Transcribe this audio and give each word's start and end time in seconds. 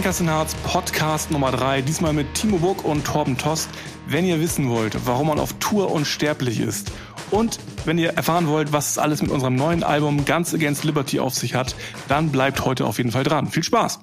Anchors 0.00 0.20
in 0.20 0.30
Hearts 0.30 0.54
Podcast 0.64 1.30
Nummer 1.30 1.50
3, 1.50 1.82
diesmal 1.82 2.14
mit 2.14 2.32
Timo 2.32 2.56
Buck 2.56 2.86
und 2.86 3.04
Torben 3.04 3.36
Tost. 3.36 3.68
Wenn 4.06 4.24
ihr 4.24 4.40
wissen 4.40 4.70
wollt, 4.70 4.96
warum 5.04 5.26
man 5.26 5.38
auf 5.38 5.52
Tour 5.60 5.92
unsterblich 5.92 6.58
ist 6.58 6.90
und 7.30 7.58
wenn 7.84 7.98
ihr 7.98 8.14
erfahren 8.14 8.46
wollt, 8.46 8.72
was 8.72 8.96
alles 8.96 9.20
mit 9.20 9.30
unserem 9.30 9.56
neuen 9.56 9.82
Album 9.82 10.24
Guns 10.24 10.54
Against 10.54 10.84
Liberty 10.84 11.20
auf 11.20 11.34
sich 11.34 11.54
hat, 11.54 11.74
dann 12.08 12.32
bleibt 12.32 12.64
heute 12.64 12.86
auf 12.86 12.96
jeden 12.96 13.12
Fall 13.12 13.24
dran. 13.24 13.48
Viel 13.48 13.62
Spaß! 13.62 14.00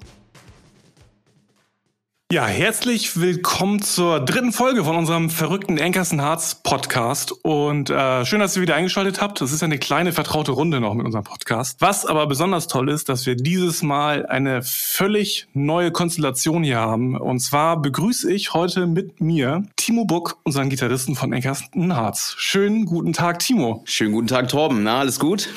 Ja, 2.30 2.44
herzlich 2.44 3.18
willkommen 3.18 3.80
zur 3.80 4.20
dritten 4.20 4.52
Folge 4.52 4.84
von 4.84 4.96
unserem 4.96 5.30
verrückten 5.30 5.80
Ankersen 5.80 6.20
Hearts 6.20 6.56
Podcast. 6.56 7.32
Und 7.42 7.88
äh, 7.88 8.26
schön, 8.26 8.40
dass 8.40 8.54
ihr 8.54 8.60
wieder 8.60 8.74
eingeschaltet 8.74 9.22
habt. 9.22 9.40
Das 9.40 9.50
ist 9.50 9.62
eine 9.62 9.78
kleine 9.78 10.12
vertraute 10.12 10.52
Runde 10.52 10.78
noch 10.78 10.92
mit 10.92 11.06
unserem 11.06 11.24
Podcast. 11.24 11.80
Was 11.80 12.04
aber 12.04 12.26
besonders 12.26 12.66
toll 12.66 12.90
ist, 12.90 13.08
dass 13.08 13.24
wir 13.24 13.34
dieses 13.34 13.82
Mal 13.82 14.26
eine 14.26 14.60
völlig 14.62 15.48
neue 15.54 15.90
Konstellation 15.90 16.62
hier 16.62 16.76
haben. 16.76 17.16
Und 17.16 17.40
zwar 17.40 17.80
begrüße 17.80 18.30
ich 18.30 18.52
heute 18.52 18.86
mit 18.86 19.22
mir 19.22 19.62
Timo 19.76 20.04
Buck, 20.04 20.36
unseren 20.42 20.68
Gitarristen 20.68 21.14
von 21.14 21.32
Ankersen 21.32 21.96
Hearts. 21.96 22.34
Schönen 22.36 22.84
guten 22.84 23.14
Tag, 23.14 23.38
Timo. 23.38 23.80
Schönen 23.86 24.12
guten 24.12 24.26
Tag, 24.26 24.48
Torben. 24.48 24.82
Na, 24.82 24.98
alles 24.98 25.18
gut? 25.18 25.48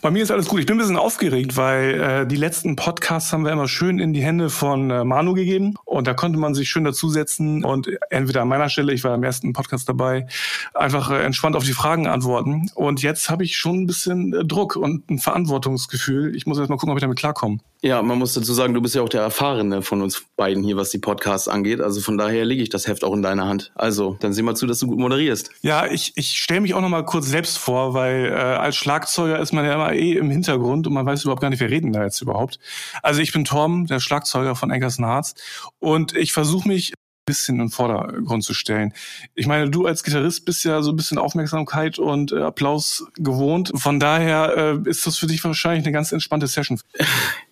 Bei 0.00 0.12
mir 0.12 0.22
ist 0.22 0.30
alles 0.30 0.46
gut. 0.46 0.60
Ich 0.60 0.66
bin 0.66 0.76
ein 0.76 0.78
bisschen 0.78 0.96
aufgeregt, 0.96 1.56
weil 1.56 2.00
äh, 2.00 2.24
die 2.28 2.36
letzten 2.36 2.76
Podcasts 2.76 3.32
haben 3.32 3.44
wir 3.44 3.50
immer 3.50 3.66
schön 3.66 3.98
in 3.98 4.12
die 4.12 4.22
Hände 4.22 4.48
von 4.48 4.92
äh, 4.92 5.02
Manu 5.02 5.34
gegeben. 5.34 5.74
Und 5.84 6.03
und 6.04 6.08
da 6.08 6.12
konnte 6.12 6.38
man 6.38 6.54
sich 6.54 6.68
schön 6.68 6.84
dazusetzen 6.84 7.64
und 7.64 7.88
entweder 8.10 8.42
an 8.42 8.48
meiner 8.48 8.68
Stelle, 8.68 8.92
ich 8.92 9.04
war 9.04 9.14
im 9.14 9.22
ersten 9.22 9.54
Podcast 9.54 9.88
dabei, 9.88 10.26
einfach 10.74 11.10
äh, 11.10 11.24
entspannt 11.24 11.56
auf 11.56 11.64
die 11.64 11.72
Fragen 11.72 12.06
antworten. 12.06 12.70
Und 12.74 13.00
jetzt 13.00 13.30
habe 13.30 13.42
ich 13.42 13.56
schon 13.56 13.80
ein 13.80 13.86
bisschen 13.86 14.34
äh, 14.34 14.44
Druck 14.44 14.76
und 14.76 15.08
ein 15.08 15.18
Verantwortungsgefühl. 15.18 16.36
Ich 16.36 16.44
muss 16.44 16.58
erst 16.58 16.68
mal 16.68 16.76
gucken, 16.76 16.90
ob 16.90 16.98
ich 16.98 17.00
damit 17.00 17.18
klarkomme. 17.18 17.60
Ja, 17.80 18.02
man 18.02 18.18
muss 18.18 18.34
dazu 18.34 18.52
sagen, 18.52 18.74
du 18.74 18.82
bist 18.82 18.94
ja 18.94 19.00
auch 19.00 19.08
der 19.08 19.22
Erfahrene 19.22 19.80
von 19.80 20.02
uns 20.02 20.24
beiden 20.36 20.62
hier, 20.62 20.76
was 20.76 20.90
die 20.90 20.98
Podcasts 20.98 21.48
angeht. 21.48 21.80
Also 21.80 22.02
von 22.02 22.18
daher 22.18 22.44
lege 22.44 22.62
ich 22.62 22.68
das 22.68 22.86
Heft 22.86 23.02
auch 23.02 23.14
in 23.14 23.22
deiner 23.22 23.46
Hand. 23.46 23.72
Also, 23.74 24.18
dann 24.20 24.34
sieh 24.34 24.42
mal 24.42 24.54
zu, 24.54 24.66
dass 24.66 24.80
du 24.80 24.86
gut 24.86 24.98
moderierst. 24.98 25.50
Ja, 25.62 25.86
ich, 25.86 26.12
ich 26.16 26.36
stelle 26.36 26.60
mich 26.60 26.74
auch 26.74 26.82
noch 26.82 26.88
mal 26.90 27.04
kurz 27.04 27.26
selbst 27.26 27.56
vor, 27.56 27.94
weil 27.94 28.26
äh, 28.26 28.34
als 28.34 28.76
Schlagzeuger 28.76 29.38
ist 29.38 29.52
man 29.52 29.64
ja 29.64 29.74
immer 29.74 29.92
eh 29.92 30.12
im 30.12 30.30
Hintergrund 30.30 30.86
und 30.86 30.92
man 30.92 31.06
weiß 31.06 31.24
überhaupt 31.24 31.40
gar 31.40 31.48
nicht, 31.48 31.60
wer 31.60 31.70
reden 31.70 31.92
da 31.92 32.04
jetzt 32.04 32.20
überhaupt. 32.20 32.58
Also 33.02 33.20
ich 33.20 33.32
bin 33.32 33.44
Torben, 33.44 33.86
der 33.86 34.00
Schlagzeuger 34.00 34.54
von 34.54 34.70
Anchors 34.70 34.98
Hearts 35.14 35.34
und 35.78 35.93
ich 36.16 36.32
versuche 36.32 36.68
mich 36.68 36.94
bisschen 37.26 37.56
in 37.56 37.66
den 37.66 37.70
Vordergrund 37.70 38.44
zu 38.44 38.54
stellen. 38.54 38.92
Ich 39.34 39.46
meine, 39.46 39.70
du 39.70 39.86
als 39.86 40.04
Gitarrist 40.04 40.44
bist 40.44 40.64
ja 40.64 40.82
so 40.82 40.92
ein 40.92 40.96
bisschen 40.96 41.18
Aufmerksamkeit 41.18 41.98
und 41.98 42.32
äh, 42.32 42.40
Applaus 42.40 43.06
gewohnt. 43.14 43.72
Von 43.74 43.98
daher 43.98 44.80
äh, 44.84 44.88
ist 44.88 45.06
das 45.06 45.16
für 45.16 45.26
dich 45.26 45.42
wahrscheinlich 45.42 45.84
eine 45.84 45.92
ganz 45.92 46.12
entspannte 46.12 46.46
Session. 46.46 46.80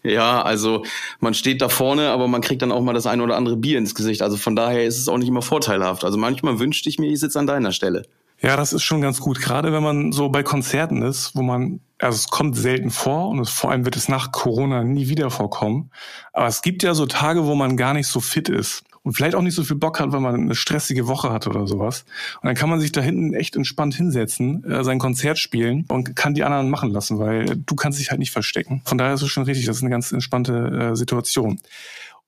Ja, 0.04 0.42
also 0.42 0.84
man 1.20 1.32
steht 1.32 1.62
da 1.62 1.68
vorne, 1.68 2.08
aber 2.10 2.26
man 2.26 2.40
kriegt 2.40 2.60
dann 2.60 2.72
auch 2.72 2.80
mal 2.80 2.92
das 2.92 3.06
eine 3.06 3.22
oder 3.22 3.36
andere 3.36 3.56
Bier 3.56 3.78
ins 3.78 3.94
Gesicht. 3.94 4.20
Also 4.20 4.36
von 4.36 4.56
daher 4.56 4.84
ist 4.84 4.98
es 4.98 5.06
auch 5.06 5.16
nicht 5.16 5.28
immer 5.28 5.42
vorteilhaft. 5.42 6.02
Also 6.02 6.18
manchmal 6.18 6.58
wünschte 6.58 6.88
ich 6.88 6.98
mir, 6.98 7.08
ich 7.12 7.20
sitze 7.20 7.38
an 7.38 7.46
deiner 7.46 7.70
Stelle. 7.70 8.02
Ja, 8.42 8.56
das 8.56 8.72
ist 8.72 8.82
schon 8.82 9.00
ganz 9.00 9.20
gut. 9.20 9.40
Gerade 9.40 9.72
wenn 9.72 9.82
man 9.82 10.10
so 10.10 10.28
bei 10.28 10.42
Konzerten 10.42 11.02
ist, 11.02 11.36
wo 11.36 11.42
man, 11.42 11.80
also 11.98 12.16
es 12.16 12.28
kommt 12.28 12.56
selten 12.56 12.90
vor 12.90 13.28
und 13.28 13.38
es, 13.38 13.50
vor 13.50 13.70
allem 13.70 13.84
wird 13.84 13.96
es 13.96 14.08
nach 14.08 14.32
Corona 14.32 14.82
nie 14.82 15.08
wieder 15.08 15.30
vorkommen. 15.30 15.90
Aber 16.32 16.48
es 16.48 16.60
gibt 16.60 16.82
ja 16.82 16.94
so 16.94 17.06
Tage, 17.06 17.46
wo 17.46 17.54
man 17.54 17.76
gar 17.76 17.94
nicht 17.94 18.08
so 18.08 18.18
fit 18.18 18.48
ist 18.48 18.82
und 19.04 19.14
vielleicht 19.14 19.36
auch 19.36 19.42
nicht 19.42 19.54
so 19.54 19.62
viel 19.62 19.76
Bock 19.76 20.00
hat, 20.00 20.10
weil 20.12 20.20
man 20.20 20.34
eine 20.34 20.54
stressige 20.56 21.06
Woche 21.06 21.30
hat 21.30 21.46
oder 21.46 21.68
sowas. 21.68 22.04
Und 22.40 22.46
dann 22.46 22.56
kann 22.56 22.68
man 22.68 22.80
sich 22.80 22.90
da 22.90 23.00
hinten 23.00 23.34
echt 23.34 23.54
entspannt 23.54 23.94
hinsetzen, 23.94 24.64
äh, 24.64 24.82
sein 24.82 24.98
Konzert 24.98 25.38
spielen 25.38 25.84
und 25.88 26.16
kann 26.16 26.34
die 26.34 26.42
anderen 26.42 26.70
machen 26.70 26.90
lassen, 26.90 27.20
weil 27.20 27.46
du 27.46 27.74
kannst 27.76 28.00
dich 28.00 28.10
halt 28.10 28.18
nicht 28.18 28.32
verstecken. 28.32 28.82
Von 28.84 28.98
daher 28.98 29.14
ist 29.14 29.22
es 29.22 29.30
schon 29.30 29.44
richtig, 29.44 29.66
das 29.66 29.76
ist 29.76 29.82
eine 29.82 29.90
ganz 29.90 30.10
entspannte 30.12 30.90
äh, 30.92 30.96
Situation. 30.96 31.60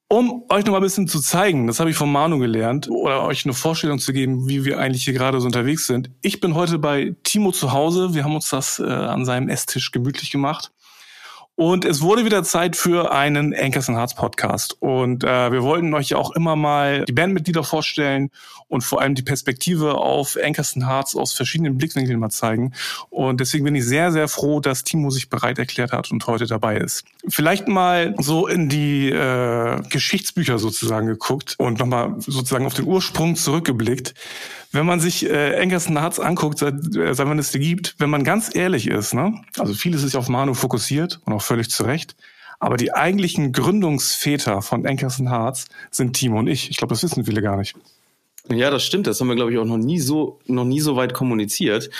Um 0.08 0.44
euch 0.50 0.64
noch 0.64 0.72
mal 0.72 0.78
ein 0.78 0.82
bisschen 0.82 1.08
zu 1.08 1.20
zeigen, 1.20 1.66
das 1.66 1.80
habe 1.80 1.90
ich 1.90 1.96
von 1.96 2.12
Manu 2.12 2.38
gelernt, 2.38 2.88
oder 2.90 3.24
euch 3.24 3.44
eine 3.46 3.54
Vorstellung 3.54 3.98
zu 3.98 4.12
geben, 4.12 4.48
wie 4.48 4.64
wir 4.64 4.78
eigentlich 4.78 5.04
hier 5.04 5.14
gerade 5.14 5.40
so 5.40 5.46
unterwegs 5.46 5.86
sind. 5.86 6.10
Ich 6.20 6.40
bin 6.40 6.54
heute 6.54 6.78
bei 6.78 7.16
Timo 7.22 7.52
zu 7.52 7.72
Hause. 7.72 8.14
Wir 8.14 8.24
haben 8.24 8.34
uns 8.34 8.50
das 8.50 8.78
äh, 8.78 8.84
an 8.84 9.24
seinem 9.24 9.48
Esstisch 9.48 9.92
gemütlich 9.92 10.30
gemacht. 10.30 10.72
Und 11.56 11.84
es 11.84 12.00
wurde 12.00 12.24
wieder 12.24 12.42
Zeit 12.42 12.74
für 12.74 13.12
einen 13.12 13.54
Anchors 13.54 13.88
and 13.88 13.96
Hearts 13.96 14.14
Podcast. 14.14 14.76
Und 14.80 15.22
äh, 15.22 15.52
wir 15.52 15.62
wollten 15.62 15.94
euch 15.94 16.14
auch 16.14 16.32
immer 16.32 16.56
mal 16.56 17.04
die 17.04 17.12
Bandmitglieder 17.12 17.62
vorstellen 17.62 18.30
und 18.66 18.82
vor 18.82 19.00
allem 19.00 19.14
die 19.14 19.22
Perspektive 19.22 19.94
auf 19.94 20.36
Anchors 20.42 20.74
and 20.74 20.86
Hearts 20.86 21.14
aus 21.14 21.32
verschiedenen 21.32 21.78
Blickwinkeln 21.78 22.18
mal 22.18 22.30
zeigen. 22.30 22.72
Und 23.08 23.38
deswegen 23.38 23.64
bin 23.64 23.76
ich 23.76 23.84
sehr, 23.84 24.10
sehr 24.10 24.26
froh, 24.26 24.58
dass 24.58 24.82
Timo 24.82 25.10
sich 25.10 25.30
bereit 25.30 25.60
erklärt 25.60 25.92
hat 25.92 26.10
und 26.10 26.26
heute 26.26 26.46
dabei 26.46 26.78
ist. 26.78 27.04
Vielleicht 27.28 27.68
mal 27.68 28.16
so 28.18 28.48
in 28.48 28.68
die 28.68 29.10
äh, 29.10 29.80
Geschichtsbücher 29.90 30.58
sozusagen 30.58 31.06
geguckt 31.06 31.54
und 31.58 31.78
nochmal 31.78 32.16
sozusagen 32.18 32.66
auf 32.66 32.74
den 32.74 32.86
Ursprung 32.86 33.36
zurückgeblickt 33.36 34.14
wenn 34.74 34.86
man 34.86 35.00
sich 35.00 35.28
äh, 35.28 35.60
Angerson 35.60 35.98
Hearts 35.98 36.20
anguckt, 36.20 36.58
seit, 36.58 36.74
äh, 36.96 37.14
seit 37.14 37.26
wann 37.26 37.38
es 37.38 37.52
gibt, 37.52 37.94
wenn 37.98 38.10
man 38.10 38.24
ganz 38.24 38.54
ehrlich 38.54 38.88
ist, 38.88 39.14
ne? 39.14 39.40
also 39.58 39.72
vieles 39.72 40.02
ist 40.02 40.16
auf 40.16 40.28
Manu 40.28 40.54
fokussiert 40.54 41.20
und 41.24 41.32
auch 41.32 41.42
völlig 41.42 41.70
zu 41.70 41.84
Recht, 41.84 42.16
aber 42.60 42.76
die 42.76 42.92
eigentlichen 42.92 43.52
Gründungsväter 43.52 44.62
von 44.62 44.86
Ankerson 44.86 45.30
Hearts 45.30 45.66
sind 45.90 46.14
Timo 46.14 46.38
und 46.38 46.46
ich. 46.46 46.70
Ich 46.70 46.76
glaube, 46.76 46.94
das 46.94 47.02
wissen 47.02 47.24
viele 47.24 47.42
gar 47.42 47.56
nicht. 47.56 47.76
Ja, 48.50 48.70
das 48.70 48.84
stimmt. 48.84 49.06
Das 49.06 49.20
haben 49.20 49.28
wir, 49.28 49.36
glaube 49.36 49.52
ich, 49.52 49.58
auch 49.58 49.64
noch 49.64 49.78
nie 49.78 50.00
so, 50.00 50.38
noch 50.46 50.64
nie 50.64 50.80
so 50.80 50.96
weit 50.96 51.14
kommuniziert. 51.14 51.90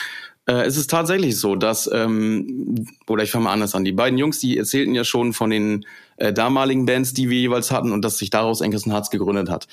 Äh, 0.47 0.63
es 0.63 0.77
ist 0.77 0.91
tatsächlich 0.91 1.39
so, 1.39 1.57
dass, 1.57 1.91
ähm, 1.93 2.87
oder 3.07 3.23
ich 3.23 3.31
fange 3.31 3.45
mal 3.45 3.53
anders 3.53 3.75
an, 3.75 3.85
die 3.85 3.93
beiden 3.93 4.19
Jungs, 4.19 4.41
die 4.41 4.59
erzählten 4.59 4.95
ja 4.95 5.05
schon 5.05 5.33
von 5.33 5.51
den 5.51 5.87
äh, 6.17 6.33
damaligen 6.33 6.87
Bands, 6.87 7.15
die 7.15 7.31
wir 7.31 7.39
jeweils 7.39 7.71
hatten 7.71 7.93
und 7.93 8.05
dass 8.05 8.19
sich 8.19 8.31
daraus 8.31 8.63
Ankerson 8.63 8.93
Hearts 8.93 9.11
gegründet 9.11 9.51
hat. 9.51 9.67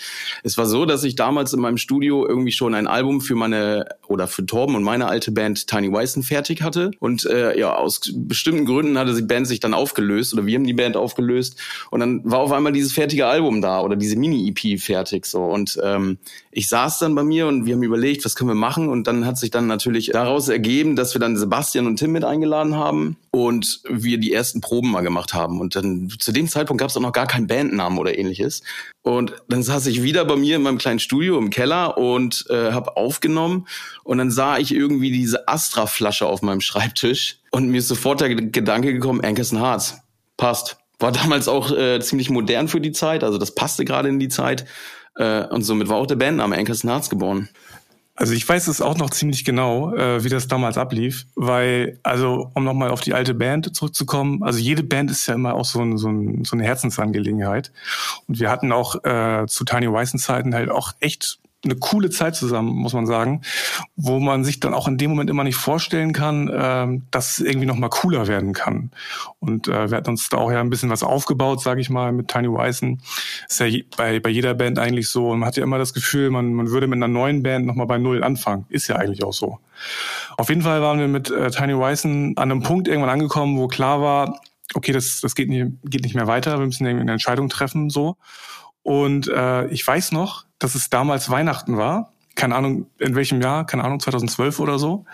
Es 0.44 0.58
war 0.58 0.66
so, 0.66 0.86
dass 0.86 1.04
ich 1.04 1.16
damals 1.16 1.54
in 1.54 1.62
meinem 1.62 1.78
Studio 1.78 2.28
irgendwie 2.28 2.52
schon 2.52 2.74
ein 2.74 2.88
Album 2.88 3.22
für 3.22 3.36
meine 3.36 3.86
oder 4.08 4.28
für 4.28 4.46
Torben 4.46 4.76
und 4.76 4.84
meine 4.84 5.08
alte 5.08 5.32
Band 5.32 5.68
Tiny 5.68 5.92
Weißen 5.92 6.24
fertig 6.24 6.62
hatte. 6.62 6.92
Und 7.00 7.26
äh, 7.26 7.58
ja 7.58 7.76
aus 7.76 8.02
bestimmten 8.14 8.66
Gründen 8.66 8.98
hatte 8.98 9.14
die 9.16 9.22
Band 9.22 9.48
sich 9.48 9.60
dann 9.60 9.74
aufgelöst 9.74 10.34
oder 10.34 10.46
wir 10.46 10.56
haben 10.56 10.66
die 10.66 10.74
Band 10.74 10.98
aufgelöst. 10.98 11.60
Und 11.90 12.00
dann 12.00 12.22
war 12.24 12.40
auf 12.40 12.52
einmal 12.52 12.72
dieses 12.72 12.94
fertige 12.94 13.28
Album 13.28 13.62
da 13.62 13.82
oder 13.82 13.96
diese 13.96 14.16
Mini-EP 14.16 14.80
fertig 14.80 15.26
so. 15.26 15.44
Und 15.44 15.80
ähm, 15.84 16.18
ich 16.52 16.68
saß 16.68 17.00
dann 17.00 17.16
bei 17.16 17.24
mir 17.24 17.48
und 17.48 17.66
wir 17.66 17.76
haben 17.76 17.84
überlegt, 17.84 18.26
was 18.26 18.36
können 18.36 18.50
wir 18.50 18.56
machen 18.56 18.90
und 18.90 19.08
dann 19.08 19.26
hat 19.26 19.38
sich 19.38 19.52
dann 19.52 19.68
natürlich 19.68 20.12
daraus 20.12 20.50
ergeben, 20.50 20.96
dass 20.96 21.16
wir 21.16 21.20
dann 21.20 21.38
Sebastian 21.38 21.88
und 21.88 21.98
Tim 21.98 22.12
mit 22.12 22.26
eingeladen 22.26 22.76
haben 22.76 23.18
und 23.32 23.82
wir 23.88 24.18
die 24.18 24.34
ersten 24.34 24.60
Proben 24.60 24.92
mal 24.92 25.02
gemacht 25.02 25.34
haben 25.34 25.62
und 25.62 25.76
dann 25.76 26.10
zu 26.20 26.32
dem 26.32 26.48
Zeitpunkt 26.48 26.82
gab 26.82 26.90
es 26.90 26.98
auch 26.98 27.02
noch 27.02 27.14
gar 27.14 27.28
keinen 27.28 27.48
Bandnamen 27.48 27.98
oder 27.98 28.18
ähnliches. 28.18 28.62
Und 29.04 29.34
dann 29.48 29.64
saß 29.64 29.88
ich 29.88 30.04
wieder 30.04 30.26
bei 30.26 30.36
mir 30.36 30.58
in 30.58 30.62
meinem 30.62 30.78
kleinen 30.78 31.00
Studio 31.00 31.38
im 31.38 31.50
Keller 31.50 31.98
und 31.98 32.46
äh, 32.50 32.72
habe 32.72 32.98
aufgenommen. 32.98 33.68
Und 34.04 34.20
dann 34.20 34.30
sah 34.30 34.60
ich 34.60 34.74
irgendwie 34.74 35.12
diese 35.12 35.48
Astra-Flasche 35.48 36.28
auf 36.28 36.44
meinem 36.44 36.62
Schreibtisch. 36.62 37.40
Und 37.50 37.70
mir 37.70 37.80
ist 37.80 37.88
sofort 37.88 38.22
der 38.22 38.36
Gedanke 38.36 38.94
gekommen, 38.94 39.22
Ankerson 39.22 39.60
Hearts. 39.60 39.98
Passt. 40.38 40.78
War 41.00 41.12
damals 41.12 41.48
auch 41.48 41.72
äh, 41.72 42.00
ziemlich 42.00 42.30
modern 42.30 42.68
für 42.68 42.80
die 42.80 42.92
Zeit. 42.92 43.24
Also 43.24 43.40
das 43.40 43.56
passte 43.56 43.86
gerade 43.86 44.10
in 44.10 44.20
die 44.20 44.30
Zeit. 44.30 44.66
Äh, 45.16 45.46
und 45.46 45.64
somit 45.64 45.90
war 45.90 45.98
auch 45.98 46.08
der 46.08 46.16
Bandname 46.16 46.58
Ankerson 46.58 46.90
Hearts 46.90 47.10
geboren. 47.10 47.50
Also 48.16 48.34
ich 48.34 48.48
weiß 48.48 48.68
es 48.68 48.82
auch 48.82 48.98
noch 48.98 49.10
ziemlich 49.10 49.46
genau, 49.46 49.96
äh, 49.96 50.24
wie 50.24 50.30
das 50.30 50.48
damals 50.48 50.78
ablief, 50.78 51.26
weil, 51.36 51.98
also 52.04 52.52
um 52.54 52.64
nochmal 52.64 52.92
auf 52.92 53.02
die 53.02 53.14
alte 53.14 53.34
Band 53.34 53.76
zurückzukommen, 53.76 54.44
also 54.44 54.60
jede 54.60 54.84
Band 54.84 55.10
ist 55.10 55.26
ja 55.28 55.34
immer 55.34 55.56
auch 55.56 55.66
so, 55.66 55.82
ein, 55.82 55.98
so, 55.98 56.10
ein, 56.10 56.44
so 56.44 56.56
eine 56.56 56.64
Herzensangelegenheit. 56.64 57.72
Und 58.28 58.40
wir 58.40 58.52
hatten 58.52 58.72
auch 58.72 59.04
äh, 59.06 59.46
zu 59.48 59.64
Tiny 59.66 59.92
Weißen 59.92 60.20
Zeiten 60.20 60.54
halt 60.54 60.70
auch 60.70 60.92
echt 61.00 61.40
eine 61.64 61.76
coole 61.76 62.10
Zeit 62.10 62.36
zusammen, 62.36 62.76
muss 62.76 62.94
man 62.94 63.06
sagen, 63.06 63.42
wo 63.96 64.20
man 64.20 64.44
sich 64.44 64.60
dann 64.60 64.74
auch 64.74 64.88
in 64.88 64.98
dem 64.98 65.12
Moment 65.12 65.30
immer 65.30 65.44
nicht 65.44 65.56
vorstellen 65.56 66.12
kann, 66.12 66.48
äh, 66.48 67.02
dass 67.12 67.38
es 67.38 67.46
irgendwie 67.46 67.68
noch 67.68 67.76
mal 67.76 67.90
cooler 67.90 68.28
werden 68.28 68.54
kann. 68.54 68.92
Und 69.40 69.68
äh, 69.68 69.92
wir 69.92 69.98
hatten 69.98 70.10
uns 70.10 70.30
da 70.30 70.38
auch 70.38 70.52
ja 70.52 70.60
ein 70.60 70.70
bisschen 70.70 70.90
was 70.90 71.04
aufgebaut, 71.04 71.62
sage 71.62 71.82
ich 71.82 71.90
mal, 71.90 72.12
mit 72.12 72.30
Tiny 72.30 72.52
Weißen. 72.52 73.02
Ist 73.48 73.60
ja 73.60 73.68
bei, 73.96 74.20
bei 74.20 74.30
jeder 74.30 74.54
Band 74.56 74.80
eigentlich 74.80 75.10
so. 75.10 75.30
Und 75.30 75.40
man 75.40 75.48
hat 75.48 75.58
ja 75.58 75.64
immer 75.64 75.78
das 75.78 75.94
Gefühl, 75.94 76.32
man, 76.32 76.54
man 76.54 76.70
würde 76.70 76.88
mit 76.88 76.98
einer 76.98 77.08
neuen 77.08 77.44
Band 77.44 77.66
noch 77.68 77.76
mal 77.76 77.86
bei 77.86 78.00
Null 78.00 78.24
anfangen. 78.24 78.66
Ist 78.70 78.88
ja 78.88 78.96
eigentlich 78.96 79.24
auch 79.24 79.34
so. 79.34 79.60
Auf 80.38 80.50
jeden 80.50 80.62
Fall 80.64 80.82
waren 80.82 81.00
wir 81.00 81.08
mit 81.08 81.30
äh, 81.30 81.52
Tiny 81.52 81.78
Weißen 81.78 82.38
an 82.38 82.52
einem 82.52 82.64
Punkt 82.64 82.88
irgendwann 82.88 83.12
angekommen, 83.12 83.58
wo 83.58 83.68
klar 83.68 84.02
war, 84.02 84.42
okay, 84.74 84.92
das, 84.92 85.22
das 85.22 85.36
geht, 85.36 85.50
nicht, 85.50 85.68
geht 85.84 86.04
nicht 86.04 86.16
mehr 86.16 86.28
weiter, 86.28 86.58
wir 86.58 86.66
müssen 86.66 86.86
irgendwie 86.86 87.02
eine 87.02 87.12
Entscheidung 87.12 87.50
treffen, 87.50 87.90
so. 87.90 88.18
Und 88.84 89.28
äh, 89.28 89.68
ich 89.68 89.86
weiß 89.86 90.12
noch, 90.12 90.46
dass 90.62 90.76
es 90.76 90.90
damals 90.90 91.30
Weihnachten 91.30 91.76
war. 91.76 92.14
Keine 92.36 92.56
Ahnung, 92.56 92.86
in 92.98 93.16
welchem 93.16 93.42
Jahr, 93.42 93.66
keine 93.66 93.84
Ahnung, 93.84 94.00
2012 94.00 94.60
oder 94.60 94.80
so, 94.80 95.06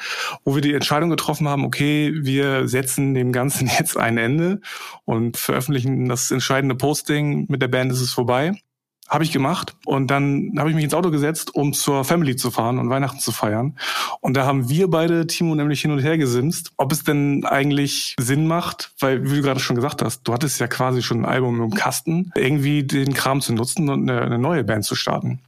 wo 0.44 0.54
wir 0.54 0.62
die 0.62 0.74
Entscheidung 0.74 1.10
getroffen 1.10 1.48
haben, 1.48 1.66
okay, 1.66 2.14
wir 2.14 2.68
setzen 2.68 3.16
dem 3.16 3.32
Ganzen 3.32 3.68
jetzt 3.80 3.98
ein 3.98 4.20
Ende 4.20 4.62
und 5.06 5.38
veröffentlichen 5.38 6.08
das 6.10 6.30
entscheidende 6.30 6.76
Posting. 6.76 7.48
Mit 7.50 7.62
der 7.62 7.70
Band 7.70 7.92
ist 7.92 8.02
es 8.02 8.12
vorbei. 8.12 8.62
Habe 9.08 9.24
ich 9.24 9.32
gemacht. 9.32 9.76
Und 9.86 10.08
dann 10.08 10.54
habe 10.58 10.70
ich 10.70 10.76
mich 10.76 10.84
ins 10.84 10.94
Auto 10.94 11.12
gesetzt, 11.12 11.56
um 11.56 11.74
zur 11.74 12.04
Family 12.04 12.36
zu 12.36 12.52
fahren 12.52 12.80
und 12.80 12.90
Weihnachten 12.90 13.20
zu 13.20 13.32
feiern. 13.32 13.78
Und 14.22 14.36
da 14.36 14.46
haben 14.46 14.70
wir 14.70 14.90
beide, 14.90 15.28
Timo, 15.28 15.56
nämlich 15.56 15.82
hin 15.82 15.92
und 15.92 16.00
her 16.00 16.18
gesimst, 16.18 16.72
ob 16.78 16.92
es 16.92 17.04
denn 17.04 17.46
eigentlich 17.46 18.16
Sinn 18.20 18.48
macht, 18.48 18.92
weil, 19.00 19.30
wie 19.30 19.36
du 19.36 19.42
gerade 19.42 19.60
schon 19.60 19.76
gesagt 19.76 20.02
hast, 20.02 20.24
du 20.24 20.34
hattest 20.34 20.60
ja 20.60 20.68
quasi 20.68 21.02
schon 21.02 21.22
ein 21.22 21.26
Album 21.26 21.62
im 21.62 21.74
Kasten, 21.74 22.32
irgendwie 22.36 22.84
den 22.84 23.14
Kram 23.14 23.42
zu 23.42 23.54
nutzen 23.54 23.90
und 23.90 24.10
eine, 24.10 24.22
eine 24.22 24.40
neue 24.40 24.64
Band 24.64 24.86
zu 24.86 24.96
starten. 24.96 25.40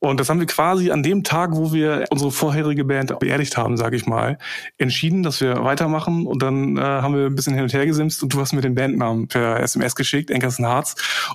Und 0.00 0.20
das 0.20 0.28
haben 0.28 0.38
wir 0.38 0.46
quasi 0.46 0.90
an 0.92 1.02
dem 1.02 1.24
Tag, 1.24 1.50
wo 1.54 1.72
wir 1.72 2.04
unsere 2.10 2.30
vorherige 2.30 2.84
Band 2.84 3.18
beerdigt 3.18 3.56
haben, 3.56 3.76
sage 3.76 3.96
ich 3.96 4.06
mal, 4.06 4.38
entschieden, 4.76 5.24
dass 5.24 5.40
wir 5.40 5.64
weitermachen. 5.64 6.26
Und 6.26 6.40
dann 6.40 6.76
äh, 6.76 6.80
haben 6.80 7.16
wir 7.16 7.26
ein 7.26 7.34
bisschen 7.34 7.54
hin 7.54 7.64
und 7.64 7.72
her 7.72 7.84
gesimst 7.84 8.22
und 8.22 8.32
du 8.32 8.40
hast 8.40 8.52
mir 8.52 8.60
den 8.60 8.76
Bandnamen 8.76 9.26
per 9.26 9.60
SMS 9.60 9.96
geschickt, 9.96 10.30
Enkersen 10.30 10.66
Harz. 10.66 10.94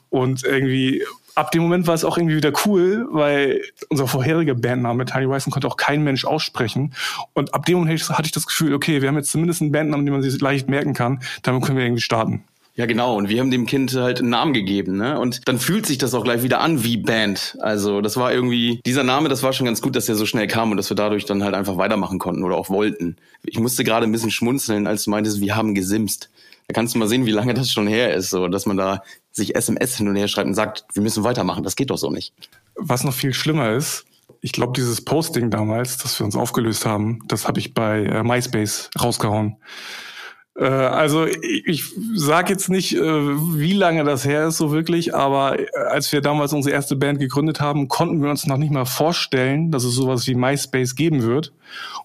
Und 0.10 0.46
irgendwie 0.46 1.04
ab 1.36 1.52
dem 1.52 1.64
Moment 1.64 1.88
war 1.88 1.94
es 1.94 2.06
auch 2.06 2.18
irgendwie 2.18 2.36
wieder 2.36 2.52
cool, 2.66 3.08
weil 3.12 3.62
unser 3.90 4.08
vorheriger 4.08 4.56
Bandname 4.56 5.06
Tiny 5.06 5.30
Weißen 5.30 5.52
konnte 5.52 5.68
auch 5.68 5.78
kein 5.78 6.04
Mensch 6.04 6.26
aussprechen. 6.26 6.94
Und 7.34 7.54
ab 7.54 7.66
dem 7.66 7.80
Moment 7.80 8.02
hatte 8.10 8.26
ich 8.26 8.32
das 8.32 8.48
Gefühl, 8.48 8.74
okay, 8.74 9.02
wir 9.02 9.10
haben 9.10 9.18
jetzt 9.18 9.32
zumindest 9.32 9.62
einen 9.62 9.72
Bandnamen, 9.72 10.06
den 10.06 10.14
man 10.14 10.22
sich 10.22 10.40
leicht 10.42 10.70
merken 10.70 10.94
kann. 10.94 11.22
Damit 11.42 11.64
können 11.64 11.78
wir 11.78 11.86
irgendwie 11.86 12.02
starten. 12.02 12.44
Ja, 12.76 12.88
genau. 12.88 13.16
Und 13.16 13.30
wir 13.30 13.40
haben 13.40 13.52
dem 13.52 13.68
Kind 13.68 13.94
halt 13.94 14.20
einen 14.20 14.30
Namen 14.30 14.52
gegeben, 14.52 14.98
ne? 14.98 15.20
Und 15.20 15.48
dann 15.48 15.60
fühlt 15.60 15.86
sich 15.86 16.00
das 16.00 16.16
auch 16.16 16.24
gleich 16.24 16.42
wieder 16.42 16.60
an 16.60 16.84
wie 16.84 16.98
Band. 16.98 17.56
Also 17.60 18.02
das 18.02 18.18
war 18.18 18.34
irgendwie, 18.34 18.82
dieser 18.84 19.04
Name, 19.04 19.30
das 19.30 19.44
war 19.44 19.54
schon 19.54 19.68
ganz 19.68 19.80
gut, 19.80 19.96
dass 19.96 20.08
der 20.08 20.16
so 20.16 20.26
schnell 20.26 20.48
kam 20.48 20.72
und 20.72 20.78
dass 20.78 20.90
wir 20.90 20.96
dadurch 20.96 21.26
dann 21.26 21.44
halt 21.44 21.54
einfach 21.54 21.78
weitermachen 21.78 22.18
konnten 22.18 22.44
oder 22.44 22.56
auch 22.58 22.70
wollten. 22.70 23.18
Ich 23.44 23.60
musste 23.60 23.84
gerade 23.84 24.08
ein 24.08 24.12
bisschen 24.12 24.32
schmunzeln, 24.32 24.88
als 24.88 25.04
du 25.04 25.12
meintest, 25.12 25.40
wir 25.40 25.56
haben 25.56 25.76
gesimst. 25.76 26.32
Da 26.68 26.74
kannst 26.74 26.96
du 26.96 27.00
mal 27.00 27.08
sehen, 27.08 27.26
wie 27.26 27.32
lange 27.32 27.54
das 27.54 27.72
schon 27.72 27.88
her 27.88 28.14
ist, 28.14 28.30
so 28.30 28.48
dass 28.48 28.66
man 28.66 28.78
da 28.78 29.04
sich 29.32 29.56
SMS 29.56 29.98
hin 29.98 30.08
und 30.08 30.16
her 30.16 30.28
schreibt 30.28 30.48
und 30.48 30.54
sagt, 30.54 30.86
wir 30.94 31.04
müssen 31.04 31.24
weitermachen. 31.24 31.64
Das 31.64 31.76
geht 31.76 31.90
doch 31.90 31.98
so 31.98 32.10
nicht. 32.10 32.34
Was 32.76 33.04
noch 33.04 33.14
viel 33.14 33.34
schlimmer 33.34 33.72
ist, 33.74 34.06
ich 34.42 34.52
glaube, 34.52 34.74
dieses 34.76 35.04
Posting 35.04 35.50
damals, 35.50 35.98
das 35.98 36.20
wir 36.20 36.26
uns 36.26 36.36
aufgelöst 36.36 36.86
haben, 36.86 37.20
das 37.28 37.48
habe 37.48 37.60
ich 37.60 37.74
bei 37.74 38.04
äh, 38.04 38.24
MySpace 38.24 38.90
rausgehauen. 39.00 39.58
Äh, 40.56 40.66
also 40.66 41.26
ich, 41.26 41.86
sage 42.14 42.52
jetzt 42.52 42.70
nicht, 42.70 42.94
äh, 42.96 43.02
wie 43.02 43.74
lange 43.74 44.04
das 44.04 44.26
her 44.26 44.48
ist 44.48 44.58
so 44.58 44.72
wirklich, 44.72 45.16
aber 45.16 45.60
äh, 45.60 45.68
als 45.90 46.12
wir 46.12 46.22
damals 46.22 46.54
unsere 46.54 46.76
erste 46.76 46.96
Band 46.96 47.20
gegründet 47.20 47.60
haben, 47.60 47.88
konnten 47.88 48.22
wir 48.22 48.30
uns 48.30 48.46
noch 48.46 48.58
nicht 48.58 48.72
mal 48.72 48.86
vorstellen, 48.86 49.72
dass 49.72 49.84
es 49.84 49.96
sowas 49.96 50.28
wie 50.28 50.36
MySpace 50.36 50.96
geben 50.96 51.24
wird. 51.24 51.54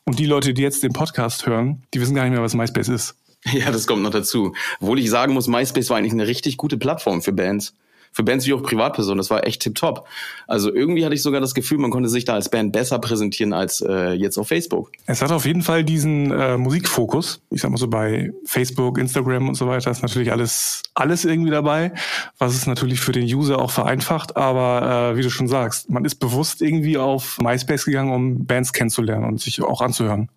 Und 0.04 0.18
die 0.18 0.26
Leute, 0.26 0.54
die 0.54 0.62
jetzt 0.62 0.82
den 0.82 0.92
Podcast 0.92 1.46
hören, 1.46 1.82
die 1.92 2.00
wissen 2.00 2.14
gar 2.14 2.22
nicht 2.22 2.32
mehr, 2.32 2.42
was 2.42 2.54
MySpace 2.54 2.88
ist. 2.88 3.16
Ja, 3.52 3.70
das 3.70 3.86
kommt 3.86 4.02
noch 4.02 4.10
dazu. 4.10 4.54
Obwohl 4.80 4.98
ich 4.98 5.10
sagen 5.10 5.32
muss, 5.32 5.48
MySpace 5.48 5.90
war 5.90 5.96
eigentlich 5.96 6.12
eine 6.12 6.26
richtig 6.26 6.56
gute 6.56 6.76
Plattform 6.76 7.22
für 7.22 7.32
Bands 7.32 7.74
für 8.12 8.22
Bands 8.22 8.46
wie 8.46 8.52
auch 8.52 8.62
Privatpersonen. 8.62 9.18
Das 9.18 9.30
war 9.30 9.46
echt 9.46 9.62
tipptopp. 9.62 10.06
Also 10.46 10.74
irgendwie 10.74 11.04
hatte 11.04 11.14
ich 11.14 11.22
sogar 11.22 11.40
das 11.40 11.54
Gefühl, 11.54 11.78
man 11.78 11.90
konnte 11.90 12.08
sich 12.08 12.24
da 12.24 12.34
als 12.34 12.48
Band 12.48 12.72
besser 12.72 12.98
präsentieren 12.98 13.52
als 13.52 13.80
äh, 13.80 14.12
jetzt 14.12 14.38
auf 14.38 14.48
Facebook. 14.48 14.90
Es 15.06 15.22
hat 15.22 15.30
auf 15.30 15.46
jeden 15.46 15.62
Fall 15.62 15.84
diesen 15.84 16.30
äh, 16.30 16.56
Musikfokus. 16.56 17.40
Ich 17.50 17.60
sag 17.60 17.70
mal 17.70 17.76
so 17.76 17.88
bei 17.88 18.32
Facebook, 18.44 18.98
Instagram 18.98 19.48
und 19.48 19.54
so 19.54 19.68
weiter 19.68 19.90
ist 19.90 20.02
natürlich 20.02 20.32
alles 20.32 20.82
alles 20.94 21.24
irgendwie 21.24 21.50
dabei, 21.50 21.92
was 22.38 22.54
es 22.54 22.66
natürlich 22.66 23.00
für 23.00 23.12
den 23.12 23.24
User 23.24 23.60
auch 23.60 23.70
vereinfacht. 23.70 24.36
Aber 24.36 25.12
äh, 25.12 25.16
wie 25.16 25.22
du 25.22 25.30
schon 25.30 25.48
sagst, 25.48 25.90
man 25.90 26.04
ist 26.04 26.16
bewusst 26.16 26.60
irgendwie 26.62 26.98
auf 26.98 27.38
MySpace 27.38 27.84
gegangen, 27.84 28.12
um 28.12 28.46
Bands 28.46 28.72
kennenzulernen 28.72 29.24
und 29.24 29.40
sich 29.40 29.62
auch 29.62 29.80
anzuhören. 29.80 30.28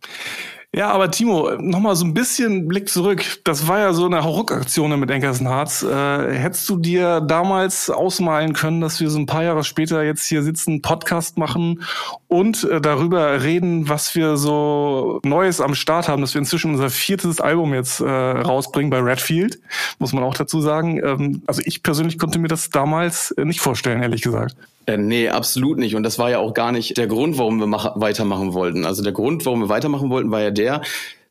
Ja, 0.73 0.89
aber 0.91 1.11
Timo, 1.11 1.51
nochmal 1.59 1.97
so 1.97 2.05
ein 2.05 2.13
bisschen 2.13 2.65
Blick 2.69 2.87
zurück. 2.87 3.25
Das 3.43 3.67
war 3.67 3.79
ja 3.79 3.91
so 3.91 4.05
eine 4.05 4.23
Hauruck-Aktion 4.23 4.97
mit 4.97 5.11
Enkersenharz. 5.11 5.83
Äh, 5.83 6.33
hättest 6.33 6.69
du 6.69 6.77
dir 6.77 7.19
damals 7.19 7.89
ausmalen 7.89 8.53
können, 8.53 8.79
dass 8.79 9.01
wir 9.01 9.09
so 9.09 9.19
ein 9.19 9.25
paar 9.25 9.43
Jahre 9.43 9.65
später 9.65 10.01
jetzt 10.01 10.25
hier 10.25 10.43
sitzen, 10.43 10.81
Podcast 10.81 11.37
machen 11.37 11.83
und 12.29 12.63
äh, 12.63 12.79
darüber 12.79 13.43
reden, 13.43 13.89
was 13.89 14.15
wir 14.15 14.37
so 14.37 15.19
Neues 15.23 15.59
am 15.59 15.75
Start 15.75 16.07
haben, 16.07 16.21
dass 16.21 16.35
wir 16.35 16.39
inzwischen 16.39 16.71
unser 16.71 16.89
viertes 16.89 17.41
Album 17.41 17.73
jetzt 17.73 17.99
äh, 17.99 18.05
rausbringen 18.05 18.89
bei 18.89 18.99
Redfield, 18.99 19.59
muss 19.99 20.13
man 20.13 20.23
auch 20.23 20.35
dazu 20.35 20.61
sagen. 20.61 21.01
Ähm, 21.03 21.41
also 21.47 21.61
ich 21.65 21.83
persönlich 21.83 22.17
konnte 22.17 22.39
mir 22.39 22.47
das 22.47 22.69
damals 22.69 23.31
äh, 23.31 23.43
nicht 23.43 23.59
vorstellen, 23.59 24.01
ehrlich 24.01 24.21
gesagt. 24.21 24.55
Äh, 24.91 24.97
nee, 24.97 25.29
absolut 25.29 25.77
nicht. 25.77 25.95
Und 25.95 26.03
das 26.03 26.19
war 26.19 26.29
ja 26.29 26.39
auch 26.39 26.53
gar 26.53 26.71
nicht 26.71 26.97
der 26.97 27.07
Grund, 27.07 27.37
warum 27.37 27.59
wir 27.59 27.67
mach 27.67 27.99
weitermachen 27.99 28.53
wollten. 28.53 28.85
Also 28.85 29.03
der 29.03 29.13
Grund, 29.13 29.45
warum 29.45 29.61
wir 29.61 29.69
weitermachen 29.69 30.09
wollten, 30.09 30.31
war 30.31 30.41
ja 30.41 30.51
der, 30.51 30.81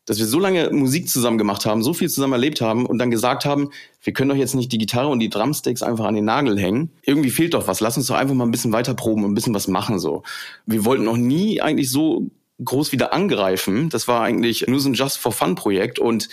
dass 0.07 0.19
wir 0.19 0.27
so 0.27 0.41
lange 0.41 0.71
Musik 0.71 1.09
zusammen 1.09 1.39
gemacht 1.39 1.67
haben, 1.67 1.83
so 1.83 1.93
viel 1.93 2.09
zusammen 2.09 2.33
erlebt 2.33 2.61
haben 2.61 2.87
und 2.87 2.99
dann 2.99 3.11
gesagt 3.11 3.45
haben, 3.45 3.71
wir 4.03 4.13
können 4.13 4.31
doch 4.31 4.37
jetzt 4.37 4.55
nicht 4.55 4.73
die 4.73 4.79
Gitarre 4.79 5.09
und 5.09 5.21
die 5.21 5.29
Drumsticks 5.29 5.83
einfach 5.83 6.07
an 6.07 6.15
den 6.15 6.25
Nagel 6.25 6.59
hängen. 6.59 6.91
Irgendwie 7.03 7.31
fehlt 7.31 7.55
doch 7.55 7.69
was. 7.69 7.81
Lass 7.81 7.97
uns 7.97 8.07
doch 8.07 8.17
einfach 8.17 8.35
mal 8.35 8.45
ein 8.45 8.51
bisschen 8.51 8.73
weiter 8.73 8.95
proben 8.95 9.25
und 9.25 9.33
ein 9.33 9.35
bisschen 9.35 9.55
was 9.55 9.69
machen 9.69 9.99
so. 9.99 10.23
Wir 10.65 10.85
wollten 10.85 11.05
noch 11.05 11.19
nie 11.19 11.61
eigentlich 11.61 11.91
so 11.91 12.31
groß 12.65 12.93
wieder 12.93 13.13
angreifen. 13.13 13.89
Das 13.89 14.09
war 14.09 14.23
eigentlich 14.23 14.67
nur 14.67 14.81
so 14.81 14.89
ein 14.89 14.95
Just 14.95 15.19
for 15.19 15.33
Fun 15.33 15.55
Projekt 15.55 15.99
und 15.99 16.29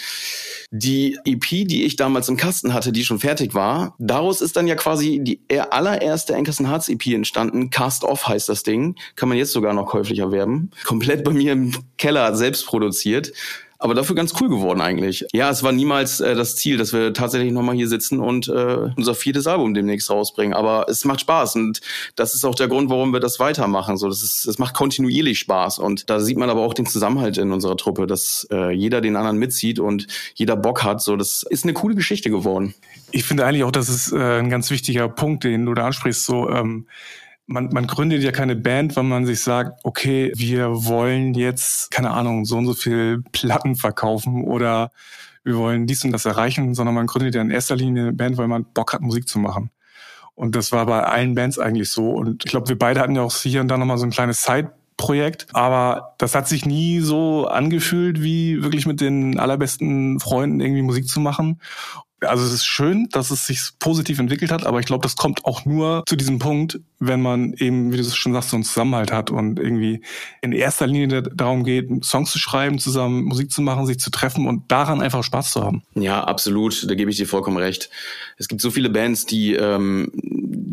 die 0.70 1.18
EP, 1.24 1.68
die 1.68 1.86
ich 1.86 1.96
damals 1.96 2.28
im 2.28 2.36
Kasten 2.36 2.74
hatte, 2.74 2.92
die 2.92 3.06
schon 3.06 3.20
fertig 3.20 3.54
war, 3.54 3.96
daraus 4.00 4.42
ist 4.42 4.58
dann 4.58 4.68
ja 4.68 4.76
quasi 4.76 5.20
die 5.22 5.40
allererste 5.72 6.36
Ankerson 6.36 6.68
Hearts 6.68 6.90
EP 6.90 7.08
entstanden. 7.08 7.70
Cast 7.70 8.04
Off 8.04 8.28
heißt 8.28 8.50
das 8.50 8.64
Ding. 8.64 8.96
Kann 9.16 9.30
man 9.30 9.38
jetzt 9.38 9.54
sogar 9.54 9.74
noch 9.74 9.86
käuflich 9.86 10.20
erwerben. 10.20 10.72
Komplett 10.84 11.24
bei 11.24 11.32
mir 11.32 11.54
im 11.54 11.74
Keller 11.98 12.36
selbst 12.36 12.66
produziert 12.66 13.32
aber 13.80 13.94
dafür 13.94 14.16
ganz 14.16 14.34
cool 14.42 14.50
geworden 14.50 14.82
eigentlich. 14.82 15.26
Ja, 15.34 15.50
es 15.50 15.64
war 15.64 15.72
niemals 15.72 16.20
äh, 16.20 16.36
das 16.36 16.56
Ziel, 16.56 16.78
dass 16.78 16.94
wir 16.94 17.14
tatsächlich 17.14 17.52
nochmal 17.52 17.76
hier 17.76 17.88
sitzen 17.88 18.20
und 18.20 18.48
äh, 18.48 18.90
unser 18.96 19.16
viertes 19.16 19.48
Album 19.48 19.74
demnächst 19.74 20.10
rausbringen. 20.10 20.54
Aber 20.54 20.88
es 20.90 21.06
macht 21.06 21.22
Spaß 21.22 21.56
und 21.56 21.82
das 22.16 22.34
ist 22.36 22.44
auch 22.44 22.56
der 22.56 22.68
Grund, 22.68 22.90
warum 22.90 23.14
wir 23.14 23.20
das 23.20 23.40
weitermachen. 23.40 23.98
So, 23.98 24.08
das 24.08 24.24
ist, 24.24 24.46
es 24.46 24.58
macht 24.58 24.74
kontinuierlich 24.74 25.40
Spaß 25.40 25.80
und 25.80 26.10
da 26.10 26.20
sieht 26.20 26.38
man 26.38 26.50
aber 26.50 26.62
auch 26.62 26.74
den 26.74 26.86
Zusammenhalt 26.86 27.38
in 27.38 27.52
unserer 27.52 27.78
Truppe, 27.78 28.08
dass 28.08 28.48
äh, 28.52 28.72
jeder 28.72 29.02
den 29.02 29.16
anderen 29.16 29.38
mitzieht 29.38 29.80
und 29.80 30.08
jeder 30.36 30.56
Bock 30.56 30.84
hat. 30.84 31.02
So, 31.02 31.16
das 31.16 31.44
ist 31.44 31.64
eine 31.64 31.74
coole 31.74 31.96
Geschichte 31.96 32.30
geworden. 32.30 32.74
Ich 33.12 33.24
finde 33.24 33.46
eigentlich 33.46 33.64
auch, 33.64 33.72
das 33.72 33.90
ist 33.90 34.12
äh, 34.12 34.40
ein 34.40 34.50
ganz 34.50 34.70
wichtiger 34.72 35.08
Punkt, 35.08 35.44
den 35.44 35.66
du 35.66 35.74
da 35.74 35.86
ansprichst. 35.86 36.26
So 36.26 36.50
ähm 36.50 36.88
man, 37.48 37.70
man 37.72 37.88
gründet 37.88 38.22
ja 38.22 38.32
keine 38.32 38.56
Band, 38.56 38.96
wenn 38.96 39.08
man 39.08 39.26
sich 39.26 39.42
sagt, 39.42 39.80
okay, 39.84 40.32
wir 40.36 40.86
wollen 40.86 41.34
jetzt, 41.34 41.90
keine 41.92 42.12
Ahnung, 42.12 42.46
so 42.46 42.58
und 42.58 42.66
so 42.66 42.74
viel 42.74 43.24
Platten 43.32 43.76
verkaufen 43.76 44.44
oder 44.44 44.92
wir 45.44 45.56
wollen 45.56 45.88
dies 45.88 46.04
und 46.04 46.12
das 46.12 46.26
erreichen, 46.26 46.76
sondern 46.76 46.94
man 46.94 47.08
gründet 47.08 47.36
ja 47.36 47.42
in 47.42 47.50
erster 47.50 47.78
Linie 47.78 48.04
eine 48.04 48.14
Band, 48.14 48.38
weil 48.38 48.50
man 48.50 48.66
Bock 48.74 48.94
hat, 48.94 49.02
Musik 49.02 49.30
zu 49.30 49.40
machen. 49.40 49.72
Und 50.36 50.56
das 50.56 50.74
war 50.74 50.86
bei 50.86 51.02
allen 51.04 51.36
Bands 51.36 51.58
eigentlich 51.58 51.90
so. 51.90 52.12
Und 52.12 52.44
ich 52.44 52.52
glaube, 52.52 52.68
wir 52.68 52.78
beide 52.78 53.00
hatten 53.00 53.16
ja 53.16 53.22
auch 53.22 53.34
hier 53.34 53.62
und 53.62 53.70
da 53.70 53.78
nochmal 53.78 53.98
so 53.98 54.06
ein 54.06 54.12
kleines 54.12 54.44
Side-Projekt. 54.44 55.48
Aber 55.54 56.16
das 56.18 56.36
hat 56.36 56.50
sich 56.50 56.66
nie 56.66 57.00
so 57.00 57.48
angefühlt, 57.48 58.22
wie 58.22 58.62
wirklich 58.62 58.86
mit 58.86 59.00
den 59.00 59.40
allerbesten 59.40 60.20
Freunden 60.20 60.60
irgendwie 60.60 60.84
Musik 60.84 61.08
zu 61.08 61.22
machen 61.22 61.60
also 62.22 62.44
es 62.46 62.54
ist 62.54 62.66
schön, 62.66 63.08
dass 63.12 63.32
es 63.32 63.46
sich 63.46 63.60
positiv 63.80 64.20
entwickelt 64.20 64.52
hat, 64.52 64.66
aber 64.66 64.80
ich 64.80 64.86
glaube, 64.86 65.04
das 65.04 65.16
kommt 65.16 65.46
auch 65.46 65.66
nur 65.66 66.04
zu 66.08 66.16
diesem 66.16 66.40
Punkt, 66.40 66.80
wenn 67.00 67.22
man 67.22 67.54
eben, 67.54 67.92
wie 67.92 67.98
du 67.98 68.04
schon 68.04 68.34
sagst, 68.34 68.50
so 68.50 68.58
einen 68.58 68.64
Zusammenhalt 68.64 69.12
hat 69.12 69.30
und 69.30 69.60
irgendwie 69.60 70.02
in 70.42 70.52
erster 70.52 70.88
Linie 70.88 71.22
darum 71.22 71.64
geht, 71.64 72.04
Songs 72.04 72.32
zu 72.32 72.40
schreiben, 72.40 72.80
zusammen 72.80 73.24
Musik 73.24 73.52
zu 73.52 73.62
machen, 73.62 73.86
sich 73.86 74.00
zu 74.00 74.10
treffen 74.10 74.48
und 74.48 74.72
daran 74.72 75.02
einfach 75.02 75.24
Spaß 75.24 75.52
zu 75.52 75.64
haben. 75.64 75.84
Ja, 75.94 76.24
absolut, 76.24 76.90
da 76.90 76.96
gebe 76.96 77.12
ich 77.12 77.18
dir 77.18 77.28
vollkommen 77.28 77.58
recht. 77.58 77.90
Es 78.38 78.48
gibt 78.48 78.62
so 78.62 78.72
viele 78.72 78.90
Bands, 78.90 79.26
die 79.26 79.54
ähm, 79.54 80.12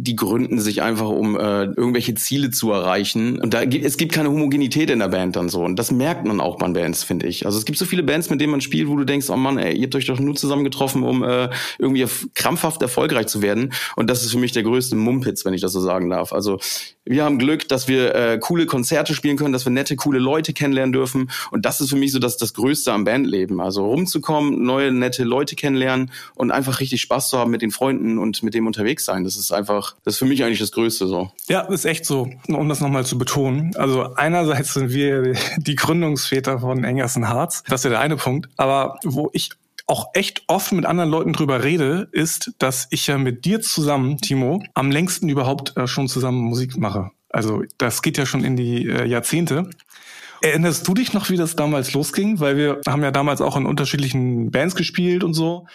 die 0.05 0.17
gründen 0.17 0.61
sich 0.61 0.83
einfach, 0.83 1.09
um 1.09 1.35
äh, 1.37 1.65
irgendwelche 1.65 2.15
Ziele 2.15 2.51
zu 2.51 2.71
erreichen. 2.71 3.41
Und 3.41 3.55
da 3.55 3.63
es 3.63 3.97
gibt 3.97 4.13
keine 4.13 4.29
Homogenität 4.29 4.91
in 4.91 4.99
der 4.99 5.09
Band 5.09 5.35
dann 5.37 5.49
so. 5.49 5.63
Und 5.63 5.79
das 5.79 5.91
merkt 5.91 6.27
man 6.27 6.41
auch 6.41 6.59
bei 6.59 6.69
Bands, 6.69 7.03
finde 7.03 7.27
ich. 7.27 7.47
Also 7.47 7.57
es 7.57 7.65
gibt 7.65 7.79
so 7.79 7.87
viele 7.87 8.03
Bands, 8.03 8.29
mit 8.29 8.39
denen 8.41 8.51
man 8.51 8.61
spielt, 8.61 8.89
wo 8.89 8.97
du 8.97 9.05
denkst, 9.05 9.31
oh 9.31 9.37
Mann, 9.37 9.57
ey, 9.57 9.75
ihr 9.75 9.85
habt 9.85 9.95
euch 9.95 10.05
doch 10.05 10.21
nur 10.21 10.35
zusammen 10.35 10.63
getroffen, 10.63 11.05
um 11.05 11.25
äh, 11.25 11.49
irgendwie 11.79 12.07
krampfhaft 12.35 12.83
erfolgreich 12.83 13.29
zu 13.29 13.41
werden. 13.41 13.73
Und 13.97 14.11
das 14.11 14.23
ist 14.23 14.33
für 14.33 14.39
mich 14.39 14.53
der 14.53 14.63
größte 14.63 14.95
Mumpitz, 14.95 15.47
wenn 15.47 15.55
ich 15.55 15.63
das 15.63 15.73
so 15.73 15.81
sagen 15.81 16.11
darf. 16.11 16.35
Also 16.35 16.59
wir 17.07 17.25
haben 17.25 17.39
Glück, 17.39 17.67
dass 17.69 17.89
wir 17.89 18.15
äh, 18.15 18.39
coole 18.39 18.67
Konzerte 18.67 19.15
spielen 19.15 19.39
können, 19.39 19.53
dass 19.53 19.65
wir 19.65 19.73
nette, 19.73 19.97
coole 19.97 20.19
Leute 20.19 20.53
kennenlernen 20.53 20.93
dürfen. 20.93 21.31
Und 21.51 21.65
das 21.65 21.81
ist 21.81 21.91
für 21.91 21.97
mich 21.97 22.13
so 22.13 22.19
das, 22.19 22.37
das 22.37 22.53
Größte 22.53 22.93
am 22.93 23.05
Bandleben. 23.05 23.61
Also 23.61 23.87
rumzukommen, 23.87 24.63
neue, 24.63 24.93
nette 24.93 25.25
Leute 25.25 25.57
kennenlernen 25.57 26.11
und 26.35 26.51
einfach 26.51 26.81
richtig 26.81 27.01
Spaß 27.01 27.31
zu 27.31 27.39
haben 27.39 27.51
mit 27.51 27.63
den 27.63 27.71
Freunden 27.71 28.19
und 28.19 28.43
mit 28.43 28.55
dem 28.55 28.67
unterwegs 28.67 29.05
sein. 29.05 29.25
Das 29.25 29.37
ist 29.37 29.53
einfach, 29.53 29.94
das 30.05 30.15
ist 30.15 30.19
für 30.19 30.25
mich 30.25 30.45
eigentlich 30.45 30.59
das 30.59 30.73
Größte 30.73 31.07
so. 31.07 31.31
Ja, 31.49 31.61
ist 31.63 31.85
echt 31.85 32.05
so. 32.05 32.29
Um 32.49 32.69
das 32.69 32.81
nochmal 32.81 33.07
zu 33.07 33.17
betonen. 33.17 33.75
Also 33.77 34.15
einerseits 34.15 34.75
sind 34.75 34.91
wir 34.91 35.35
die 35.57 35.77
Gründungsväter 35.77 36.59
von 36.59 36.85
Engersen 36.85 37.29
Harz. 37.29 37.63
Das 37.69 37.81
ist 37.81 37.85
ja 37.85 37.91
der 37.91 38.01
eine 38.01 38.17
Punkt. 38.17 38.49
Aber 38.57 38.99
wo 39.05 39.31
ich 39.33 39.51
auch 39.87 40.09
echt 40.15 40.43
oft 40.47 40.73
mit 40.73 40.87
anderen 40.87 41.11
Leuten 41.11 41.33
drüber 41.33 41.63
rede, 41.63 42.09
ist, 42.13 42.53
dass 42.59 42.87
ich 42.91 43.07
ja 43.07 43.19
mit 43.19 43.45
dir 43.45 43.61
zusammen, 43.61 44.19
Timo, 44.19 44.63
am 44.75 44.91
längsten 44.91 45.29
überhaupt 45.29 45.77
äh, 45.77 45.87
schon 45.87 46.09
zusammen 46.09 46.41
Musik 46.41 46.77
mache. 46.77 47.11
Also 47.29 47.63
das 47.79 48.03
geht 48.03 48.17
ja 48.17 48.27
schon 48.27 48.45
in 48.45 48.57
die 48.57 48.89
äh, 48.89 49.07
Jahrzehnte. 49.07 49.69
Erinnerst 50.41 50.87
du 50.87 50.95
dich 50.95 51.13
noch, 51.13 51.31
wie 51.31 51.37
das 51.37 51.57
damals 51.57 51.95
losging? 51.95 52.39
Weil 52.39 52.57
wir 52.57 52.81
haben 52.87 53.03
ja 53.03 53.11
damals 53.11 53.41
auch 53.41 53.57
in 53.57 53.67
unterschiedlichen 53.67 54.51
Bands 54.51 54.75
gespielt 54.75 55.25
und 55.25 55.35
so. 55.35 55.67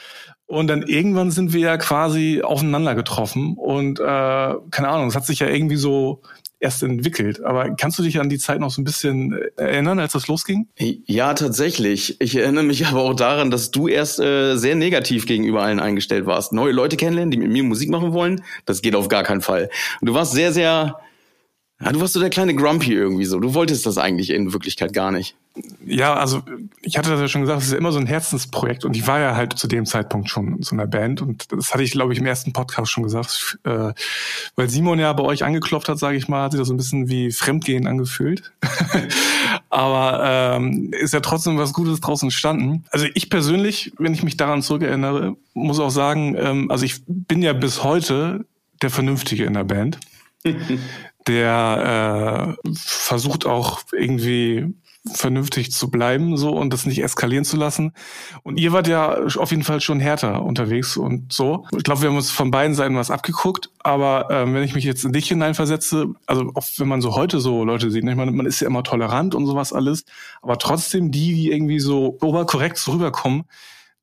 Und 0.50 0.66
dann 0.66 0.82
irgendwann 0.82 1.30
sind 1.30 1.54
wir 1.54 1.60
ja 1.60 1.78
quasi 1.78 2.42
aufeinander 2.44 2.96
getroffen 2.96 3.54
und 3.56 4.00
äh, 4.00 4.04
keine 4.04 4.88
Ahnung, 4.88 5.08
es 5.08 5.16
hat 5.16 5.24
sich 5.24 5.38
ja 5.38 5.48
irgendwie 5.48 5.76
so 5.76 6.24
erst 6.60 6.82
entwickelt. 6.82 7.44
Aber 7.44 7.70
kannst 7.76 8.00
du 8.00 8.04
dich 8.04 8.20
an 8.20 8.30
die 8.30 8.40
Zeit 8.40 8.60
noch 8.60 8.72
so 8.72 8.82
ein 8.82 8.84
bisschen 8.84 9.34
äh, 9.34 9.62
erinnern, 9.62 10.00
als 10.00 10.14
das 10.14 10.28
losging? 10.28 10.68
Ja, 11.06 11.36
tatsächlich. 11.36 12.20
Ich 12.20 12.36
erinnere 12.36 12.64
mich 12.64 12.88
aber 12.88 13.04
auch 13.04 13.14
daran, 13.14 13.52
dass 13.52 13.70
du 13.70 13.88
erst 13.88 14.20
äh, 14.20 14.56
sehr 14.56 14.74
negativ 14.74 15.28
gegenüber 15.28 15.62
allen 15.62 15.80
eingestellt 15.80 16.26
warst. 16.26 16.52
Neue 16.52 16.72
Leute 16.72 16.98
kennenlernen, 16.98 17.30
die 17.30 17.38
mit 17.38 17.52
mir 17.52 17.64
Musik 17.64 17.92
machen 17.92 18.14
wollen, 18.14 18.42
das 18.66 18.82
geht 18.82 18.96
auf 18.96 19.08
gar 19.08 19.22
keinen 19.22 19.42
Fall. 19.42 19.70
Und 20.02 20.10
du 20.10 20.16
warst 20.16 20.32
sehr, 20.32 20.52
sehr 20.52 20.96
ja, 21.82 21.94
du 21.94 22.02
warst 22.02 22.14
so 22.14 22.20
der 22.20 22.30
kleine 22.30 22.54
Grumpy 22.56 22.94
irgendwie 22.94 23.24
so. 23.24 23.40
Du 23.40 23.54
wolltest 23.54 23.86
das 23.86 23.98
eigentlich 23.98 24.32
in 24.32 24.52
Wirklichkeit 24.52 24.92
gar 24.92 25.12
nicht. 25.12 25.36
Ja, 25.86 26.16
also 26.16 26.42
ich 26.82 26.98
hatte 26.98 27.10
das 27.10 27.22
ja 27.22 27.28
schon 27.28 27.42
gesagt, 27.42 27.60
es 27.60 27.68
ist 27.68 27.72
ja 27.72 27.78
immer 27.78 27.94
so 27.94 28.00
ein 28.00 28.06
Herzensprojekt 28.06 28.84
und 28.84 28.96
ich 28.96 29.08
war 29.08 29.20
ja 29.20 29.36
halt 29.36 29.58
zu 29.58 29.68
dem 29.68 29.86
Zeitpunkt 29.86 30.30
schon 30.30 30.58
in 30.58 30.64
so 30.64 30.76
einer 30.76 30.88
Band 30.88 31.22
und 31.22 31.52
das 31.52 31.74
hatte 31.74 31.84
ich, 31.84 31.92
glaube 31.92 32.14
ich, 32.14 32.20
im 32.20 32.26
ersten 32.26 32.54
Podcast 32.54 32.92
schon 32.92 33.04
gesagt, 33.04 33.60
äh, 33.64 33.94
weil 34.56 34.70
Simon 34.70 35.00
ja 35.00 35.12
bei 35.14 35.24
euch 35.24 35.44
angeklopft 35.44 35.90
hat, 35.90 36.00
sage 36.00 36.18
ich 36.18 36.28
mal, 36.28 36.44
hat 36.44 36.52
sich 36.52 36.60
das 36.60 36.68
so 36.68 36.74
ein 36.74 36.78
bisschen 36.78 37.08
wie 37.08 37.32
Fremdgehen 37.32 37.88
angefühlt. 37.88 38.52
Aber 39.70 40.22
ähm, 40.58 40.92
ist 40.92 41.14
ja 41.14 41.22
trotzdem 41.22 41.58
was 41.58 41.74
Gutes 41.74 42.02
draus 42.02 42.24
entstanden. 42.24 42.86
Also 42.92 43.08
ich 43.14 43.30
persönlich, 43.30 43.94
wenn 43.98 44.14
ich 44.14 44.24
mich 44.24 44.36
daran 44.38 44.62
zurückerinnere, 44.62 45.36
muss 45.54 45.80
auch 45.80 45.92
sagen, 45.92 46.36
ähm, 46.38 46.72
also 46.72 46.84
ich 46.84 47.02
bin 47.08 47.42
ja 47.42 47.54
bis 47.54 47.84
heute 47.84 48.46
der 48.82 48.90
Vernünftige 48.90 49.46
in 49.46 49.54
der 49.54 49.64
Band. 49.64 49.98
der 51.28 52.56
äh, 52.66 52.70
versucht 52.76 53.46
auch 53.46 53.82
irgendwie 53.92 54.74
vernünftig 55.14 55.72
zu 55.72 55.90
bleiben 55.90 56.38
so 56.38 56.52
und 56.52 56.74
das 56.74 56.86
nicht 56.86 57.02
eskalieren 57.02 57.46
zu 57.46 57.58
lassen. 57.58 57.94
Und 58.44 58.60
ihr 58.60 58.74
wart 58.74 58.88
ja 58.88 59.18
auf 59.38 59.52
jeden 59.52 59.64
Fall 59.64 59.82
schon 59.82 60.00
härter 60.00 60.44
unterwegs 60.44 60.98
und 60.98 61.32
so. 61.32 61.66
Ich 61.76 61.84
glaube, 61.84 62.02
wir 62.02 62.10
haben 62.10 62.18
uns 62.18 62.32
von 62.32 62.52
beiden 62.52 62.76
Seiten 62.76 62.96
was 62.96 63.10
abgeguckt, 63.12 63.70
aber 63.80 64.30
äh, 64.30 64.54
wenn 64.54 64.64
ich 64.64 64.76
mich 64.76 64.84
jetzt 64.84 65.06
in 65.06 65.14
dich 65.14 65.28
hineinversetze, 65.28 66.08
also 66.26 66.52
oft, 66.54 66.80
wenn 66.80 66.88
man 66.88 67.02
so 67.02 67.16
heute 67.16 67.40
so 67.40 67.64
Leute 67.64 67.92
sieht, 67.92 68.04
ne, 68.04 68.12
ich 68.12 68.18
meine, 68.18 68.32
man 68.32 68.46
ist 68.46 68.60
ja 68.60 68.68
immer 68.68 68.84
tolerant 68.84 69.36
und 69.36 69.46
sowas 69.46 69.74
alles, 69.74 70.06
aber 70.42 70.58
trotzdem 70.58 71.12
die, 71.12 71.34
die 71.34 71.52
irgendwie 71.52 71.80
so 71.80 72.18
oberkorrekt 72.22 72.78
so 72.78 72.92
rüberkommen, 72.92 73.46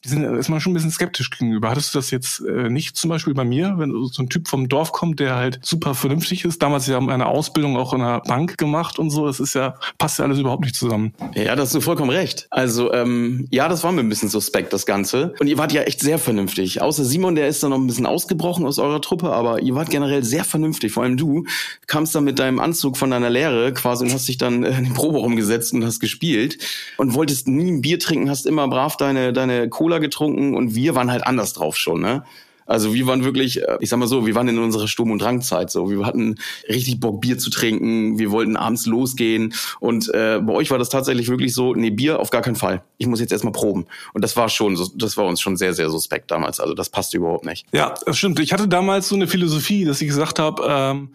die 0.06 0.10
sind, 0.10 0.24
ist 0.24 0.48
man 0.48 0.60
schon 0.60 0.72
ein 0.72 0.74
bisschen 0.74 0.90
skeptisch 0.90 1.30
gegenüber. 1.30 1.70
Hattest 1.70 1.94
du 1.94 1.98
das 1.98 2.10
jetzt 2.10 2.40
äh, 2.40 2.68
nicht 2.68 2.96
zum 2.96 3.10
Beispiel 3.10 3.34
bei 3.34 3.44
mir, 3.44 3.74
wenn 3.76 3.90
so 4.06 4.22
ein 4.22 4.28
Typ 4.28 4.48
vom 4.48 4.68
Dorf 4.68 4.92
kommt, 4.92 5.20
der 5.20 5.36
halt 5.36 5.58
super 5.62 5.94
vernünftig 5.94 6.44
ist, 6.44 6.62
damals 6.62 6.86
ja 6.86 6.98
eine 6.98 7.26
Ausbildung 7.26 7.76
auch 7.76 7.92
in 7.92 8.00
einer 8.00 8.20
Bank 8.20 8.56
gemacht 8.58 8.98
und 8.98 9.10
so, 9.10 9.26
das 9.26 9.40
ist 9.40 9.54
ja, 9.54 9.74
passt 9.98 10.18
ja 10.18 10.24
alles 10.24 10.38
überhaupt 10.38 10.64
nicht 10.64 10.76
zusammen. 10.76 11.12
Ja, 11.34 11.56
da 11.56 11.62
hast 11.62 11.74
du 11.74 11.80
vollkommen 11.80 12.10
recht. 12.10 12.46
Also, 12.50 12.92
ähm, 12.92 13.46
ja, 13.50 13.68
das 13.68 13.82
war 13.84 13.92
mir 13.92 14.00
ein 14.00 14.08
bisschen 14.08 14.28
suspekt, 14.28 14.72
das 14.72 14.86
Ganze. 14.86 15.34
Und 15.40 15.48
ihr 15.48 15.58
wart 15.58 15.72
ja 15.72 15.82
echt 15.82 16.00
sehr 16.00 16.18
vernünftig. 16.18 16.80
Außer 16.80 17.04
Simon, 17.04 17.34
der 17.34 17.48
ist 17.48 17.62
dann 17.62 17.70
noch 17.70 17.78
ein 17.78 17.86
bisschen 17.86 18.06
ausgebrochen 18.06 18.64
aus 18.66 18.78
eurer 18.78 19.00
Truppe, 19.00 19.32
aber 19.32 19.60
ihr 19.62 19.74
wart 19.74 19.90
generell 19.90 20.22
sehr 20.22 20.44
vernünftig. 20.44 20.92
Vor 20.92 21.02
allem 21.02 21.16
du 21.16 21.44
kamst 21.86 22.14
dann 22.14 22.24
mit 22.24 22.38
deinem 22.38 22.60
Anzug 22.60 22.96
von 22.96 23.10
deiner 23.10 23.30
Lehre 23.30 23.72
quasi 23.72 24.04
und 24.04 24.12
hast 24.12 24.28
dich 24.28 24.38
dann 24.38 24.62
in 24.62 24.84
den 24.84 24.94
Proberaum 24.94 25.36
gesetzt 25.36 25.72
und 25.72 25.84
hast 25.84 26.00
gespielt 26.00 26.58
und 26.96 27.14
wolltest 27.14 27.48
nie 27.48 27.70
ein 27.70 27.80
Bier 27.80 27.98
trinken, 27.98 28.30
hast 28.30 28.46
immer 28.46 28.68
brav 28.68 28.96
deine, 28.96 29.32
deine 29.32 29.68
Cola 29.68 29.95
Cola 29.96 29.98
getrunken 29.98 30.54
und 30.54 30.74
wir 30.74 30.94
waren 30.94 31.10
halt 31.10 31.26
anders 31.26 31.52
drauf 31.52 31.76
schon, 31.76 32.00
ne? 32.00 32.24
Also 32.68 32.94
wir 32.94 33.06
waren 33.06 33.22
wirklich, 33.22 33.62
äh, 33.62 33.78
ich 33.78 33.90
sag 33.90 33.98
mal 34.00 34.08
so, 34.08 34.26
wir 34.26 34.34
waren 34.34 34.48
in 34.48 34.58
unserer 34.58 34.88
Sturm- 34.88 35.12
und 35.12 35.22
Drangzeit 35.22 35.70
so. 35.70 35.88
Wir 35.88 36.04
hatten 36.04 36.34
richtig 36.68 36.98
Bock, 36.98 37.20
Bier 37.20 37.38
zu 37.38 37.48
trinken. 37.48 38.18
Wir 38.18 38.32
wollten 38.32 38.56
abends 38.56 38.86
losgehen. 38.86 39.54
Und 39.78 40.12
äh, 40.12 40.40
bei 40.42 40.52
euch 40.52 40.72
war 40.72 40.78
das 40.78 40.88
tatsächlich 40.88 41.28
wirklich 41.28 41.54
so, 41.54 41.74
nee, 41.74 41.90
Bier 41.90 42.18
auf 42.18 42.30
gar 42.30 42.42
keinen 42.42 42.56
Fall. 42.56 42.82
Ich 42.98 43.06
muss 43.06 43.20
jetzt 43.20 43.30
erstmal 43.30 43.52
proben. 43.52 43.86
Und 44.14 44.24
das 44.24 44.36
war 44.36 44.48
schon, 44.48 44.76
das 44.96 45.16
war 45.16 45.26
uns 45.26 45.40
schon 45.40 45.56
sehr, 45.56 45.74
sehr 45.74 45.90
suspekt 45.90 46.32
damals. 46.32 46.58
Also 46.58 46.74
das 46.74 46.90
passte 46.90 47.18
überhaupt 47.18 47.46
nicht. 47.46 47.66
Ja, 47.72 47.94
das 48.04 48.18
stimmt. 48.18 48.40
Ich 48.40 48.52
hatte 48.52 48.66
damals 48.66 49.06
so 49.06 49.14
eine 49.14 49.28
Philosophie, 49.28 49.84
dass 49.84 50.00
ich 50.00 50.08
gesagt 50.08 50.40
habe, 50.40 50.64
ähm, 50.68 51.10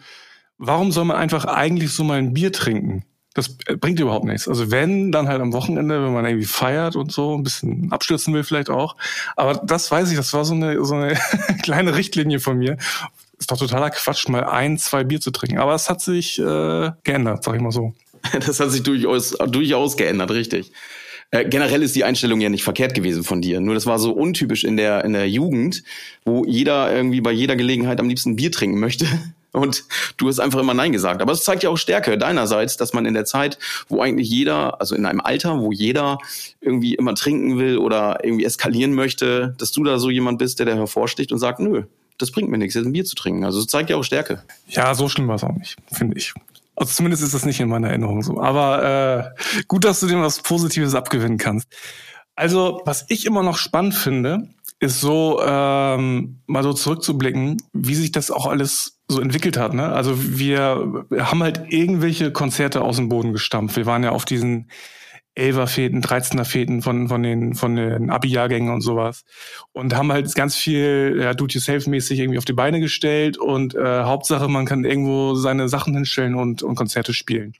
warum 0.56 0.90
soll 0.90 1.04
man 1.04 1.18
einfach 1.18 1.44
eigentlich 1.44 1.92
so 1.92 2.02
mal 2.02 2.16
ein 2.16 2.32
Bier 2.32 2.50
trinken? 2.50 3.04
Das 3.34 3.56
bringt 3.56 3.98
überhaupt 3.98 4.26
nichts. 4.26 4.46
Also 4.46 4.70
wenn, 4.70 5.10
dann 5.10 5.28
halt 5.28 5.40
am 5.40 5.52
Wochenende, 5.52 6.04
wenn 6.04 6.12
man 6.12 6.26
irgendwie 6.26 6.46
feiert 6.46 6.96
und 6.96 7.12
so, 7.12 7.34
ein 7.36 7.42
bisschen 7.42 7.90
abstürzen 7.90 8.34
will 8.34 8.44
vielleicht 8.44 8.68
auch. 8.68 8.96
Aber 9.36 9.54
das 9.54 9.90
weiß 9.90 10.10
ich, 10.10 10.16
das 10.16 10.32
war 10.34 10.44
so 10.44 10.54
eine, 10.54 10.84
so 10.84 10.94
eine 10.94 11.18
kleine 11.62 11.96
Richtlinie 11.96 12.40
von 12.40 12.58
mir. 12.58 12.76
Ist 13.38 13.50
doch 13.50 13.58
totaler 13.58 13.90
Quatsch, 13.90 14.28
mal 14.28 14.44
ein, 14.44 14.78
zwei 14.78 15.04
Bier 15.04 15.20
zu 15.20 15.30
trinken. 15.30 15.58
Aber 15.58 15.74
es 15.74 15.88
hat 15.88 16.00
sich 16.00 16.38
äh, 16.38 16.90
geändert, 17.04 17.44
sag 17.44 17.56
ich 17.56 17.62
mal 17.62 17.72
so. 17.72 17.94
Das 18.46 18.60
hat 18.60 18.70
sich 18.70 18.82
durchaus, 18.82 19.30
durchaus 19.30 19.96
geändert, 19.96 20.30
richtig. 20.30 20.70
Äh, 21.32 21.46
generell 21.48 21.82
ist 21.82 21.96
die 21.96 22.04
Einstellung 22.04 22.40
ja 22.40 22.50
nicht 22.50 22.62
verkehrt 22.62 22.94
gewesen 22.94 23.24
von 23.24 23.40
dir. 23.40 23.60
Nur 23.60 23.74
das 23.74 23.86
war 23.86 23.98
so 23.98 24.12
untypisch 24.12 24.64
in 24.64 24.76
der, 24.76 25.04
in 25.04 25.14
der 25.14 25.28
Jugend, 25.28 25.82
wo 26.24 26.44
jeder 26.44 26.94
irgendwie 26.94 27.22
bei 27.22 27.32
jeder 27.32 27.56
Gelegenheit 27.56 27.98
am 27.98 28.08
liebsten 28.08 28.36
Bier 28.36 28.52
trinken 28.52 28.78
möchte. 28.78 29.06
Und 29.52 29.84
du 30.16 30.28
hast 30.28 30.40
einfach 30.40 30.60
immer 30.60 30.74
Nein 30.74 30.92
gesagt. 30.92 31.20
Aber 31.20 31.32
es 31.32 31.44
zeigt 31.44 31.62
ja 31.62 31.70
auch 31.70 31.76
Stärke 31.76 32.16
deinerseits, 32.16 32.76
dass 32.76 32.94
man 32.94 33.04
in 33.04 33.14
der 33.14 33.26
Zeit, 33.26 33.58
wo 33.88 34.00
eigentlich 34.00 34.28
jeder, 34.28 34.80
also 34.80 34.94
in 34.94 35.04
einem 35.04 35.20
Alter, 35.20 35.60
wo 35.60 35.72
jeder 35.72 36.18
irgendwie 36.60 36.94
immer 36.94 37.14
trinken 37.14 37.58
will 37.58 37.76
oder 37.76 38.24
irgendwie 38.24 38.44
eskalieren 38.44 38.94
möchte, 38.94 39.54
dass 39.58 39.70
du 39.72 39.84
da 39.84 39.98
so 39.98 40.10
jemand 40.10 40.38
bist, 40.38 40.58
der 40.58 40.66
da 40.66 40.74
hervorsticht 40.74 41.32
und 41.32 41.38
sagt, 41.38 41.60
nö, 41.60 41.84
das 42.18 42.30
bringt 42.30 42.50
mir 42.50 42.58
nichts, 42.58 42.74
jetzt 42.74 42.86
ein 42.86 42.92
Bier 42.92 43.04
zu 43.04 43.14
trinken. 43.14 43.44
Also 43.44 43.60
es 43.60 43.66
zeigt 43.66 43.90
ja 43.90 43.96
auch 43.96 44.04
Stärke. 44.04 44.42
Ja, 44.68 44.94
so 44.94 45.08
schlimm 45.08 45.28
war 45.28 45.36
es 45.36 45.44
auch 45.44 45.52
nicht, 45.52 45.76
finde 45.92 46.16
ich. 46.16 46.32
Also 46.74 46.94
zumindest 46.94 47.22
ist 47.22 47.34
das 47.34 47.44
nicht 47.44 47.60
in 47.60 47.68
meiner 47.68 47.88
Erinnerung 47.88 48.22
so. 48.22 48.40
Aber 48.40 49.34
äh, 49.36 49.62
gut, 49.68 49.84
dass 49.84 50.00
du 50.00 50.06
dem 50.06 50.22
was 50.22 50.40
Positives 50.40 50.94
abgewinnen 50.94 51.36
kannst. 51.38 51.68
Also, 52.34 52.80
was 52.86 53.04
ich 53.08 53.26
immer 53.26 53.42
noch 53.42 53.58
spannend 53.58 53.94
finde, 53.94 54.48
ist 54.80 55.00
so, 55.00 55.40
ähm, 55.44 56.40
mal 56.46 56.62
so 56.62 56.72
zurückzublicken, 56.72 57.58
wie 57.72 57.94
sich 57.94 58.10
das 58.10 58.30
auch 58.30 58.46
alles 58.46 58.98
so 59.12 59.20
entwickelt 59.20 59.56
hat. 59.56 59.74
Ne? 59.74 59.84
Also 59.84 60.14
wir 60.16 61.04
haben 61.18 61.42
halt 61.42 61.62
irgendwelche 61.68 62.32
Konzerte 62.32 62.82
aus 62.82 62.96
dem 62.96 63.08
Boden 63.08 63.32
gestampft. 63.32 63.76
Wir 63.76 63.86
waren 63.86 64.02
ja 64.02 64.10
auf 64.10 64.24
diesen 64.24 64.68
Elferfäden, 65.34 66.02
13er 66.02 66.44
Fäden 66.44 66.82
von, 66.82 67.08
von 67.08 67.22
den, 67.22 67.54
von 67.54 67.74
den 67.74 68.10
Abi-Jahrgängen 68.10 68.72
und 68.72 68.82
sowas. 68.82 69.24
Und 69.72 69.94
haben 69.94 70.12
halt 70.12 70.34
ganz 70.34 70.56
viel, 70.56 71.18
ja, 71.20 71.32
do-it-yourself-mäßig 71.32 72.18
irgendwie 72.18 72.38
auf 72.38 72.44
die 72.44 72.52
Beine 72.52 72.80
gestellt 72.80 73.38
und 73.38 73.74
äh, 73.74 74.02
Hauptsache, 74.02 74.48
man 74.48 74.66
kann 74.66 74.84
irgendwo 74.84 75.34
seine 75.34 75.68
Sachen 75.68 75.94
hinstellen 75.94 76.34
und, 76.34 76.62
und 76.62 76.74
Konzerte 76.74 77.14
spielen. 77.14 77.54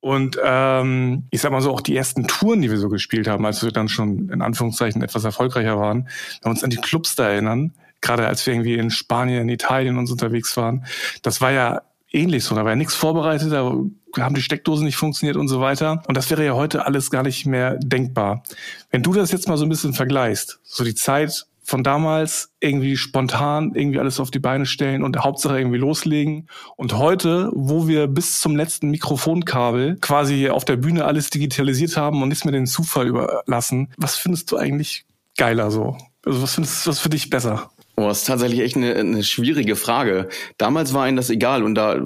Und 0.00 0.38
ähm, 0.42 1.24
ich 1.30 1.40
sag 1.40 1.52
mal 1.52 1.60
so, 1.60 1.72
auch 1.72 1.80
die 1.80 1.96
ersten 1.96 2.26
Touren, 2.26 2.62
die 2.62 2.70
wir 2.70 2.78
so 2.78 2.88
gespielt 2.88 3.28
haben, 3.28 3.44
als 3.44 3.62
wir 3.62 3.72
dann 3.72 3.88
schon 3.88 4.30
in 4.30 4.40
Anführungszeichen 4.40 5.02
etwas 5.02 5.24
erfolgreicher 5.24 5.78
waren, 5.78 6.04
wenn 6.04 6.44
wir 6.44 6.50
uns 6.50 6.64
an 6.64 6.70
die 6.70 6.76
Clubs 6.76 7.16
da 7.16 7.28
erinnern, 7.28 7.72
gerade 8.06 8.26
als 8.26 8.46
wir 8.46 8.54
irgendwie 8.54 8.74
in 8.74 8.90
Spanien, 8.90 9.42
in 9.42 9.48
Italien 9.48 9.98
uns 9.98 10.10
unterwegs 10.10 10.56
waren, 10.56 10.86
das 11.22 11.40
war 11.40 11.52
ja 11.52 11.82
ähnlich 12.12 12.44
so. 12.44 12.54
Da 12.54 12.64
war 12.64 12.72
ja 12.72 12.76
nichts 12.76 12.94
vorbereitet, 12.94 13.52
da 13.52 13.72
haben 14.18 14.34
die 14.34 14.42
Steckdosen 14.42 14.86
nicht 14.86 14.96
funktioniert 14.96 15.36
und 15.36 15.48
so 15.48 15.60
weiter. 15.60 16.02
Und 16.06 16.16
das 16.16 16.30
wäre 16.30 16.44
ja 16.44 16.54
heute 16.54 16.86
alles 16.86 17.10
gar 17.10 17.22
nicht 17.22 17.46
mehr 17.46 17.76
denkbar. 17.76 18.42
Wenn 18.90 19.02
du 19.02 19.12
das 19.12 19.32
jetzt 19.32 19.48
mal 19.48 19.56
so 19.56 19.64
ein 19.64 19.68
bisschen 19.68 19.92
vergleichst, 19.92 20.60
so 20.62 20.84
die 20.84 20.94
Zeit 20.94 21.46
von 21.66 21.82
damals 21.82 22.52
irgendwie 22.60 22.96
spontan 22.96 23.72
irgendwie 23.74 23.98
alles 23.98 24.20
auf 24.20 24.30
die 24.30 24.38
Beine 24.38 24.66
stellen 24.66 25.02
und 25.02 25.18
Hauptsache 25.18 25.58
irgendwie 25.58 25.78
loslegen. 25.78 26.48
Und 26.76 26.96
heute, 26.96 27.50
wo 27.54 27.88
wir 27.88 28.06
bis 28.06 28.38
zum 28.38 28.54
letzten 28.54 28.88
Mikrofonkabel 28.90 29.96
quasi 30.00 30.48
auf 30.48 30.64
der 30.64 30.76
Bühne 30.76 31.06
alles 31.06 31.28
digitalisiert 31.28 31.96
haben 31.96 32.22
und 32.22 32.28
nichts 32.28 32.44
mehr 32.44 32.52
den 32.52 32.66
Zufall 32.66 33.08
überlassen, 33.08 33.92
was 33.96 34.14
findest 34.14 34.52
du 34.52 34.58
eigentlich 34.58 35.06
geiler 35.36 35.72
so? 35.72 35.96
Also 36.24 36.40
was 36.40 36.54
findest 36.54 36.86
du 36.86 36.90
was 36.90 37.00
für 37.00 37.08
dich 37.08 37.30
besser? 37.30 37.68
Oh, 37.96 38.08
das 38.08 38.18
ist 38.18 38.26
tatsächlich 38.26 38.60
echt 38.60 38.76
eine, 38.76 38.94
eine 38.94 39.24
schwierige 39.24 39.74
Frage. 39.74 40.28
Damals 40.58 40.92
war 40.92 41.08
ihnen 41.08 41.16
das 41.16 41.30
egal 41.30 41.62
und 41.62 41.74
da 41.74 42.00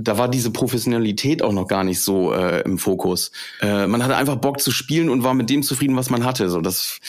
da 0.00 0.16
war 0.16 0.28
diese 0.28 0.52
Professionalität 0.52 1.42
auch 1.42 1.52
noch 1.52 1.66
gar 1.66 1.82
nicht 1.82 2.00
so 2.00 2.32
äh, 2.32 2.62
im 2.62 2.78
Fokus. 2.78 3.32
Äh, 3.60 3.88
man 3.88 4.02
hatte 4.04 4.16
einfach 4.16 4.36
Bock 4.36 4.60
zu 4.60 4.70
spielen 4.70 5.08
und 5.08 5.24
war 5.24 5.34
mit 5.34 5.50
dem 5.50 5.64
zufrieden, 5.64 5.96
was 5.96 6.08
man 6.08 6.24
hatte. 6.24 6.48
So 6.48 6.60
das 6.60 7.00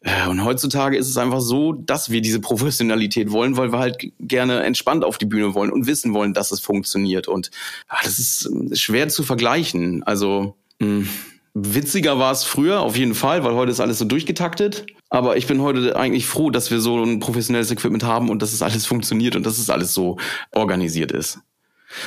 äh, 0.00 0.26
und 0.28 0.44
heutzutage 0.44 0.96
ist 0.96 1.08
es 1.08 1.16
einfach 1.16 1.40
so, 1.40 1.72
dass 1.72 2.10
wir 2.10 2.20
diese 2.20 2.40
Professionalität 2.40 3.30
wollen, 3.30 3.56
weil 3.56 3.72
wir 3.72 3.78
halt 3.78 3.98
gerne 4.18 4.62
entspannt 4.62 5.04
auf 5.04 5.18
die 5.18 5.26
Bühne 5.26 5.54
wollen 5.54 5.70
und 5.70 5.86
wissen 5.86 6.14
wollen, 6.14 6.32
dass 6.32 6.52
es 6.52 6.60
funktioniert. 6.60 7.28
Und 7.28 7.50
ach, 7.88 8.02
das 8.02 8.18
ist 8.18 8.46
äh, 8.46 8.76
schwer 8.76 9.08
zu 9.08 9.22
vergleichen. 9.22 10.02
Also 10.02 10.56
mh, 10.80 10.86
hm, 10.86 11.08
witziger 11.54 12.18
war 12.18 12.32
es 12.32 12.44
früher 12.44 12.80
auf 12.80 12.96
jeden 12.96 13.14
Fall, 13.14 13.44
weil 13.44 13.54
heute 13.54 13.70
ist 13.70 13.80
alles 13.80 13.98
so 13.98 14.04
durchgetaktet. 14.04 14.86
Aber 15.10 15.36
ich 15.36 15.46
bin 15.46 15.60
heute 15.60 15.96
eigentlich 15.96 16.26
froh, 16.26 16.50
dass 16.50 16.70
wir 16.70 16.80
so 16.80 17.02
ein 17.02 17.20
professionelles 17.20 17.70
Equipment 17.70 18.04
haben 18.04 18.30
und 18.30 18.40
dass 18.40 18.52
es 18.52 18.62
alles 18.62 18.86
funktioniert 18.86 19.36
und 19.36 19.44
dass 19.44 19.58
es 19.58 19.68
alles 19.68 19.92
so 19.92 20.16
organisiert 20.52 21.12
ist. 21.12 21.40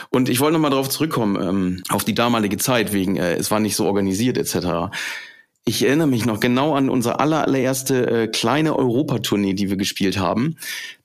Und 0.09 0.29
ich 0.29 0.39
wollte 0.39 0.53
noch 0.53 0.61
mal 0.61 0.71
darauf 0.71 0.89
zurückkommen, 0.89 1.37
ähm, 1.41 1.83
auf 1.89 2.03
die 2.03 2.15
damalige 2.15 2.57
Zeit, 2.57 2.93
wegen 2.93 3.17
äh, 3.17 3.35
es 3.35 3.51
war 3.51 3.59
nicht 3.59 3.75
so 3.75 3.85
organisiert 3.85 4.37
etc 4.37 4.91
Ich 5.63 5.85
erinnere 5.85 6.07
mich 6.07 6.25
noch 6.25 6.39
genau 6.39 6.73
an 6.73 6.89
unsere 6.89 7.19
allererste 7.19 8.07
äh, 8.23 8.27
kleine 8.27 8.75
Europatournee, 8.75 9.53
die 9.53 9.69
wir 9.69 9.77
gespielt 9.77 10.17
haben. 10.17 10.55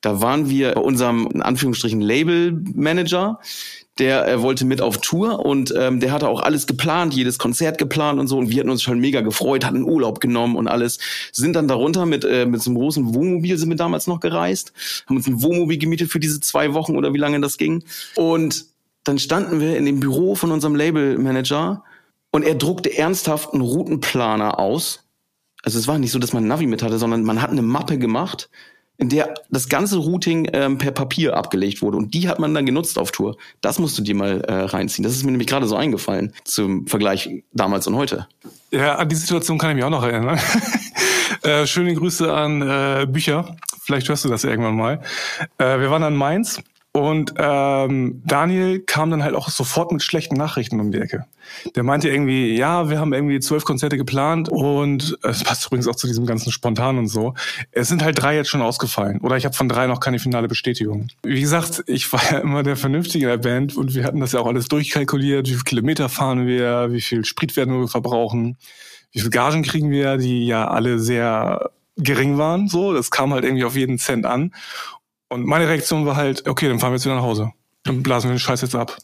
Da 0.01 0.23
waren 0.23 0.49
wir 0.49 0.73
bei 0.73 0.81
unserem, 0.81 1.29
in 1.33 1.43
Anführungsstrichen, 1.43 2.01
Label-Manager. 2.01 3.41
Der 4.01 4.27
äh, 4.27 4.43
wollte 4.43 4.65
mit 4.65 4.81
auf 4.81 4.99
Tour 4.99 5.45
und 5.45 5.73
ähm, 5.77 6.01
der 6.01 6.11
hatte 6.11 6.29
auch 6.29 6.41
alles 6.41 6.67
geplant, 6.67 7.15
jedes 7.15 7.39
Konzert 7.39 7.79
geplant 7.79 8.19
und 8.19 8.27
so. 8.27 8.39
Und 8.39 8.51
wir 8.51 8.59
hatten 8.59 8.71
uns 8.71 8.83
schon 8.83 8.99
mega 8.99 9.21
gefreut, 9.21 9.65
hatten 9.65 9.85
Urlaub 9.85 10.21
genommen 10.21 10.57
und 10.57 10.67
alles. 10.67 10.99
Sind 11.33 11.55
dann 11.55 11.69
darunter 11.69 12.07
mit, 12.07 12.25
äh, 12.25 12.47
mit 12.47 12.61
so 12.61 12.71
einem 12.71 12.79
großen 12.79 13.15
Wohnmobil 13.15 13.57
sind 13.57 13.69
wir 13.69 13.77
damals 13.77 14.09
noch 14.09 14.19
gereist, 14.19 14.73
haben 15.07 15.17
uns 15.17 15.29
ein 15.29 15.43
Wohnmobil 15.43 15.79
gemietet 15.79 16.11
für 16.11 16.19
diese 16.19 16.41
zwei 16.41 16.75
Wochen 16.75 16.97
oder 16.97 17.15
wie 17.15 17.19
lange 17.19 17.41
das 17.41 17.59
ging. 17.59 17.85
Und 18.17 18.67
dann 19.05 19.19
standen 19.19 19.61
wir 19.61 19.77
in 19.77 19.85
dem 19.85 20.01
Büro 20.01 20.35
von 20.35 20.51
unserem 20.51 20.75
Label-Manager 20.75 21.85
und 22.33 22.45
er 22.45 22.55
druckte 22.55 22.97
ernsthaft 22.97 23.53
einen 23.53 23.63
Routenplaner 23.63 24.59
aus. 24.59 25.05
Also 25.63 25.79
es 25.79 25.89
war 25.89 25.99
nicht 25.99 26.13
so, 26.13 26.19
dass 26.19 26.33
man 26.33 26.47
Navi 26.47 26.67
mit 26.67 26.83
hatte, 26.83 26.99
sondern 26.99 27.23
man 27.23 27.43
hat 27.43 27.51
eine 27.51 27.63
Mappe 27.63 27.99
gemacht, 27.99 28.49
in 29.01 29.09
der 29.09 29.35
das 29.51 29.69
ganze 29.69 29.97
Routing 29.97 30.49
ähm, 30.53 30.79
per 30.79 30.93
Papier 30.93 31.37
abgelegt 31.37 31.81
wurde. 31.81 31.97
Und 31.97 32.13
die 32.13 32.29
hat 32.29 32.39
man 32.39 32.55
dann 32.55 32.67
genutzt 32.67 32.99
auf 32.99 33.11
Tour. 33.11 33.37
Das 33.63 33.79
musst 33.79 33.99
du 33.99 34.03
dir 34.03 34.15
mal 34.15 34.43
äh, 34.43 34.53
reinziehen. 34.53 35.03
Das 35.03 35.15
ist 35.15 35.25
mir 35.25 35.31
nämlich 35.31 35.49
gerade 35.49 35.67
so 35.67 35.75
eingefallen 35.75 36.33
zum 36.45 36.87
Vergleich 36.87 37.43
damals 37.53 37.87
und 37.87 37.97
heute. 37.97 38.29
Ja, 38.71 38.97
an 38.97 39.09
die 39.09 39.17
Situation 39.17 39.59
kann 39.59 39.71
ich 39.71 39.77
mich 39.77 39.85
auch 39.85 39.91
noch 39.91 40.05
erinnern. 40.05 40.39
äh, 41.43 41.67
schöne 41.67 41.95
Grüße 41.95 42.33
an 42.33 42.63
äh, 42.63 43.07
Bücher. 43.09 43.57
Vielleicht 43.83 44.09
hörst 44.09 44.25
du 44.25 44.29
das 44.29 44.45
irgendwann 44.45 44.77
mal. 44.77 45.01
Äh, 45.57 45.81
wir 45.81 45.91
waren 45.91 46.03
an 46.03 46.15
Mainz 46.15 46.63
und 46.93 47.35
ähm, 47.37 48.21
Daniel 48.25 48.81
kam 48.81 49.13
dann 49.13 49.23
halt 49.23 49.37
auch 49.37 49.49
sofort 49.49 49.93
mit 49.93 50.03
schlechten 50.03 50.35
Nachrichten 50.35 50.81
um 50.81 50.91
die 50.91 50.99
Ecke. 50.99 51.25
Der 51.77 51.85
meinte 51.85 52.09
irgendwie, 52.09 52.57
ja, 52.57 52.91
wir 52.91 52.99
haben 52.99 53.13
irgendwie 53.13 53.39
zwölf 53.39 53.65
Konzerte 53.65 53.97
geplant 53.97 54.49
und 54.49 55.17
es 55.23 55.45
passt 55.45 55.67
übrigens 55.67 55.87
auch 55.87 55.95
zu 55.95 56.09
diesem 56.09 56.27
ganzen 56.27 56.51
Spontan 56.51 56.99
und 56.99 57.07
so. 57.07 57.35
Es 57.71 57.89
sind 57.89 58.03
halt 58.03 58.21
drei 58.21 58.35
jetzt 58.35 58.51
schon 58.51 58.61
ausgefallen. 58.61 59.21
Oder 59.21 59.37
ich 59.37 59.45
habe 59.45 59.55
von 59.55 59.69
drei 59.69 59.87
noch 59.87 60.01
keine 60.01 60.19
finale 60.19 60.49
Bestätigung. 60.49 61.09
Wie 61.23 61.41
gesagt, 61.41 61.85
ich 61.87 62.13
war 62.13 62.23
ja 62.29 62.39
immer 62.39 62.65
der 62.65 62.77
Vernünftige 62.77 63.27
in 63.27 63.31
der 63.31 63.49
Band 63.49 63.77
und 63.77 63.95
wir 63.95 64.03
hatten 64.03 64.19
das 64.19 64.33
ja 64.33 64.41
auch 64.41 64.47
alles 64.47 64.67
durchkalkuliert. 64.67 65.47
Wie 65.47 65.53
viele 65.53 65.65
Kilometer 65.65 66.09
fahren 66.09 66.49
wir, 66.49 66.89
wie 66.91 67.01
viel 67.01 67.25
Sprit 67.25 67.57
werden 67.57 67.79
wir 67.79 67.87
verbrauchen, 67.87 68.57
wie 69.13 69.21
viel 69.21 69.31
Gagen 69.31 69.63
kriegen 69.63 69.91
wir, 69.91 70.17
die 70.17 70.45
ja 70.45 70.67
alle 70.67 70.99
sehr 70.99 71.71
gering 71.97 72.39
waren. 72.39 72.69
So, 72.69 72.93
das 72.93 73.11
kam 73.11 73.33
halt 73.33 73.45
irgendwie 73.45 73.65
auf 73.65 73.77
jeden 73.77 73.99
Cent 73.99 74.27
an. 74.27 74.53
Und 75.31 75.47
meine 75.47 75.69
Reaktion 75.69 76.05
war 76.07 76.17
halt, 76.17 76.47
okay, 76.49 76.69
dann 76.69 76.79
fahren 76.81 76.91
wir 76.91 76.97
jetzt 76.97 77.05
wieder 77.07 77.15
nach 77.15 77.23
Hause. 77.23 77.53
Dann 77.85 78.03
blasen 78.03 78.29
wir 78.29 78.35
den 78.35 78.41
Scheiß 78.41 78.61
jetzt 78.63 78.75
ab. 78.75 78.99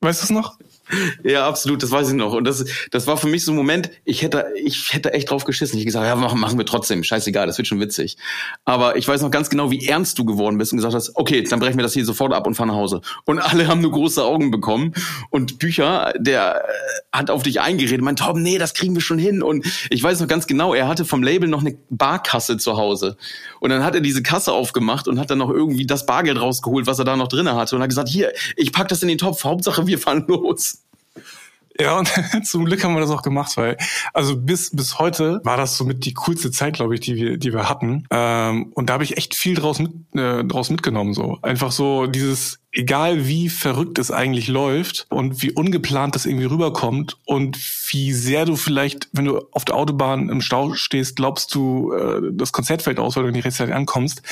Weißt 0.00 0.22
du 0.22 0.24
es 0.24 0.30
noch? 0.30 0.56
Ja, 1.24 1.46
absolut, 1.46 1.82
das 1.82 1.90
weiß 1.90 2.08
ich 2.08 2.14
noch. 2.14 2.32
Und 2.32 2.44
das, 2.44 2.64
das 2.90 3.06
war 3.06 3.16
für 3.16 3.26
mich 3.26 3.44
so 3.44 3.52
ein 3.52 3.56
Moment, 3.56 3.90
ich 4.04 4.22
hätte, 4.22 4.46
ich 4.56 4.92
hätte 4.92 5.12
echt 5.12 5.30
drauf 5.30 5.44
geschissen. 5.44 5.78
Ich 5.78 5.84
gesagt, 5.84 6.06
ja, 6.06 6.16
machen, 6.16 6.40
machen 6.40 6.58
wir 6.58 6.64
trotzdem, 6.64 7.04
scheißegal, 7.04 7.46
das 7.46 7.58
wird 7.58 7.68
schon 7.68 7.80
witzig. 7.80 8.16
Aber 8.64 8.96
ich 8.96 9.06
weiß 9.06 9.22
noch 9.22 9.30
ganz 9.30 9.50
genau, 9.50 9.70
wie 9.70 9.86
ernst 9.86 10.18
du 10.18 10.24
geworden 10.24 10.58
bist 10.58 10.72
und 10.72 10.78
gesagt 10.78 10.94
hast, 10.94 11.16
okay, 11.16 11.42
dann 11.42 11.60
brechen 11.60 11.76
wir 11.76 11.82
das 11.82 11.92
hier 11.92 12.04
sofort 12.04 12.32
ab 12.32 12.46
und 12.46 12.54
fahren 12.54 12.68
nach 12.68 12.76
Hause. 12.76 13.00
Und 13.24 13.38
alle 13.38 13.66
haben 13.68 13.80
nur 13.80 13.92
große 13.92 14.22
Augen 14.22 14.50
bekommen. 14.50 14.94
Und 15.30 15.58
Bücher, 15.58 16.12
der 16.18 16.64
äh, 16.64 17.16
hat 17.16 17.30
auf 17.30 17.42
dich 17.42 17.60
eingeredet, 17.60 18.02
meint, 18.02 18.20
Tom, 18.20 18.42
nee, 18.42 18.58
das 18.58 18.74
kriegen 18.74 18.94
wir 18.94 19.02
schon 19.02 19.18
hin. 19.18 19.42
Und 19.42 19.66
ich 19.90 20.02
weiß 20.02 20.20
noch 20.20 20.28
ganz 20.28 20.46
genau, 20.46 20.74
er 20.74 20.88
hatte 20.88 21.04
vom 21.04 21.22
Label 21.22 21.48
noch 21.48 21.60
eine 21.60 21.76
Barkasse 21.90 22.56
zu 22.58 22.76
Hause. 22.76 23.16
Und 23.60 23.70
dann 23.70 23.84
hat 23.84 23.94
er 23.94 24.00
diese 24.00 24.22
Kasse 24.22 24.52
aufgemacht 24.52 25.08
und 25.08 25.18
hat 25.18 25.30
dann 25.30 25.38
noch 25.38 25.50
irgendwie 25.50 25.86
das 25.86 26.06
Bargeld 26.06 26.40
rausgeholt, 26.40 26.86
was 26.86 26.98
er 26.98 27.04
da 27.04 27.16
noch 27.16 27.28
drinne 27.28 27.54
hatte. 27.54 27.76
Und 27.76 27.82
hat 27.82 27.88
gesagt, 27.88 28.08
hier, 28.08 28.32
ich 28.56 28.72
pack 28.72 28.88
das 28.88 29.02
in 29.02 29.08
den 29.08 29.18
Topf, 29.18 29.44
Hauptsache 29.44 29.86
wir 29.86 29.98
fahren 29.98 30.24
los. 30.28 30.77
Ja, 31.80 31.96
und 31.98 32.10
zum 32.44 32.64
Glück 32.64 32.82
haben 32.82 32.94
wir 32.94 33.00
das 33.00 33.10
auch 33.10 33.22
gemacht, 33.22 33.56
weil 33.56 33.76
also 34.12 34.36
bis 34.36 34.70
bis 34.74 34.98
heute 34.98 35.40
war 35.44 35.56
das 35.56 35.76
somit 35.76 36.04
die 36.04 36.14
coolste 36.14 36.50
Zeit, 36.50 36.74
glaube 36.74 36.94
ich, 36.94 37.00
die 37.00 37.14
wir 37.14 37.36
die 37.38 37.52
wir 37.52 37.68
hatten. 37.68 38.04
Ähm, 38.10 38.72
und 38.74 38.88
da 38.88 38.94
habe 38.94 39.04
ich 39.04 39.16
echt 39.16 39.34
viel 39.34 39.54
draus 39.54 39.78
mit 39.78 39.92
äh, 40.14 40.44
draus 40.44 40.70
mitgenommen 40.70 41.14
so. 41.14 41.38
Einfach 41.42 41.70
so 41.70 42.06
dieses 42.06 42.58
egal 42.72 43.26
wie 43.26 43.48
verrückt 43.48 43.98
es 43.98 44.10
eigentlich 44.10 44.48
läuft 44.48 45.06
und 45.08 45.40
wie 45.42 45.52
ungeplant 45.52 46.14
das 46.14 46.26
irgendwie 46.26 46.46
rüberkommt 46.46 47.16
und 47.24 47.58
wie 47.90 48.12
sehr 48.12 48.44
du 48.44 48.56
vielleicht, 48.56 49.08
wenn 49.12 49.24
du 49.24 49.46
auf 49.52 49.64
der 49.64 49.76
Autobahn 49.76 50.28
im 50.28 50.40
Stau 50.40 50.74
stehst, 50.74 51.16
glaubst 51.16 51.54
du, 51.54 51.92
äh, 51.92 52.20
das 52.32 52.52
Konzert 52.52 52.82
fällt 52.82 52.98
aus, 52.98 53.16
weil 53.16 53.24
du 53.24 53.30
nicht 53.30 53.44
rechtzeitig 53.44 53.74
ankommst. 53.74 54.22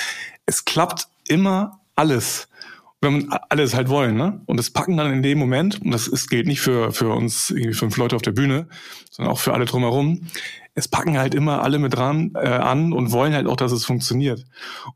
Es 0.46 0.64
klappt 0.64 1.08
immer 1.28 1.80
alles 1.94 2.48
wenn 3.00 3.12
man 3.12 3.38
alles 3.50 3.74
halt 3.74 3.88
wollen, 3.88 4.16
ne? 4.16 4.40
Und 4.46 4.56
das 4.56 4.70
packen 4.70 4.96
dann 4.96 5.12
in 5.12 5.22
dem 5.22 5.38
Moment, 5.38 5.82
und 5.82 5.90
das 5.90 6.08
ist, 6.08 6.28
gilt 6.28 6.46
nicht 6.46 6.60
für, 6.60 6.92
für 6.92 7.10
uns 7.10 7.50
irgendwie 7.50 7.74
fünf 7.74 7.96
Leute 7.96 8.16
auf 8.16 8.22
der 8.22 8.32
Bühne, 8.32 8.68
sondern 9.10 9.32
auch 9.32 9.38
für 9.38 9.52
alle 9.52 9.66
drumherum, 9.66 10.28
es 10.74 10.88
packen 10.88 11.18
halt 11.18 11.34
immer 11.34 11.62
alle 11.62 11.78
mit 11.78 11.94
dran 11.94 12.32
äh, 12.34 12.48
an 12.48 12.92
und 12.92 13.10
wollen 13.12 13.32
halt 13.32 13.46
auch, 13.46 13.56
dass 13.56 13.72
es 13.72 13.84
funktioniert. 13.84 14.44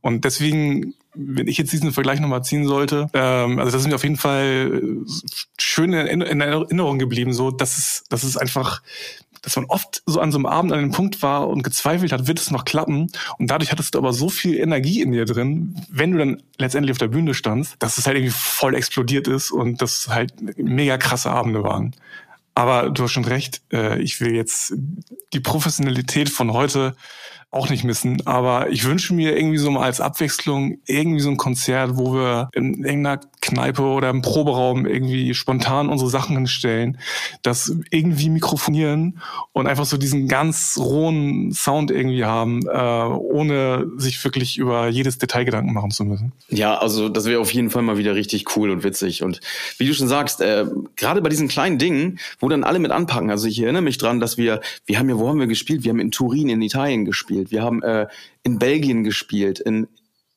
Und 0.03 0.25
deswegen, 0.25 0.95
wenn 1.15 1.49
ich 1.49 1.57
jetzt 1.57 1.73
diesen 1.73 1.93
Vergleich 1.93 2.21
nochmal 2.21 2.45
ziehen 2.45 2.67
sollte, 2.67 3.09
ähm, 3.15 3.59
also 3.59 3.71
das 3.71 3.83
ist 3.83 3.89
mir 3.89 3.95
auf 3.95 4.03
jeden 4.03 4.19
Fall 4.19 4.83
schön 5.59 5.93
in, 5.93 6.21
in 6.21 6.41
Erinnerung 6.41 6.99
geblieben, 6.99 7.33
so 7.33 7.51
dass 7.51 7.79
es, 7.79 8.05
dass 8.11 8.25
es 8.25 8.37
einfach 8.37 8.83
dass 9.43 9.57
man 9.57 9.65
oft 9.67 10.03
so 10.07 10.21
an 10.21 10.33
so 10.33 10.39
einem 10.39 10.47
Abend 10.47 10.73
an 10.73 10.79
einem 10.79 10.93
Punkt 10.93 11.23
war 11.23 11.49
und 11.49 11.63
gezweifelt 11.63 12.13
hat, 12.13 12.27
wird 12.27 12.39
es 12.39 12.51
noch 12.51 12.65
klappen? 12.65 13.11
Und 13.39 13.51
dadurch 13.51 13.73
hattest 13.73 13.95
du 13.95 13.99
aber 13.99 14.13
so 14.13 14.29
viel 14.29 14.57
Energie 14.59 15.01
in 15.01 15.13
dir 15.13 15.25
drin, 15.25 15.75
wenn 15.91 16.13
du 16.13 16.19
dann 16.19 16.43
letztendlich 16.59 16.93
auf 16.93 16.99
der 16.99 17.09
Bühne 17.09 17.35
standst, 17.35 17.77
dass 17.79 17.99
es 17.99 18.07
halt 18.07 18.17
irgendwie 18.17 18.35
voll 18.37 18.75
explodiert 18.75 19.29
ist 19.29 19.51
und 19.51 19.81
das 19.83 20.09
halt 20.09 20.35
mega 20.59 20.99
krasse 20.99 21.31
Abende 21.31 21.63
waren. 21.63 21.95
Aber 22.55 22.91
du 22.91 23.05
hast 23.05 23.13
schon 23.13 23.25
recht, 23.25 23.63
äh, 23.73 24.01
ich 24.01 24.21
will 24.21 24.35
jetzt 24.35 24.75
die 25.33 25.41
Professionalität 25.41 26.29
von 26.29 26.53
heute 26.53 26.95
auch 27.51 27.69
nicht 27.69 27.85
missen. 27.85 28.25
Aber 28.27 28.71
ich 28.71 28.85
wünsche 28.85 29.13
mir 29.13 29.37
irgendwie 29.37 29.59
so 29.59 29.71
mal 29.71 29.83
als 29.83 30.01
Abwechslung 30.01 30.79
irgendwie 30.87 31.21
so 31.21 31.31
ein 31.31 31.37
Konzert, 31.37 31.97
wo 31.97 32.15
wir 32.15 32.49
in 32.53 32.85
irgendeiner 32.85 33.21
Kneipe 33.41 33.83
oder 33.83 34.11
im 34.11 34.23
Proberaum 34.23 34.87
irgendwie 34.87 35.35
spontan 35.35 35.89
unsere 35.89 36.11
Sachen 36.11 36.37
hinstellen, 36.37 36.99
das 37.43 37.75
irgendwie 37.91 38.31
mikrofonieren 38.31 39.21
und 39.53 39.67
einfach 39.67 39.87
so 39.87 39.97
diesen 39.97 40.29
ganz 40.29 40.79
rohen 40.79 41.53
Sound 41.53 41.91
irgendwie 41.91 42.25
haben, 42.25 42.63
äh, 42.69 42.71
ohne 42.71 43.87
sich 43.97 44.23
wirklich 44.25 44.59
über 44.59 44.89
jedes 44.89 45.19
Detail 45.19 45.45
Gedanken 45.45 45.73
machen 45.73 45.91
zu 45.91 46.05
müssen. 46.05 46.33
Ja, 46.49 46.79
also 46.79 47.09
das 47.09 47.25
wäre 47.25 47.41
auf 47.41 47.53
jeden 47.53 47.71
Fall 47.71 47.83
mal 47.83 47.99
wieder 47.99 48.15
richtig 48.15 48.57
cool 48.57 48.71
und 48.71 48.85
witzig. 48.85 49.23
Und 49.23 49.41
wie 49.79 49.87
du 49.87 49.95
schon 49.95 50.09
sagst, 50.09 50.41
äh, 50.41 50.67
gerade 50.97 51.23
bei 51.23 51.31
diesen 51.31 51.49
kleinen 51.49 51.79
Dingen, 51.79 52.19
wo 52.39 52.49
dann 52.49 52.63
alle 52.63 52.79
mit 52.79 52.91
anpacken. 52.91 53.31
Also 53.31 53.49
ich 53.49 53.61
erinnere 53.61 53.83
mich 53.83 53.99
dran, 53.99 54.21
dass 54.21 54.37
wir, 54.37 54.61
wir 54.87 54.99
haben 54.99 55.09
ja, 55.09 55.19
wo 55.19 55.29
haben 55.29 55.41
wir 55.41 55.47
gespielt? 55.47 55.83
Wir 55.83 55.91
haben 55.91 56.01
in 56.01 56.11
Turin 56.11 56.49
in 56.49 56.63
Italien 56.63 57.05
gespielt. 57.05 57.40
Wir 57.49 57.63
haben 57.63 57.83
äh, 57.83 58.07
in 58.43 58.59
Belgien 58.59 59.05
gespielt, 59.05 59.61
in 59.61 59.89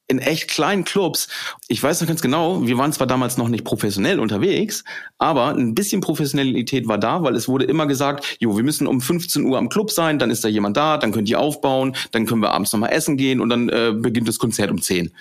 in 0.08 0.20
echt 0.20 0.50
kleinen 0.50 0.84
Clubs. 0.84 1.28
Ich 1.68 1.82
weiß 1.82 2.02
noch 2.02 2.08
ganz 2.08 2.22
genau, 2.22 2.66
wir 2.68 2.78
waren 2.78 2.92
zwar 2.92 3.08
damals 3.08 3.38
noch 3.38 3.48
nicht 3.48 3.64
professionell 3.64 4.20
unterwegs, 4.20 4.84
aber 5.18 5.56
ein 5.56 5.76
bisschen 5.76 6.02
Professionalität 6.02 6.88
war 6.88 6.98
da, 6.98 7.24
weil 7.24 7.36
es 7.36 7.48
wurde 7.48 7.66
immer 7.66 7.88
gesagt, 7.88 8.38
jo, 8.40 8.56
wir 8.56 8.64
müssen 8.64 8.86
um 8.86 9.02
15 9.02 9.46
Uhr 9.46 9.58
am 9.58 9.70
Club 9.70 9.92
sein, 9.92 10.20
dann 10.20 10.30
ist 10.30 10.44
da 10.44 10.50
jemand 10.50 10.78
da, 10.78 10.98
dann 10.98 11.12
könnt 11.12 11.30
ihr 11.30 11.40
aufbauen, 11.40 11.96
dann 12.12 12.26
können 12.26 12.42
wir 12.42 12.52
abends 12.52 12.74
nochmal 12.74 12.92
essen 12.92 13.18
gehen 13.18 13.40
und 13.40 13.50
dann 13.50 13.70
äh, 13.70 13.94
beginnt 13.96 14.28
das 14.28 14.40
Konzert 14.40 14.72
um 14.72 14.82
10. 14.82 15.12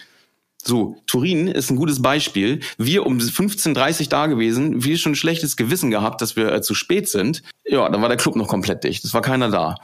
So, 0.65 0.97
Turin 1.07 1.49
ist 1.49 1.71
ein 1.71 1.77
gutes 1.77 2.03
Beispiel. 2.03 2.61
Wir 2.79 3.05
um 3.05 3.19
15.30 3.19 4.09
da 4.09 4.27
gewesen, 4.29 4.85
wir 4.85 4.97
schon 4.97 5.13
ein 5.13 5.17
schlechtes 5.17 5.57
Gewissen 5.57 5.91
gehabt, 5.91 6.21
dass 6.21 6.37
wir 6.37 6.53
äh, 6.53 6.63
zu 6.63 6.75
spät 6.75 7.09
sind. 7.09 7.43
Ja, 7.65 7.89
dann 7.89 8.01
war 8.01 8.09
der 8.09 8.19
Club 8.19 8.37
noch 8.37 8.47
komplett 8.47 8.85
dicht. 8.85 9.05
Es 9.05 9.13
war 9.13 9.23
keiner 9.23 9.51
da. 9.51 9.75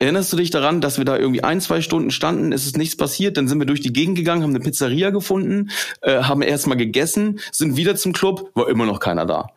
Erinnerst 0.00 0.32
du 0.32 0.36
dich 0.36 0.50
daran, 0.50 0.80
dass 0.80 0.98
wir 0.98 1.04
da 1.04 1.16
irgendwie 1.16 1.42
ein, 1.42 1.60
zwei 1.60 1.80
Stunden 1.80 2.12
standen, 2.12 2.52
es 2.52 2.66
ist 2.66 2.76
nichts 2.76 2.96
passiert, 2.96 3.36
dann 3.36 3.48
sind 3.48 3.58
wir 3.58 3.66
durch 3.66 3.80
die 3.80 3.92
Gegend 3.92 4.16
gegangen, 4.16 4.42
haben 4.42 4.50
eine 4.50 4.60
Pizzeria 4.60 5.10
gefunden, 5.10 5.70
äh, 6.02 6.22
haben 6.22 6.42
erstmal 6.42 6.76
gegessen, 6.76 7.40
sind 7.50 7.76
wieder 7.76 7.96
zum 7.96 8.12
Club, 8.12 8.50
war 8.54 8.68
immer 8.68 8.86
noch 8.86 9.00
keiner 9.00 9.26
da. 9.26 9.48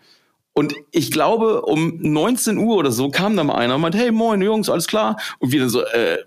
Und 0.54 0.74
ich 0.92 1.12
glaube, 1.12 1.62
um 1.62 2.00
19 2.02 2.58
Uhr 2.58 2.76
oder 2.76 2.92
so 2.92 3.10
kam 3.10 3.38
da 3.38 3.44
mal 3.44 3.56
einer 3.56 3.76
und 3.76 3.82
meinte, 3.82 4.00
hey, 4.00 4.12
moin 4.12 4.42
Jungs, 4.42 4.70
alles 4.70 4.88
klar? 4.88 5.18
Und 5.40 5.52
wir 5.52 5.60
dann 5.60 5.70
so, 5.70 5.82
äh, 5.84 6.18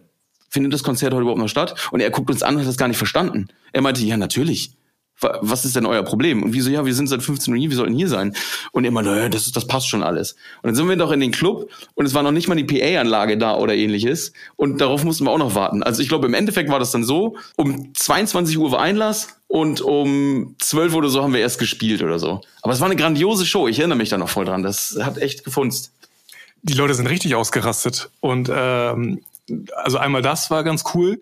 findet 0.48 0.72
das 0.72 0.85
Konzert 0.85 1.12
heute 1.12 1.22
überhaupt 1.22 1.40
noch 1.40 1.48
statt? 1.48 1.74
Und 1.90 2.00
er 2.00 2.11
guckt 2.11 2.31
uns 2.31 2.42
an 2.42 2.55
und 2.55 2.61
hat 2.61 2.68
das 2.68 2.77
gar 2.77 2.88
nicht 2.88 2.96
verstanden. 2.96 3.48
Er 3.72 3.83
meinte, 3.83 4.03
ja, 4.03 4.16
natürlich 4.16 4.77
was 5.20 5.64
ist 5.64 5.77
denn 5.77 5.87
euer 5.87 6.03
Problem? 6.03 6.42
Und 6.42 6.53
wieso, 6.53 6.70
ja, 6.70 6.85
wir 6.85 6.94
sind 6.94 7.09
seit 7.09 7.22
15 7.22 7.53
Uhr 7.53 7.59
hier, 7.59 7.70
wir 7.70 7.77
sollten 7.77 7.94
hier 7.94 8.09
sein. 8.09 8.35
Und 8.72 8.85
immer, 8.85 9.03
naja, 9.03 9.29
das, 9.29 9.50
das 9.53 9.66
passt 9.66 9.88
schon 9.88 10.03
alles. 10.03 10.33
Und 10.62 10.68
dann 10.68 10.74
sind 10.74 10.88
wir 10.88 10.96
doch 10.96 11.12
in 11.12 11.20
den 11.20 11.31
Club 11.31 11.70
und 11.94 12.07
es 12.07 12.14
war 12.14 12.22
noch 12.22 12.33
nicht 12.33 12.48
mal 12.48 12.57
die 12.57 12.64
PA-Anlage 12.64 13.38
da 13.38 13.57
oder 13.57 13.74
ähnliches. 13.74 14.33
Und 14.57 14.81
darauf 14.81 15.05
mussten 15.05 15.24
wir 15.24 15.31
auch 15.31 15.38
noch 15.38 15.55
warten. 15.55 15.83
Also 15.83 16.03
ich 16.03 16.09
glaube, 16.09 16.27
im 16.27 16.35
Endeffekt 16.35 16.70
war 16.70 16.79
das 16.79 16.90
dann 16.90 17.05
so, 17.05 17.37
um 17.57 17.94
22 17.94 18.59
Uhr 18.59 18.72
war 18.72 18.81
Einlass 18.81 19.29
und 19.46 19.81
um 19.81 20.57
12 20.59 20.92
Uhr 20.92 20.98
oder 20.98 21.09
so 21.09 21.22
haben 21.22 21.33
wir 21.33 21.40
erst 21.40 21.59
gespielt 21.59 22.03
oder 22.03 22.18
so. 22.18 22.40
Aber 22.62 22.72
es 22.72 22.81
war 22.81 22.87
eine 22.87 22.96
grandiose 22.96 23.46
Show, 23.46 23.68
ich 23.68 23.79
erinnere 23.79 23.98
mich 23.98 24.09
da 24.09 24.18
noch 24.18 24.29
voll 24.29 24.44
dran. 24.44 24.62
Das 24.62 24.98
hat 25.00 25.18
echt 25.18 25.44
gefunzt. 25.44 25.92
Die 26.62 26.74
Leute 26.74 26.94
sind 26.94 27.07
richtig 27.07 27.35
ausgerastet. 27.35 28.11
Und 28.20 28.50
ähm, 28.53 29.20
also 29.77 29.98
einmal 29.98 30.22
das 30.22 30.50
war 30.50 30.64
ganz 30.64 30.85
cool. 30.94 31.20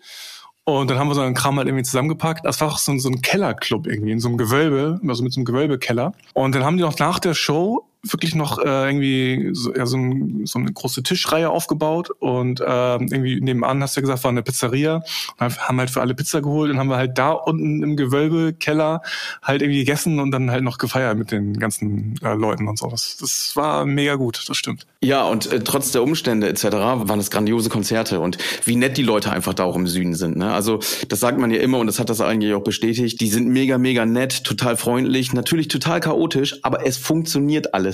Und 0.65 0.89
dann 0.89 0.97
haben 0.97 1.09
wir 1.09 1.15
so 1.15 1.21
einen 1.21 1.35
Kram 1.35 1.57
halt 1.57 1.67
irgendwie 1.67 1.83
zusammengepackt. 1.83 2.45
Das 2.45 2.61
war 2.61 2.69
auch 2.69 2.77
so, 2.77 2.97
so 2.97 3.09
ein 3.09 3.21
Kellerclub 3.21 3.85
irgendwie, 3.85 4.11
in 4.11 4.19
so 4.19 4.29
einem 4.29 4.37
Gewölbe, 4.37 4.99
also 5.05 5.23
mit 5.23 5.33
so 5.33 5.39
einem 5.39 5.45
Gewölbekeller. 5.45 6.13
Und 6.33 6.55
dann 6.55 6.63
haben 6.63 6.77
die 6.77 6.83
noch 6.83 6.97
nach 6.99 7.19
der 7.19 7.33
Show 7.33 7.85
wirklich 8.03 8.35
noch 8.35 8.59
äh, 8.59 8.89
irgendwie 8.89 9.49
so, 9.53 9.73
ja, 9.73 9.85
so, 9.85 9.97
ein, 9.97 10.45
so 10.45 10.59
eine 10.59 10.71
große 10.71 11.03
Tischreihe 11.03 11.49
aufgebaut 11.49 12.09
und 12.19 12.59
äh, 12.59 12.95
irgendwie 12.95 13.39
nebenan, 13.39 13.81
hast 13.81 13.95
du 13.95 14.01
ja 14.01 14.01
gesagt, 14.01 14.23
war 14.23 14.29
eine 14.29 14.43
Pizzeria 14.43 15.03
und 15.39 15.57
haben 15.57 15.79
halt 15.79 15.89
für 15.89 16.01
alle 16.01 16.13
Pizza 16.13 16.41
geholt 16.41 16.69
und 16.69 16.79
haben 16.79 16.89
wir 16.89 16.97
halt 16.97 17.17
da 17.17 17.31
unten 17.31 17.81
im 17.81 17.95
Gewölbe, 17.95 18.53
Keller 18.53 19.01
halt 19.41 19.61
irgendwie 19.61 19.79
gegessen 19.79 20.19
und 20.19 20.31
dann 20.31 20.51
halt 20.51 20.63
noch 20.63 20.77
gefeiert 20.77 21.17
mit 21.17 21.31
den 21.31 21.57
ganzen 21.57 22.15
äh, 22.21 22.33
Leuten 22.33 22.67
und 22.67 22.77
so. 22.77 22.89
Das, 22.89 23.17
das 23.17 23.53
war 23.55 23.85
mega 23.85 24.15
gut, 24.15 24.43
das 24.49 24.57
stimmt. 24.57 24.85
Ja, 25.01 25.23
und 25.23 25.51
äh, 25.51 25.61
trotz 25.61 25.91
der 25.91 26.03
Umstände 26.03 26.49
etc. 26.49 26.63
waren 26.73 27.19
es 27.19 27.31
grandiose 27.31 27.69
Konzerte 27.69 28.19
und 28.19 28.37
wie 28.65 28.75
nett 28.75 28.97
die 28.97 29.03
Leute 29.03 29.31
einfach 29.31 29.53
da 29.53 29.63
auch 29.63 29.77
im 29.77 29.87
Süden 29.87 30.13
sind. 30.13 30.35
Ne? 30.35 30.51
Also 30.53 30.79
das 31.07 31.21
sagt 31.21 31.39
man 31.39 31.51
ja 31.51 31.59
immer 31.61 31.79
und 31.79 31.87
das 31.87 31.99
hat 31.99 32.09
das 32.09 32.19
eigentlich 32.19 32.53
auch 32.53 32.63
bestätigt. 32.63 33.21
Die 33.21 33.29
sind 33.29 33.47
mega, 33.47 33.77
mega 33.77 34.05
nett, 34.05 34.43
total 34.43 34.75
freundlich, 34.75 35.31
natürlich 35.31 35.69
total 35.69 36.01
chaotisch, 36.01 36.59
aber 36.63 36.85
es 36.85 36.97
funktioniert 36.97 37.73
alles 37.73 37.92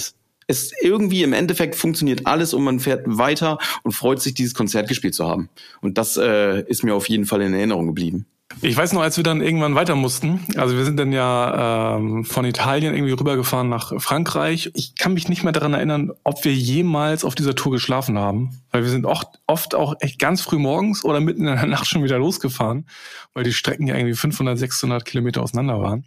es 0.50 0.72
irgendwie 0.82 1.22
im 1.22 1.32
Endeffekt 1.32 1.76
funktioniert 1.76 2.26
alles 2.26 2.54
und 2.54 2.64
man 2.64 2.80
fährt 2.80 3.04
weiter 3.06 3.60
und 3.84 3.92
freut 3.92 4.20
sich, 4.20 4.34
dieses 4.34 4.56
Konzert 4.56 4.88
gespielt 4.88 5.14
zu 5.14 5.28
haben. 5.28 5.50
Und 5.80 5.98
das 5.98 6.18
äh, 6.18 6.64
ist 6.64 6.84
mir 6.84 6.96
auf 6.96 7.08
jeden 7.08 7.26
Fall 7.26 7.42
in 7.42 7.54
Erinnerung 7.54 7.86
geblieben. 7.86 8.26
Ich 8.62 8.76
weiß 8.76 8.94
noch, 8.94 9.02
als 9.02 9.16
wir 9.16 9.24
dann 9.24 9.42
irgendwann 9.42 9.76
weiter 9.76 9.94
mussten, 9.94 10.44
also 10.58 10.76
wir 10.76 10.84
sind 10.84 10.98
dann 10.98 11.12
ja 11.12 11.98
ähm, 11.98 12.26
von 12.26 12.46
Italien 12.46 12.96
irgendwie 12.96 13.14
rübergefahren 13.14 13.70
nach 13.70 13.94
Frankreich. 14.02 14.72
Ich 14.74 14.96
kann 14.96 15.14
mich 15.14 15.30
nicht 15.30 15.44
mehr 15.44 15.54
daran 15.54 15.76
erinnern, 15.76 16.12
ob 16.24 16.44
wir 16.44 16.54
jemals 16.54 17.24
auf 17.24 17.36
dieser 17.36 17.54
Tour 17.54 17.72
geschlafen 17.72 18.18
haben, 18.18 18.60
weil 18.72 18.82
wir 18.82 18.90
sind 18.90 19.06
oft, 19.06 19.28
oft 19.46 19.76
auch 19.76 19.94
echt 20.00 20.18
ganz 20.18 20.42
früh 20.42 20.58
morgens 20.58 21.06
oder 21.06 21.20
mitten 21.20 21.46
in 21.46 21.56
der 21.56 21.68
Nacht 21.68 21.86
schon 21.86 22.04
wieder 22.04 22.18
losgefahren, 22.18 22.88
weil 23.36 23.44
die 23.44 23.54
Strecken 23.54 23.86
ja 23.86 23.96
irgendwie 23.96 24.16
500, 24.16 24.58
600 24.58 25.06
Kilometer 25.06 25.44
auseinander 25.44 25.80
waren. 25.80 26.06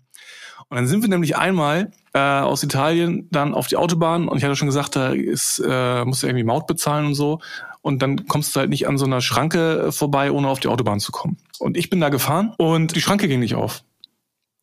Und 0.73 0.77
dann 0.77 0.87
sind 0.87 1.03
wir 1.03 1.11
nämlich 1.11 1.37
einmal 1.37 1.91
äh, 2.15 2.19
aus 2.19 2.63
Italien 2.63 3.29
dann 3.31 3.53
auf 3.53 3.67
die 3.67 3.77
Autobahn 3.77 4.27
und 4.27 4.39
ich 4.39 4.45
hatte 4.45 4.57
schon 4.57 4.69
gesagt, 4.69 4.97
da 4.97 5.11
ist, 5.11 5.63
äh, 5.63 6.03
musst 6.07 6.23
du 6.23 6.29
irgendwie 6.29 6.45
Maut 6.45 6.67
bezahlen 6.67 7.05
und 7.05 7.15
so. 7.15 7.41
Und 7.83 8.01
dann 8.01 8.27
kommst 8.27 8.57
du 8.57 8.61
halt 8.61 8.71
nicht 8.71 8.89
an 8.89 8.97
so 8.97 9.05
einer 9.05 9.21
Schranke 9.21 9.93
vorbei, 9.93 10.33
ohne 10.33 10.49
auf 10.49 10.61
die 10.61 10.69
Autobahn 10.69 10.99
zu 10.99 11.13
kommen. 11.13 11.37
Und 11.59 11.77
ich 11.77 11.91
bin 11.91 12.01
da 12.01 12.09
gefahren 12.09 12.55
und 12.57 12.97
die 12.97 13.03
Schranke 13.03 13.29
ging 13.29 13.41
nicht 13.41 13.55
auf. 13.55 13.85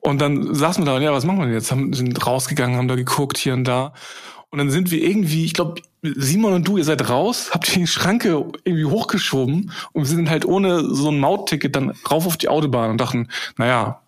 Und 0.01 0.19
dann 0.19 0.55
saßen 0.55 0.83
wir 0.83 0.91
da, 0.91 0.99
ja, 0.99 1.13
was 1.13 1.25
machen 1.25 1.41
wir 1.41 1.45
denn 1.45 1.53
jetzt? 1.53 1.69
Haben, 1.69 1.93
sind 1.93 2.25
rausgegangen, 2.25 2.75
haben 2.75 2.87
da 2.87 2.95
geguckt, 2.95 3.37
hier 3.37 3.53
und 3.53 3.65
da. 3.65 3.93
Und 4.49 4.57
dann 4.57 4.71
sind 4.71 4.89
wir 4.89 5.03
irgendwie, 5.03 5.45
ich 5.45 5.53
glaube, 5.53 5.79
Simon 6.01 6.53
und 6.53 6.67
du, 6.67 6.77
ihr 6.77 6.85
seid 6.85 7.07
raus, 7.07 7.51
habt 7.53 7.75
die 7.75 7.85
Schranke 7.85 8.29
irgendwie 8.63 8.85
hochgeschoben 8.85 9.71
und 9.91 10.01
wir 10.01 10.09
sind 10.09 10.31
halt 10.31 10.43
ohne 10.43 10.91
so 10.91 11.11
ein 11.11 11.19
Mautticket 11.19 11.75
dann 11.75 11.91
rauf 12.09 12.25
auf 12.25 12.37
die 12.37 12.49
Autobahn 12.49 12.89
und 12.89 12.99
dachten, 12.99 13.27
naja, 13.57 14.01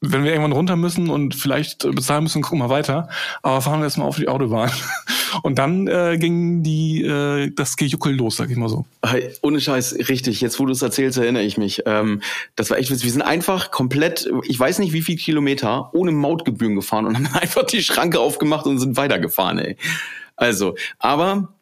wenn 0.00 0.24
wir 0.24 0.32
irgendwann 0.32 0.52
runter 0.52 0.76
müssen 0.76 1.10
und 1.10 1.34
vielleicht 1.34 1.88
bezahlen 1.94 2.24
müssen, 2.24 2.42
gucken 2.42 2.58
wir 2.58 2.68
weiter. 2.68 3.08
Aber 3.42 3.60
fahren 3.60 3.80
wir 3.80 3.84
erstmal 3.84 4.08
auf 4.08 4.16
die 4.16 4.28
Autobahn. 4.28 4.70
Und 5.42 5.58
dann 5.58 5.86
äh, 5.86 6.18
ging 6.18 6.62
die 6.62 7.02
äh, 7.02 7.50
das 7.54 7.76
Gejuckel 7.76 8.14
los, 8.14 8.36
sag 8.36 8.50
ich 8.50 8.56
mal 8.56 8.68
so. 8.68 8.84
Hey, 9.02 9.32
ohne 9.40 9.60
Scheiß, 9.60 9.94
richtig. 10.08 10.42
Jetzt, 10.42 10.60
wo 10.60 10.66
du 10.66 10.72
es 10.72 10.82
erzählst, 10.82 11.16
erinnere 11.16 11.44
ich 11.44 11.56
mich. 11.56 11.82
Ähm, 11.86 12.20
das 12.54 12.68
war 12.68 12.76
echt 12.76 12.90
witzig. 12.90 13.04
Wir 13.04 13.12
sind 13.12 13.22
einfach 13.22 13.70
komplett, 13.70 14.30
ich 14.44 14.60
weiß 14.60 14.78
nicht 14.80 14.92
wie 14.92 15.00
viel 15.00 15.16
Kilometer, 15.16 15.94
ohne 15.94 16.12
Mautgebühren 16.12 16.74
gefahren 16.74 17.06
und 17.06 17.16
haben 17.16 17.34
einfach 17.34 17.64
die 17.64 17.82
Schranke 17.82 18.20
aufgemacht 18.20 18.66
und 18.66 18.78
sind 18.78 18.96
weitergefahren, 18.96 19.58
ey. 19.58 19.76
Also, 20.36 20.74
aber, 20.98 21.54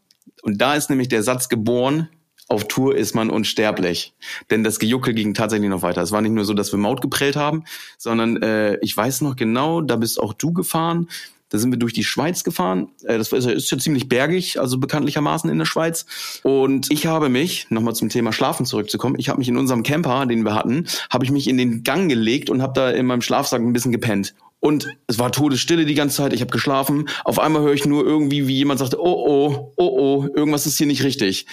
und 0.42 0.60
da 0.60 0.74
ist 0.74 0.90
nämlich 0.90 1.08
der 1.08 1.22
Satz 1.22 1.48
geboren, 1.48 2.08
auf 2.50 2.66
Tour 2.66 2.96
ist 2.96 3.14
man 3.14 3.30
unsterblich. 3.30 4.12
Denn 4.50 4.64
das 4.64 4.80
Gejuckel 4.80 5.14
ging 5.14 5.34
tatsächlich 5.34 5.70
noch 5.70 5.82
weiter. 5.82 6.02
Es 6.02 6.12
war 6.12 6.20
nicht 6.20 6.32
nur 6.32 6.44
so, 6.44 6.52
dass 6.52 6.72
wir 6.72 6.78
Maut 6.78 7.00
geprellt 7.00 7.36
haben, 7.36 7.64
sondern 7.96 8.42
äh, 8.42 8.76
ich 8.82 8.94
weiß 8.96 9.20
noch 9.20 9.36
genau, 9.36 9.80
da 9.80 9.96
bist 9.96 10.20
auch 10.20 10.32
du 10.32 10.52
gefahren. 10.52 11.08
Da 11.48 11.58
sind 11.58 11.72
wir 11.72 11.78
durch 11.78 11.92
die 11.92 12.04
Schweiz 12.04 12.42
gefahren. 12.42 12.88
Äh, 13.04 13.18
das 13.18 13.32
ist 13.32 13.70
ja 13.70 13.78
ziemlich 13.78 14.08
bergig, 14.08 14.58
also 14.58 14.78
bekanntlichermaßen 14.78 15.48
in 15.48 15.58
der 15.58 15.64
Schweiz. 15.64 16.06
Und 16.42 16.90
ich 16.90 17.06
habe 17.06 17.28
mich, 17.28 17.70
nochmal 17.70 17.94
zum 17.94 18.08
Thema 18.08 18.32
Schlafen 18.32 18.66
zurückzukommen, 18.66 19.14
ich 19.18 19.28
habe 19.28 19.38
mich 19.38 19.48
in 19.48 19.56
unserem 19.56 19.84
Camper, 19.84 20.26
den 20.26 20.44
wir 20.44 20.54
hatten, 20.54 20.86
habe 21.08 21.24
ich 21.24 21.30
mich 21.30 21.46
in 21.46 21.56
den 21.56 21.84
Gang 21.84 22.08
gelegt 22.08 22.50
und 22.50 22.62
habe 22.62 22.72
da 22.74 22.90
in 22.90 23.06
meinem 23.06 23.22
Schlafsack 23.22 23.60
ein 23.60 23.72
bisschen 23.72 23.92
gepennt. 23.92 24.34
Und 24.58 24.88
es 25.06 25.20
war 25.20 25.30
Todesstille 25.30 25.86
die 25.86 25.94
ganze 25.94 26.16
Zeit. 26.16 26.32
Ich 26.32 26.40
habe 26.40 26.50
geschlafen. 26.50 27.08
Auf 27.24 27.38
einmal 27.38 27.62
höre 27.62 27.72
ich 27.72 27.86
nur 27.86 28.04
irgendwie, 28.04 28.48
wie 28.48 28.56
jemand 28.56 28.80
sagte, 28.80 29.00
oh 29.00 29.24
oh, 29.26 29.72
oh 29.76 29.98
oh, 29.98 30.28
irgendwas 30.34 30.66
ist 30.66 30.78
hier 30.78 30.88
nicht 30.88 31.04
richtig 31.04 31.46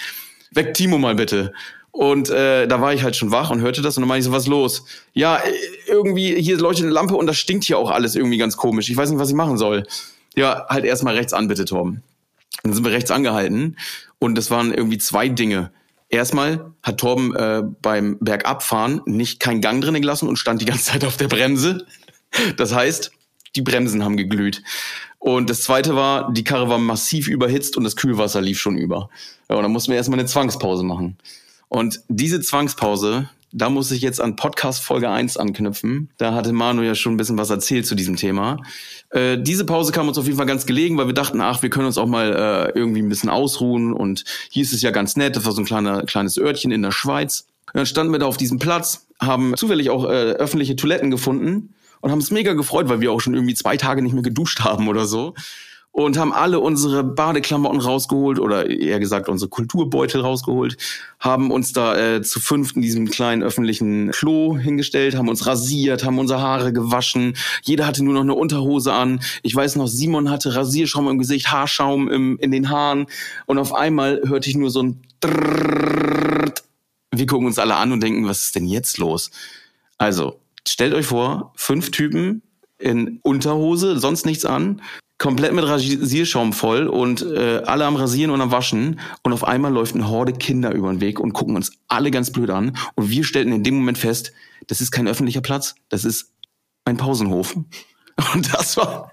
weck 0.52 0.74
Timo 0.74 0.98
mal 0.98 1.14
bitte. 1.14 1.52
Und 1.90 2.30
äh, 2.30 2.68
da 2.68 2.80
war 2.80 2.94
ich 2.94 3.02
halt 3.02 3.16
schon 3.16 3.32
wach 3.32 3.50
und 3.50 3.60
hörte 3.60 3.82
das 3.82 3.96
und 3.96 4.02
dann 4.02 4.08
meinte 4.08 4.20
ich 4.20 4.24
so, 4.26 4.32
was 4.32 4.46
los? 4.46 4.84
Ja, 5.14 5.36
äh, 5.36 5.52
irgendwie 5.88 6.40
hier 6.40 6.58
leuchtet 6.58 6.84
eine 6.84 6.94
Lampe 6.94 7.16
und 7.16 7.26
das 7.26 7.38
stinkt 7.38 7.64
hier 7.64 7.78
auch 7.78 7.90
alles 7.90 8.14
irgendwie 8.14 8.38
ganz 8.38 8.56
komisch. 8.56 8.88
Ich 8.88 8.96
weiß 8.96 9.10
nicht, 9.10 9.18
was 9.18 9.30
ich 9.30 9.34
machen 9.34 9.58
soll. 9.58 9.84
Ja, 10.36 10.66
halt 10.68 10.84
erstmal 10.84 11.16
rechts 11.16 11.32
an, 11.32 11.48
bitte, 11.48 11.64
Torben. 11.64 12.02
Dann 12.62 12.72
sind 12.72 12.84
wir 12.84 12.92
rechts 12.92 13.10
angehalten 13.10 13.76
und 14.18 14.36
das 14.36 14.50
waren 14.50 14.72
irgendwie 14.72 14.98
zwei 14.98 15.28
Dinge. 15.28 15.72
Erstmal 16.08 16.72
hat 16.82 16.98
Torben 16.98 17.34
äh, 17.34 17.62
beim 17.82 18.16
Bergabfahren 18.20 19.02
nicht 19.06 19.40
keinen 19.40 19.60
Gang 19.60 19.82
drinnen 19.82 20.00
gelassen 20.00 20.28
und 20.28 20.38
stand 20.38 20.60
die 20.60 20.66
ganze 20.66 20.92
Zeit 20.92 21.04
auf 21.04 21.16
der 21.16 21.28
Bremse. 21.28 21.86
Das 22.56 22.74
heißt, 22.74 23.10
die 23.56 23.62
Bremsen 23.62 24.04
haben 24.04 24.16
geglüht. 24.16 24.62
Und 25.18 25.50
das 25.50 25.62
zweite 25.62 25.96
war, 25.96 26.32
die 26.32 26.44
Karre 26.44 26.68
war 26.68 26.78
massiv 26.78 27.28
überhitzt 27.28 27.76
und 27.76 27.84
das 27.84 27.96
Kühlwasser 27.96 28.40
lief 28.40 28.60
schon 28.60 28.78
über. 28.78 29.10
Ja, 29.48 29.56
und 29.56 29.62
dann 29.62 29.72
mussten 29.72 29.90
wir 29.90 29.96
erstmal 29.96 30.18
eine 30.18 30.28
Zwangspause 30.28 30.82
machen. 30.82 31.16
Und 31.68 32.00
diese 32.08 32.40
Zwangspause, 32.40 33.28
da 33.52 33.70
muss 33.70 33.90
ich 33.90 34.02
jetzt 34.02 34.20
an 34.20 34.36
Podcast 34.36 34.82
Folge 34.82 35.08
1 35.08 35.36
anknüpfen. 35.36 36.10
Da 36.18 36.34
hatte 36.34 36.52
Manu 36.52 36.82
ja 36.82 36.94
schon 36.94 37.14
ein 37.14 37.16
bisschen 37.16 37.38
was 37.38 37.50
erzählt 37.50 37.86
zu 37.86 37.94
diesem 37.94 38.16
Thema. 38.16 38.58
Äh, 39.10 39.38
diese 39.38 39.64
Pause 39.64 39.92
kam 39.92 40.08
uns 40.08 40.18
auf 40.18 40.26
jeden 40.26 40.36
Fall 40.36 40.46
ganz 40.46 40.66
gelegen, 40.66 40.98
weil 40.98 41.06
wir 41.06 41.14
dachten, 41.14 41.40
ach, 41.40 41.62
wir 41.62 41.70
können 41.70 41.86
uns 41.86 41.98
auch 41.98 42.06
mal 42.06 42.72
äh, 42.74 42.78
irgendwie 42.78 43.00
ein 43.00 43.08
bisschen 43.08 43.30
ausruhen. 43.30 43.92
Und 43.92 44.24
hier 44.50 44.62
ist 44.62 44.72
es 44.72 44.82
ja 44.82 44.90
ganz 44.90 45.16
nett. 45.16 45.36
Das 45.36 45.44
war 45.46 45.52
so 45.52 45.62
ein 45.62 45.66
kleiner, 45.66 46.02
kleines 46.04 46.36
Örtchen 46.36 46.72
in 46.72 46.82
der 46.82 46.92
Schweiz. 46.92 47.46
Und 47.66 47.76
dann 47.76 47.86
standen 47.86 48.12
wir 48.12 48.18
da 48.18 48.26
auf 48.26 48.36
diesem 48.36 48.58
Platz, 48.58 49.06
haben 49.20 49.54
zufällig 49.56 49.90
auch 49.90 50.04
äh, 50.04 50.32
öffentliche 50.32 50.76
Toiletten 50.76 51.10
gefunden 51.10 51.74
und 52.00 52.10
haben 52.10 52.20
es 52.20 52.30
mega 52.30 52.52
gefreut, 52.52 52.88
weil 52.88 53.00
wir 53.00 53.12
auch 53.12 53.20
schon 53.20 53.34
irgendwie 53.34 53.54
zwei 53.54 53.76
Tage 53.76 54.02
nicht 54.02 54.12
mehr 54.12 54.22
geduscht 54.22 54.60
haben 54.60 54.88
oder 54.88 55.06
so. 55.06 55.34
Und 55.90 56.16
haben 56.16 56.32
alle 56.32 56.60
unsere 56.60 57.02
Badeklamotten 57.02 57.80
rausgeholt 57.80 58.38
oder 58.38 58.70
eher 58.70 59.00
gesagt 59.00 59.28
unsere 59.28 59.48
Kulturbeutel 59.48 60.20
rausgeholt, 60.20 60.76
haben 61.18 61.50
uns 61.50 61.72
da 61.72 61.96
äh, 61.96 62.22
zu 62.22 62.38
fünft 62.38 62.76
in 62.76 62.82
diesem 62.82 63.10
kleinen 63.10 63.42
öffentlichen 63.42 64.12
Klo 64.12 64.56
hingestellt, 64.56 65.16
haben 65.16 65.28
uns 65.28 65.46
rasiert, 65.46 66.04
haben 66.04 66.20
unsere 66.20 66.40
Haare 66.40 66.72
gewaschen. 66.72 67.34
Jeder 67.62 67.86
hatte 67.86 68.04
nur 68.04 68.14
noch 68.14 68.20
eine 68.20 68.34
Unterhose 68.34 68.92
an. 68.92 69.20
Ich 69.42 69.56
weiß 69.56 69.74
noch, 69.74 69.88
Simon 69.88 70.30
hatte 70.30 70.54
Rasierschaum 70.54 71.08
im 71.08 71.18
Gesicht, 71.18 71.50
Haarschaum 71.50 72.08
im, 72.08 72.38
in 72.38 72.52
den 72.52 72.70
Haaren. 72.70 73.06
Und 73.46 73.58
auf 73.58 73.74
einmal 73.74 74.22
hörte 74.24 74.48
ich 74.50 74.56
nur 74.56 74.70
so 74.70 74.82
ein 74.82 75.02
Drrrrt. 75.20 76.62
Wir 77.12 77.26
gucken 77.26 77.46
uns 77.46 77.58
alle 77.58 77.74
an 77.74 77.90
und 77.90 78.02
denken, 78.02 78.26
was 78.26 78.44
ist 78.44 78.54
denn 78.54 78.66
jetzt 78.66 78.98
los? 78.98 79.30
Also, 79.96 80.38
stellt 80.66 80.94
euch 80.94 81.06
vor, 81.06 81.52
fünf 81.56 81.90
Typen 81.90 82.42
in 82.78 83.18
Unterhose, 83.22 83.98
sonst 83.98 84.24
nichts 84.24 84.44
an, 84.44 84.80
komplett 85.18 85.52
mit 85.52 85.64
Rasierschaum 85.64 86.52
voll 86.52 86.86
und 86.86 87.22
äh, 87.22 87.62
alle 87.66 87.84
am 87.84 87.96
Rasieren 87.96 88.30
und 88.30 88.40
am 88.40 88.52
Waschen 88.52 89.00
und 89.22 89.32
auf 89.32 89.44
einmal 89.44 89.72
läuft 89.72 89.94
eine 89.94 90.08
Horde 90.08 90.32
Kinder 90.32 90.72
über 90.72 90.90
den 90.90 91.00
Weg 91.00 91.18
und 91.18 91.32
gucken 91.32 91.56
uns 91.56 91.72
alle 91.88 92.10
ganz 92.10 92.30
blöd 92.30 92.50
an 92.50 92.76
und 92.94 93.10
wir 93.10 93.24
stellten 93.24 93.52
in 93.52 93.64
dem 93.64 93.74
Moment 93.74 93.98
fest, 93.98 94.32
das 94.68 94.80
ist 94.80 94.92
kein 94.92 95.08
öffentlicher 95.08 95.40
Platz, 95.40 95.74
das 95.88 96.04
ist 96.04 96.32
ein 96.84 96.96
Pausenhof. 96.96 97.56
Und 98.34 98.52
das 98.52 98.76
war 98.76 99.12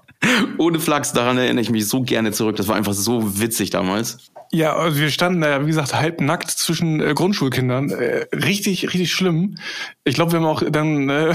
ohne 0.58 0.80
Flachs, 0.80 1.12
daran 1.12 1.38
erinnere 1.38 1.62
ich 1.62 1.70
mich 1.70 1.86
so 1.86 2.02
gerne 2.02 2.32
zurück. 2.32 2.56
Das 2.56 2.66
war 2.66 2.74
einfach 2.74 2.94
so 2.94 3.38
witzig 3.38 3.70
damals. 3.70 4.18
Ja, 4.52 4.76
also 4.76 5.00
wir 5.00 5.10
standen 5.10 5.40
da, 5.40 5.62
wie 5.62 5.66
gesagt, 5.66 5.94
halb 5.94 6.20
nackt 6.20 6.50
zwischen 6.50 7.00
äh, 7.00 7.14
Grundschulkindern. 7.14 7.90
Äh, 7.90 8.26
richtig, 8.32 8.84
richtig 8.84 9.12
schlimm. 9.12 9.58
Ich 10.04 10.14
glaube, 10.14 10.32
wir 10.32 10.40
haben 10.40 10.46
auch 10.46 10.62
dann 10.70 11.08
äh, 11.08 11.34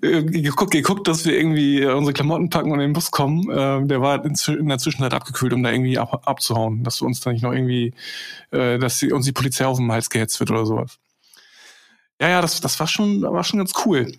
geguckt, 0.00 0.72
geguckt, 0.72 1.08
dass 1.08 1.24
wir 1.24 1.36
irgendwie 1.36 1.86
unsere 1.86 2.12
Klamotten 2.12 2.50
packen 2.50 2.70
und 2.70 2.80
in 2.80 2.90
den 2.90 2.92
Bus 2.92 3.10
kommen. 3.10 3.48
Äh, 3.50 3.86
der 3.86 4.00
war 4.00 4.24
in, 4.24 4.34
in 4.58 4.68
der 4.68 4.78
Zwischenzeit 4.78 5.14
abgekühlt, 5.14 5.52
um 5.52 5.62
da 5.62 5.70
irgendwie 5.70 5.98
ab, 5.98 6.22
abzuhauen, 6.26 6.84
dass 6.84 7.00
uns 7.00 7.20
da 7.20 7.32
nicht 7.32 7.42
noch 7.42 7.52
irgendwie, 7.52 7.94
äh, 8.50 8.78
dass 8.78 8.98
die, 8.98 9.12
uns 9.12 9.24
die 9.24 9.32
Polizei 9.32 9.66
auf 9.66 9.78
den 9.78 9.90
Hals 9.90 10.10
gehetzt 10.10 10.38
wird 10.40 10.50
oder 10.50 10.66
sowas. 10.66 10.98
Ja, 12.20 12.28
ja, 12.28 12.40
das, 12.40 12.60
das 12.60 12.78
war 12.78 12.86
schon, 12.86 13.22
war 13.22 13.42
schon 13.42 13.58
ganz 13.58 13.72
cool. 13.84 14.12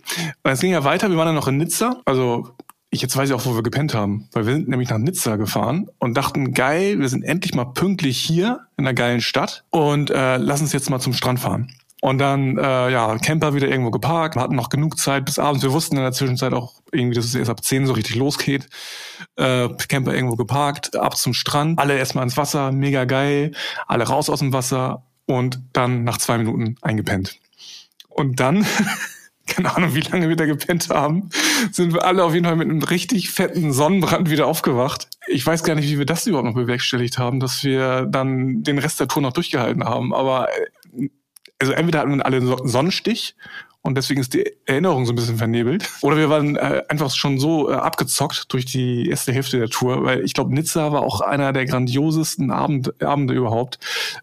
Und 0.44 0.52
es 0.52 0.60
ging 0.60 0.72
ja 0.72 0.84
weiter, 0.84 1.10
wir 1.10 1.18
waren 1.18 1.28
dann 1.28 1.36
noch 1.36 1.48
in 1.48 1.58
Nizza, 1.58 2.02
also 2.06 2.50
ich 2.94 3.02
jetzt 3.02 3.18
weiß 3.18 3.30
ich 3.30 3.36
auch, 3.36 3.46
wo 3.46 3.56
wir 3.56 3.64
gepennt 3.64 3.94
haben, 3.96 4.30
weil 4.32 4.46
wir 4.46 4.54
sind 4.54 4.70
nämlich 4.70 4.90
nach 4.90 5.00
Nizza 5.00 5.36
gefahren 5.36 5.90
und 5.98 6.16
dachten, 6.16 6.54
geil, 6.54 7.00
wir 7.00 7.10
sind 7.10 7.24
endlich 7.24 7.56
mal 7.56 7.66
pünktlich 7.66 8.18
hier 8.20 8.68
in 8.78 8.86
einer 8.86 8.94
geilen 8.94 9.22
Stadt 9.22 9.64
und 9.72 10.12
äh, 10.12 10.38
lass 10.38 10.62
uns 10.62 10.74
jetzt 10.74 10.90
mal 10.90 11.00
zum 11.00 11.14
Strand 11.14 11.40
fahren. 11.40 11.74
Und 12.02 12.18
dann, 12.18 12.58
äh, 12.58 12.92
ja, 12.92 13.18
Camper 13.18 13.56
wieder 13.56 13.70
irgendwo 13.70 13.90
geparkt, 13.90 14.36
hatten 14.36 14.56
noch 14.56 14.70
genug 14.70 15.00
Zeit 15.00 15.24
bis 15.24 15.40
abends. 15.40 15.64
Wir 15.64 15.72
wussten 15.72 15.96
in 15.96 16.04
der 16.04 16.12
Zwischenzeit 16.12 16.54
auch 16.54 16.74
irgendwie, 16.92 17.16
dass 17.16 17.26
es 17.26 17.34
erst 17.34 17.50
ab 17.50 17.64
10 17.64 17.88
so 17.88 17.94
richtig 17.94 18.16
losgeht. 18.16 18.68
Äh, 19.38 19.70
Camper 19.88 20.14
irgendwo 20.14 20.36
geparkt, 20.36 20.96
ab 20.98 21.18
zum 21.18 21.34
Strand, 21.34 21.80
alle 21.80 21.98
erstmal 21.98 22.26
ins 22.26 22.36
Wasser, 22.36 22.74
mega 22.74 23.06
geil, 23.06 23.54
alle 23.88 24.04
raus 24.04 24.30
aus 24.30 24.40
dem 24.40 24.54
Wasser 24.54 25.04
und 25.26 25.62
dann 25.72 26.04
nach 26.04 26.18
zwei 26.18 26.38
Minuten 26.38 26.76
eingepennt. 26.82 27.40
Und 28.10 28.40
dann 28.40 28.66
keine 29.48 29.76
Ahnung, 29.76 29.94
wie 29.94 30.02
lange 30.02 30.30
wir 30.30 30.36
da 30.36 30.46
gepennt 30.46 30.90
haben, 30.90 31.30
sind 31.72 31.94
wir 31.94 32.06
alle 32.06 32.24
auf 32.24 32.34
jeden 32.34 32.46
Fall 32.46 32.56
mit 32.56 32.70
einem 32.70 32.82
richtig 32.82 33.30
fetten 33.32 33.74
Sonnenbrand 33.74 34.30
wieder 34.30 34.48
aufgewacht. 34.48 35.10
Ich 35.28 35.46
weiß 35.46 35.64
gar 35.64 35.76
nicht, 35.76 35.90
wie 35.90 35.98
wir 35.98 36.06
das 36.06 36.26
überhaupt 36.28 36.48
noch 36.48 36.56
bewerkstelligt 36.56 37.18
haben, 37.18 37.40
dass 37.40 37.64
wir 37.64 38.06
dann 38.06 38.64
den 38.64 38.80
Rest 38.80 39.00
der 39.00 39.08
Tour 39.08 39.22
noch 39.22 39.34
durchgehalten 39.34 39.84
haben. 39.84 40.14
Aber 40.14 40.48
äh, 40.98 41.10
also 41.60 41.74
entweder 41.74 42.00
hatten 42.00 42.18
wir 42.18 42.26
alle 42.26 42.42
Sonnenstich 42.68 43.36
und 43.84 43.96
deswegen 43.96 44.22
ist 44.22 44.34
die 44.34 44.50
Erinnerung 44.66 45.06
so 45.06 45.12
ein 45.12 45.18
bisschen 45.18 45.38
vernebelt. 45.38 45.90
Oder 46.02 46.16
wir 46.16 46.30
waren 46.30 46.56
äh, 46.56 46.84
einfach 46.88 47.12
schon 47.12 47.38
so 47.38 47.70
äh, 47.70 47.74
abgezockt 47.74 48.46
durch 48.54 48.64
die 48.64 49.10
erste 49.10 49.34
Hälfte 49.34 49.60
der 49.60 49.68
Tour, 49.68 50.06
weil 50.06 50.24
ich 50.24 50.34
glaube, 50.34 50.56
Nizza 50.56 50.94
war 50.94 51.02
auch 51.02 51.20
einer 51.20 51.52
der 51.52 51.66
grandiosesten 51.66 52.50
Abend, 52.50 53.04
Abende 53.04 53.34
überhaupt, 53.34 53.80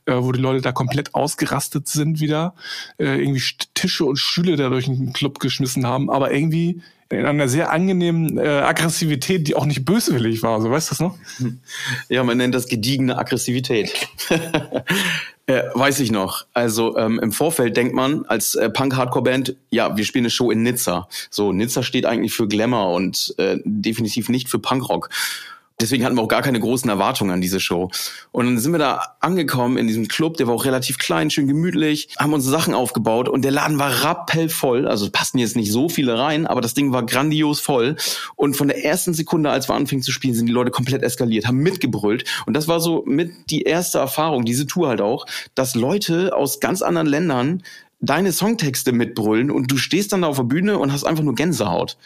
äh, 0.06 0.14
wo 0.16 0.32
die 0.32 0.40
Leute 0.40 0.62
da 0.62 0.72
komplett 0.72 1.14
ausgerastet 1.14 1.88
sind 1.88 2.20
wieder, 2.20 2.54
äh, 2.98 3.20
irgendwie 3.20 3.42
Tische 3.74 4.06
und 4.06 4.16
Stühle 4.16 4.56
da 4.56 4.70
durch 4.70 4.86
den 4.86 5.12
Club 5.12 5.40
geschmissen 5.40 5.86
haben, 5.86 6.08
aber 6.08 6.32
irgendwie 6.32 6.80
in 7.10 7.26
einer 7.26 7.48
sehr 7.48 7.70
angenehmen 7.70 8.38
äh, 8.38 8.46
Aggressivität, 8.48 9.46
die 9.46 9.56
auch 9.56 9.66
nicht 9.66 9.84
böswillig 9.84 10.42
war. 10.42 10.62
So 10.62 10.70
weißt 10.70 10.88
du 10.88 10.92
das 10.92 11.00
noch? 11.00 11.18
Ja, 12.08 12.22
man 12.22 12.38
nennt 12.38 12.54
das 12.54 12.68
gediegene 12.68 13.18
Aggressivität. 13.18 13.92
äh, 15.50 15.64
weiß 15.74 16.00
ich 16.00 16.12
noch. 16.12 16.46
Also 16.54 16.96
ähm, 16.96 17.18
im 17.20 17.32
Vorfeld 17.32 17.76
denkt 17.76 17.94
man 17.94 18.24
als 18.26 18.54
äh, 18.54 18.70
Punk-Hardcore-Band, 18.70 19.56
ja, 19.70 19.96
wir 19.96 20.04
spielen 20.04 20.24
eine 20.24 20.30
Show 20.30 20.50
in 20.50 20.62
Nizza. 20.62 21.08
So, 21.30 21.52
Nizza 21.52 21.82
steht 21.82 22.06
eigentlich 22.06 22.32
für 22.32 22.46
Glamour 22.46 22.92
und 22.94 23.34
äh, 23.38 23.58
definitiv 23.64 24.28
nicht 24.28 24.48
für 24.48 24.58
Punkrock. 24.58 25.10
Deswegen 25.80 26.04
hatten 26.04 26.16
wir 26.16 26.22
auch 26.22 26.28
gar 26.28 26.42
keine 26.42 26.60
großen 26.60 26.88
Erwartungen 26.90 27.30
an 27.30 27.40
diese 27.40 27.60
Show. 27.60 27.90
Und 28.32 28.46
dann 28.46 28.58
sind 28.58 28.72
wir 28.72 28.78
da 28.78 29.16
angekommen 29.20 29.76
in 29.76 29.86
diesem 29.86 30.08
Club, 30.08 30.36
der 30.36 30.46
war 30.46 30.54
auch 30.54 30.64
relativ 30.64 30.98
klein, 30.98 31.30
schön 31.30 31.46
gemütlich, 31.46 32.08
haben 32.18 32.32
unsere 32.32 32.52
Sachen 32.52 32.74
aufgebaut 32.74 33.28
und 33.28 33.42
der 33.42 33.52
Laden 33.52 33.78
war 33.78 34.04
rappellvoll. 34.04 34.86
Also 34.86 35.10
passten 35.10 35.38
jetzt 35.38 35.56
nicht 35.56 35.72
so 35.72 35.88
viele 35.88 36.18
rein, 36.18 36.46
aber 36.46 36.60
das 36.60 36.74
Ding 36.74 36.92
war 36.92 37.04
grandios 37.04 37.60
voll. 37.60 37.96
Und 38.36 38.56
von 38.56 38.68
der 38.68 38.84
ersten 38.84 39.14
Sekunde, 39.14 39.50
als 39.50 39.68
wir 39.68 39.74
anfingen 39.74 40.02
zu 40.02 40.12
spielen, 40.12 40.34
sind 40.34 40.46
die 40.46 40.52
Leute 40.52 40.70
komplett 40.70 41.02
eskaliert, 41.02 41.46
haben 41.46 41.58
mitgebrüllt. 41.58 42.24
Und 42.46 42.54
das 42.54 42.68
war 42.68 42.80
so 42.80 43.02
mit 43.06 43.32
die 43.50 43.62
erste 43.62 43.98
Erfahrung, 43.98 44.44
diese 44.44 44.66
Tour 44.66 44.88
halt 44.88 45.00
auch, 45.00 45.26
dass 45.54 45.74
Leute 45.74 46.34
aus 46.34 46.60
ganz 46.60 46.82
anderen 46.82 47.06
Ländern 47.06 47.62
deine 48.00 48.32
Songtexte 48.32 48.92
mitbrüllen 48.92 49.50
und 49.50 49.70
du 49.70 49.76
stehst 49.76 50.12
dann 50.12 50.22
da 50.22 50.28
auf 50.28 50.36
der 50.36 50.44
Bühne 50.44 50.78
und 50.78 50.92
hast 50.92 51.04
einfach 51.04 51.22
nur 51.22 51.34
Gänsehaut. 51.34 51.96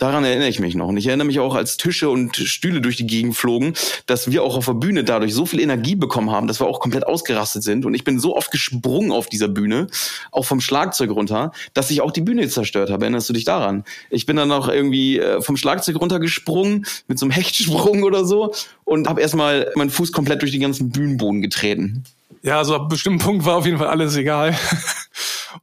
Daran 0.00 0.24
erinnere 0.24 0.48
ich 0.48 0.60
mich 0.60 0.74
noch. 0.74 0.88
Und 0.88 0.96
ich 0.96 1.08
erinnere 1.08 1.26
mich 1.26 1.40
auch, 1.40 1.54
als 1.54 1.76
Tische 1.76 2.08
und 2.08 2.34
Stühle 2.34 2.80
durch 2.80 2.96
die 2.96 3.06
Gegend 3.06 3.36
flogen, 3.36 3.74
dass 4.06 4.30
wir 4.30 4.42
auch 4.42 4.56
auf 4.56 4.64
der 4.64 4.72
Bühne 4.72 5.04
dadurch 5.04 5.34
so 5.34 5.44
viel 5.44 5.60
Energie 5.60 5.94
bekommen 5.94 6.30
haben, 6.30 6.46
dass 6.46 6.58
wir 6.58 6.66
auch 6.66 6.80
komplett 6.80 7.06
ausgerastet 7.06 7.62
sind. 7.62 7.84
Und 7.84 7.92
ich 7.92 8.02
bin 8.02 8.18
so 8.18 8.34
oft 8.34 8.50
gesprungen 8.50 9.12
auf 9.12 9.28
dieser 9.28 9.48
Bühne, 9.48 9.88
auch 10.32 10.46
vom 10.46 10.62
Schlagzeug 10.62 11.10
runter, 11.10 11.52
dass 11.74 11.90
ich 11.90 12.00
auch 12.00 12.12
die 12.12 12.22
Bühne 12.22 12.48
zerstört 12.48 12.88
habe. 12.88 13.04
Erinnerst 13.04 13.28
du 13.28 13.34
dich 13.34 13.44
daran? 13.44 13.84
Ich 14.08 14.24
bin 14.24 14.36
dann 14.36 14.50
auch 14.52 14.68
irgendwie 14.68 15.18
äh, 15.18 15.42
vom 15.42 15.58
Schlagzeug 15.58 16.00
runtergesprungen, 16.00 16.86
mit 17.06 17.18
so 17.18 17.26
einem 17.26 17.32
Hechtsprung 17.40 18.02
oder 18.02 18.24
so, 18.24 18.54
und 18.84 19.06
habe 19.06 19.20
erstmal 19.20 19.70
meinen 19.74 19.90
Fuß 19.90 20.12
komplett 20.12 20.40
durch 20.40 20.52
den 20.52 20.62
ganzen 20.62 20.90
Bühnenboden 20.90 21.42
getreten. 21.42 22.04
Ja, 22.42 22.56
also 22.56 22.74
ab 22.74 22.88
bestimmten 22.88 23.18
Punkt 23.18 23.44
war 23.44 23.56
auf 23.56 23.66
jeden 23.66 23.76
Fall 23.76 23.88
alles 23.88 24.16
egal. 24.16 24.56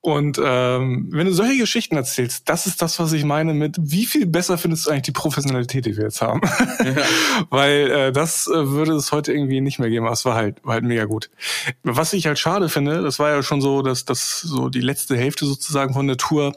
Und 0.01 0.39
ähm, 0.43 1.07
wenn 1.11 1.27
du 1.27 1.33
solche 1.33 1.57
Geschichten 1.57 1.95
erzählst, 1.95 2.49
das 2.49 2.65
ist 2.65 2.81
das, 2.81 2.99
was 2.99 3.13
ich 3.13 3.23
meine 3.23 3.53
mit, 3.53 3.75
wie 3.79 4.05
viel 4.05 4.25
besser 4.25 4.57
findest 4.57 4.85
du 4.85 4.91
eigentlich 4.91 5.03
die 5.03 5.11
Professionalität, 5.11 5.85
die 5.85 5.97
wir 5.97 6.05
jetzt 6.05 6.21
haben? 6.21 6.41
Ja. 6.83 6.95
Weil 7.49 7.91
äh, 7.91 8.11
das 8.11 8.47
äh, 8.47 8.69
würde 8.69 8.93
es 8.93 9.11
heute 9.11 9.33
irgendwie 9.33 9.61
nicht 9.61 9.79
mehr 9.79 9.89
geben, 9.89 10.05
aber 10.05 10.13
es 10.13 10.25
war 10.25 10.35
halt, 10.35 10.63
war 10.63 10.73
halt 10.73 10.83
mega 10.83 11.05
gut. 11.05 11.29
Was 11.83 12.13
ich 12.13 12.27
halt 12.27 12.39
schade 12.39 12.69
finde, 12.69 13.01
das 13.01 13.19
war 13.19 13.29
ja 13.29 13.43
schon 13.43 13.61
so, 13.61 13.81
dass 13.81 14.05
das 14.05 14.41
so 14.41 14.69
die 14.69 14.81
letzte 14.81 15.17
Hälfte 15.17 15.45
sozusagen 15.45 15.93
von 15.93 16.07
der 16.07 16.17
Tour 16.17 16.53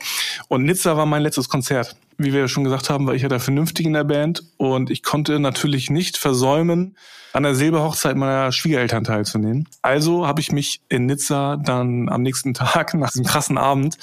und 0.49 0.65
Nizza 0.65 0.97
war 0.97 1.07
mein 1.07 1.23
letztes 1.23 1.49
Konzert 1.49 1.97
wie 2.23 2.35
wir 2.35 2.41
ja 2.41 2.49
schon 2.49 2.65
gesagt 2.65 2.91
haben, 2.91 3.07
war 3.07 3.15
ich 3.15 3.23
ja 3.23 3.31
der 3.31 3.41
Vernünftige 3.41 3.89
in 3.89 3.95
der 3.95 4.05
Band 4.05 4.45
und 4.59 4.91
ich 4.91 5.03
konnte 5.03 5.41
natürlich 5.41 5.89
nicht 5.89 6.19
versäumen, 6.19 6.95
an 7.33 7.43
der 7.43 7.55
Silberhochzeit 7.55 8.17
meiner 8.17 8.53
Schwiegereltern 8.53 9.05
teilzunehmen. 9.05 9.69
Also 9.83 10.27
habe 10.27 10.41
ich 10.41 10.53
mich 10.53 10.81
in 10.89 11.07
Nizza 11.07 11.57
dann 11.57 12.09
am 12.09 12.23
nächsten 12.23 12.55
Tag, 12.55 12.95
nach 12.95 13.11
diesem 13.11 13.27
krassen 13.27 13.59
Abend, 13.59 13.99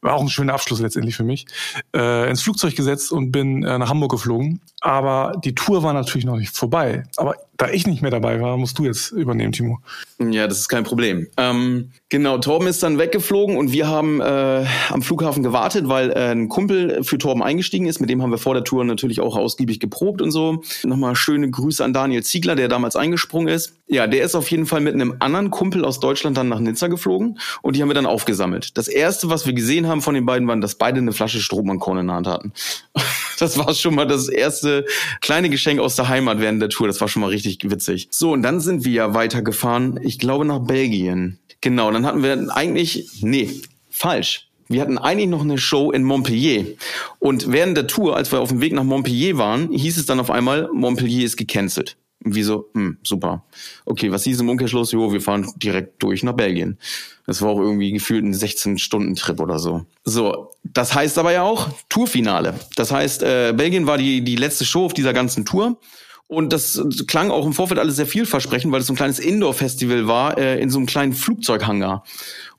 war 0.00 0.14
auch 0.14 0.22
ein 0.22 0.28
schöner 0.28 0.54
Abschluss 0.54 0.80
letztendlich 0.80 1.16
für 1.16 1.24
mich, 1.24 1.46
äh, 1.94 2.28
ins 2.28 2.42
Flugzeug 2.42 2.76
gesetzt 2.76 3.12
und 3.12 3.32
bin 3.32 3.62
äh, 3.62 3.78
nach 3.78 3.88
Hamburg 3.88 4.10
geflogen. 4.12 4.60
Aber 4.80 5.32
die 5.44 5.54
Tour 5.54 5.82
war 5.82 5.92
natürlich 5.92 6.24
noch 6.24 6.36
nicht 6.36 6.56
vorbei. 6.56 7.04
Aber 7.16 7.36
da 7.60 7.68
ich 7.68 7.86
nicht 7.86 8.00
mehr 8.00 8.10
dabei 8.10 8.40
war, 8.40 8.56
musst 8.56 8.78
du 8.78 8.86
jetzt 8.86 9.12
übernehmen, 9.12 9.52
Timo. 9.52 9.80
Ja, 10.18 10.46
das 10.46 10.60
ist 10.60 10.68
kein 10.68 10.82
Problem. 10.82 11.26
Ähm, 11.36 11.90
genau, 12.08 12.38
Torben 12.38 12.66
ist 12.66 12.82
dann 12.82 12.98
weggeflogen 12.98 13.58
und 13.58 13.70
wir 13.70 13.86
haben 13.86 14.22
äh, 14.22 14.64
am 14.88 15.02
Flughafen 15.02 15.42
gewartet, 15.42 15.86
weil 15.86 16.10
äh, 16.10 16.30
ein 16.30 16.48
Kumpel 16.48 17.04
für 17.04 17.18
Torben 17.18 17.42
eingestiegen 17.42 17.84
ist. 17.84 18.00
Mit 18.00 18.08
dem 18.08 18.22
haben 18.22 18.30
wir 18.30 18.38
vor 18.38 18.54
der 18.54 18.64
Tour 18.64 18.82
natürlich 18.84 19.20
auch 19.20 19.36
ausgiebig 19.36 19.78
geprobt 19.78 20.22
und 20.22 20.30
so. 20.30 20.62
Nochmal 20.84 21.14
schöne 21.16 21.50
Grüße 21.50 21.84
an 21.84 21.92
Daniel 21.92 22.22
Ziegler, 22.22 22.56
der 22.56 22.68
damals 22.68 22.96
eingesprungen 22.96 23.48
ist. 23.48 23.74
Ja, 23.88 24.06
der 24.06 24.24
ist 24.24 24.34
auf 24.34 24.50
jeden 24.50 24.64
Fall 24.64 24.80
mit 24.80 24.94
einem 24.94 25.16
anderen 25.18 25.50
Kumpel 25.50 25.84
aus 25.84 26.00
Deutschland 26.00 26.38
dann 26.38 26.48
nach 26.48 26.60
Nizza 26.60 26.86
geflogen 26.86 27.38
und 27.60 27.76
die 27.76 27.82
haben 27.82 27.90
wir 27.90 27.94
dann 27.94 28.06
aufgesammelt. 28.06 28.78
Das 28.78 28.88
erste, 28.88 29.28
was 29.28 29.44
wir 29.44 29.52
gesehen 29.52 29.86
haben 29.86 30.00
von 30.00 30.14
den 30.14 30.24
beiden, 30.24 30.48
waren, 30.48 30.62
dass 30.62 30.76
beide 30.76 30.98
eine 30.98 31.12
Flasche 31.12 31.40
Strohmannkorn 31.40 31.98
in 31.98 32.06
der 32.06 32.16
Hand 32.16 32.26
hatten. 32.26 32.52
Das 33.40 33.56
war 33.56 33.72
schon 33.74 33.94
mal 33.94 34.06
das 34.06 34.28
erste 34.28 34.84
kleine 35.22 35.48
Geschenk 35.48 35.80
aus 35.80 35.96
der 35.96 36.08
Heimat 36.08 36.40
während 36.40 36.60
der 36.60 36.68
Tour. 36.68 36.88
Das 36.88 37.00
war 37.00 37.08
schon 37.08 37.22
mal 37.22 37.30
richtig 37.30 37.49
witzig. 37.62 38.08
So, 38.10 38.32
und 38.32 38.42
dann 38.42 38.60
sind 38.60 38.84
wir 38.84 38.92
ja 38.92 39.14
weitergefahren, 39.14 39.98
ich 40.02 40.18
glaube 40.18 40.44
nach 40.44 40.60
Belgien. 40.60 41.38
Genau, 41.60 41.90
dann 41.90 42.06
hatten 42.06 42.22
wir 42.22 42.56
eigentlich, 42.56 43.20
nee, 43.22 43.50
falsch. 43.90 44.48
Wir 44.68 44.80
hatten 44.82 44.98
eigentlich 44.98 45.28
noch 45.28 45.42
eine 45.42 45.58
Show 45.58 45.90
in 45.90 46.04
Montpellier. 46.04 46.64
Und 47.18 47.50
während 47.50 47.76
der 47.76 47.88
Tour, 47.88 48.16
als 48.16 48.30
wir 48.30 48.40
auf 48.40 48.50
dem 48.50 48.60
Weg 48.60 48.72
nach 48.72 48.84
Montpellier 48.84 49.36
waren, 49.36 49.72
hieß 49.72 49.98
es 49.98 50.06
dann 50.06 50.20
auf 50.20 50.30
einmal, 50.30 50.70
Montpellier 50.72 51.26
ist 51.26 51.36
gecancelt. 51.36 51.96
Und 52.24 52.34
wie 52.34 52.42
so, 52.42 52.68
hm, 52.74 52.98
super. 53.02 53.44
Okay, 53.86 54.12
was 54.12 54.24
hieß 54.24 54.40
im 54.40 54.48
Umkehrschluss? 54.48 54.92
Jo, 54.92 55.12
wir 55.12 55.20
fahren 55.20 55.50
direkt 55.56 56.02
durch 56.02 56.22
nach 56.22 56.34
Belgien. 56.34 56.78
Das 57.26 57.40
war 57.42 57.50
auch 57.50 57.58
irgendwie 57.58 57.92
gefühlt 57.92 58.24
ein 58.24 58.34
16-Stunden-Trip 58.34 59.40
oder 59.40 59.58
so. 59.58 59.86
So, 60.04 60.50
das 60.62 60.94
heißt 60.94 61.18
aber 61.18 61.32
ja 61.32 61.42
auch 61.42 61.68
Tourfinale. 61.88 62.54
Das 62.76 62.92
heißt, 62.92 63.22
äh, 63.22 63.54
Belgien 63.56 63.86
war 63.86 63.98
die, 63.98 64.22
die 64.22 64.36
letzte 64.36 64.64
Show 64.64 64.84
auf 64.84 64.94
dieser 64.94 65.12
ganzen 65.12 65.44
Tour. 65.44 65.78
Und 66.30 66.52
das 66.52 66.80
klang 67.08 67.32
auch 67.32 67.44
im 67.44 67.52
Vorfeld 67.52 67.80
alles 67.80 67.96
sehr 67.96 68.06
vielversprechend, 68.06 68.70
weil 68.70 68.82
es 68.82 68.86
so 68.86 68.92
ein 68.92 68.96
kleines 68.96 69.18
Indoor-Festival 69.18 70.06
war, 70.06 70.38
äh, 70.38 70.60
in 70.60 70.70
so 70.70 70.78
einem 70.78 70.86
kleinen 70.86 71.12
Flugzeughangar. 71.12 72.04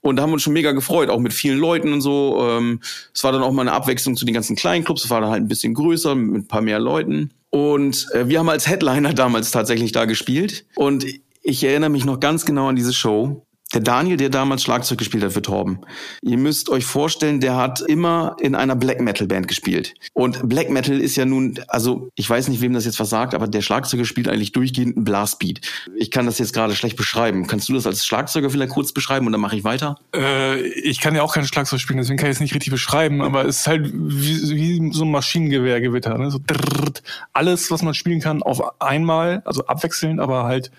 Und 0.02 0.18
da 0.18 0.24
haben 0.24 0.32
wir 0.32 0.34
uns 0.34 0.42
schon 0.42 0.52
mega 0.52 0.74
gefreut, 0.74 1.10
auch 1.10 1.20
mit 1.20 1.32
vielen 1.32 1.58
Leuten 1.58 1.94
und 1.94 2.02
so. 2.02 2.46
Ähm, 2.50 2.82
es 3.14 3.24
war 3.24 3.32
dann 3.32 3.42
auch 3.42 3.54
mal 3.54 3.62
eine 3.62 3.72
Abwechslung 3.72 4.18
zu 4.18 4.26
den 4.26 4.34
ganzen 4.34 4.58
kleinen 4.58 4.84
Clubs. 4.84 5.06
Es 5.06 5.10
war 5.10 5.22
dann 5.22 5.30
halt 5.30 5.44
ein 5.44 5.48
bisschen 5.48 5.74
größer, 5.74 6.16
mit 6.16 6.44
ein 6.44 6.48
paar 6.50 6.60
mehr 6.60 6.80
Leuten. 6.80 7.30
Und 7.50 8.08
äh, 8.14 8.28
wir 8.28 8.40
haben 8.40 8.50
als 8.50 8.68
Headliner 8.68 9.14
damals 9.14 9.52
tatsächlich 9.52 9.94
da 9.94 10.04
gespielt. 10.04 10.66
Und 10.76 11.06
ich 11.42 11.64
erinnere 11.64 11.92
mich 11.92 12.04
noch 12.04 12.20
ganz 12.20 12.44
genau 12.44 12.68
an 12.68 12.76
diese 12.76 12.92
Show 12.92 13.46
der 13.74 13.82
Daniel, 13.82 14.18
der 14.18 14.30
damals 14.30 14.64
Schlagzeug 14.64 14.98
gespielt 14.98 15.24
hat 15.24 15.34
für 15.34 15.42
Torben. 15.42 15.80
Ihr 16.22 16.38
müsst 16.38 16.70
euch 16.70 16.86
vorstellen, 16.86 17.40
der 17.40 17.56
hat 17.56 17.82
immer 17.82 18.36
in 18.40 18.56
einer 18.56 18.76
Black 18.76 19.02
Metal 19.02 19.28
Band 19.28 19.48
gespielt. 19.48 19.94
Und 20.14 20.48
Black 20.48 20.70
Metal 20.70 21.00
ist 21.00 21.16
ja 21.16 21.26
nun, 21.26 21.60
also 21.68 22.10
ich 22.16 22.30
weiß 22.30 22.50
nicht, 22.50 22.62
wem 22.62 22.74
das 22.74 22.86
jetzt 22.86 23.00
was 23.00 23.10
sagt, 23.10 23.34
aber 23.34 23.48
der 23.48 23.62
Schlagzeuger 23.62 24.06
spielt 24.06 24.28
eigentlich 24.28 24.52
durchgehend 24.52 24.98
einen 24.98 25.06
Blastbeat. 25.06 25.62
Ich 25.96 26.12
kann 26.12 26.26
das 26.26 26.38
jetzt 26.40 26.54
gerade 26.54 26.76
schlecht 26.76 26.98
beschreiben. 26.98 27.48
Kannst 27.48 27.70
du 27.70 27.74
das 27.74 27.88
als 27.88 28.06
Schlagzeuger 28.06 28.50
vielleicht 28.50 28.72
kurz 28.72 28.92
beschreiben 28.92 29.26
und 29.26 29.32
dann 29.32 29.42
mache 29.42 29.56
ich 29.56 29.64
weiter? 29.64 29.98
Äh, 30.16 30.62
ich 30.62 31.00
kann 31.00 31.16
ja 31.16 31.24
auch 31.24 31.34
kein 31.34 31.46
Schlagzeug 31.46 31.80
spielen, 31.80 32.00
deswegen 32.00 32.18
kann 32.18 32.30
ich 32.30 32.36
es 32.36 32.42
nicht 32.42 32.54
richtig 32.54 32.72
beschreiben, 32.72 33.22
aber 33.22 33.46
es 33.46 33.62
ist 33.62 33.68
halt 33.68 33.92
wie, 33.94 34.56
wie 34.56 34.94
so 34.94 35.04
ein 35.04 35.12
Maschinengewehrgewitter. 35.12 36.18
Ne? 36.18 36.32
So 36.32 36.40
drrrt, 36.46 37.04
alles, 37.34 37.72
was 37.72 37.82
man 37.82 37.94
spielen 37.94 38.20
kann, 38.20 38.44
auf 38.44 38.82
einmal, 38.82 39.42
also 39.46 39.66
abwechselnd, 39.66 40.20
aber 40.20 40.44
halt 40.44 40.72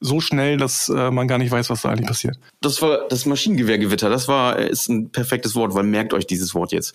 so 0.00 0.20
schnell, 0.20 0.56
dass 0.56 0.88
äh, 0.88 1.10
man 1.10 1.28
gar 1.28 1.38
nicht 1.38 1.50
weiß, 1.50 1.70
was 1.70 1.82
da 1.82 1.90
eigentlich 1.90 2.08
passiert. 2.08 2.38
Das 2.60 2.82
war 2.82 3.08
das 3.08 3.26
Maschinengewehrgewitter. 3.26 4.08
Das 4.08 4.28
war 4.28 4.58
ist 4.58 4.88
ein 4.88 5.10
perfektes 5.10 5.54
Wort, 5.54 5.74
weil 5.74 5.84
merkt 5.84 6.12
euch 6.12 6.26
dieses 6.26 6.54
Wort 6.54 6.72
jetzt. 6.72 6.94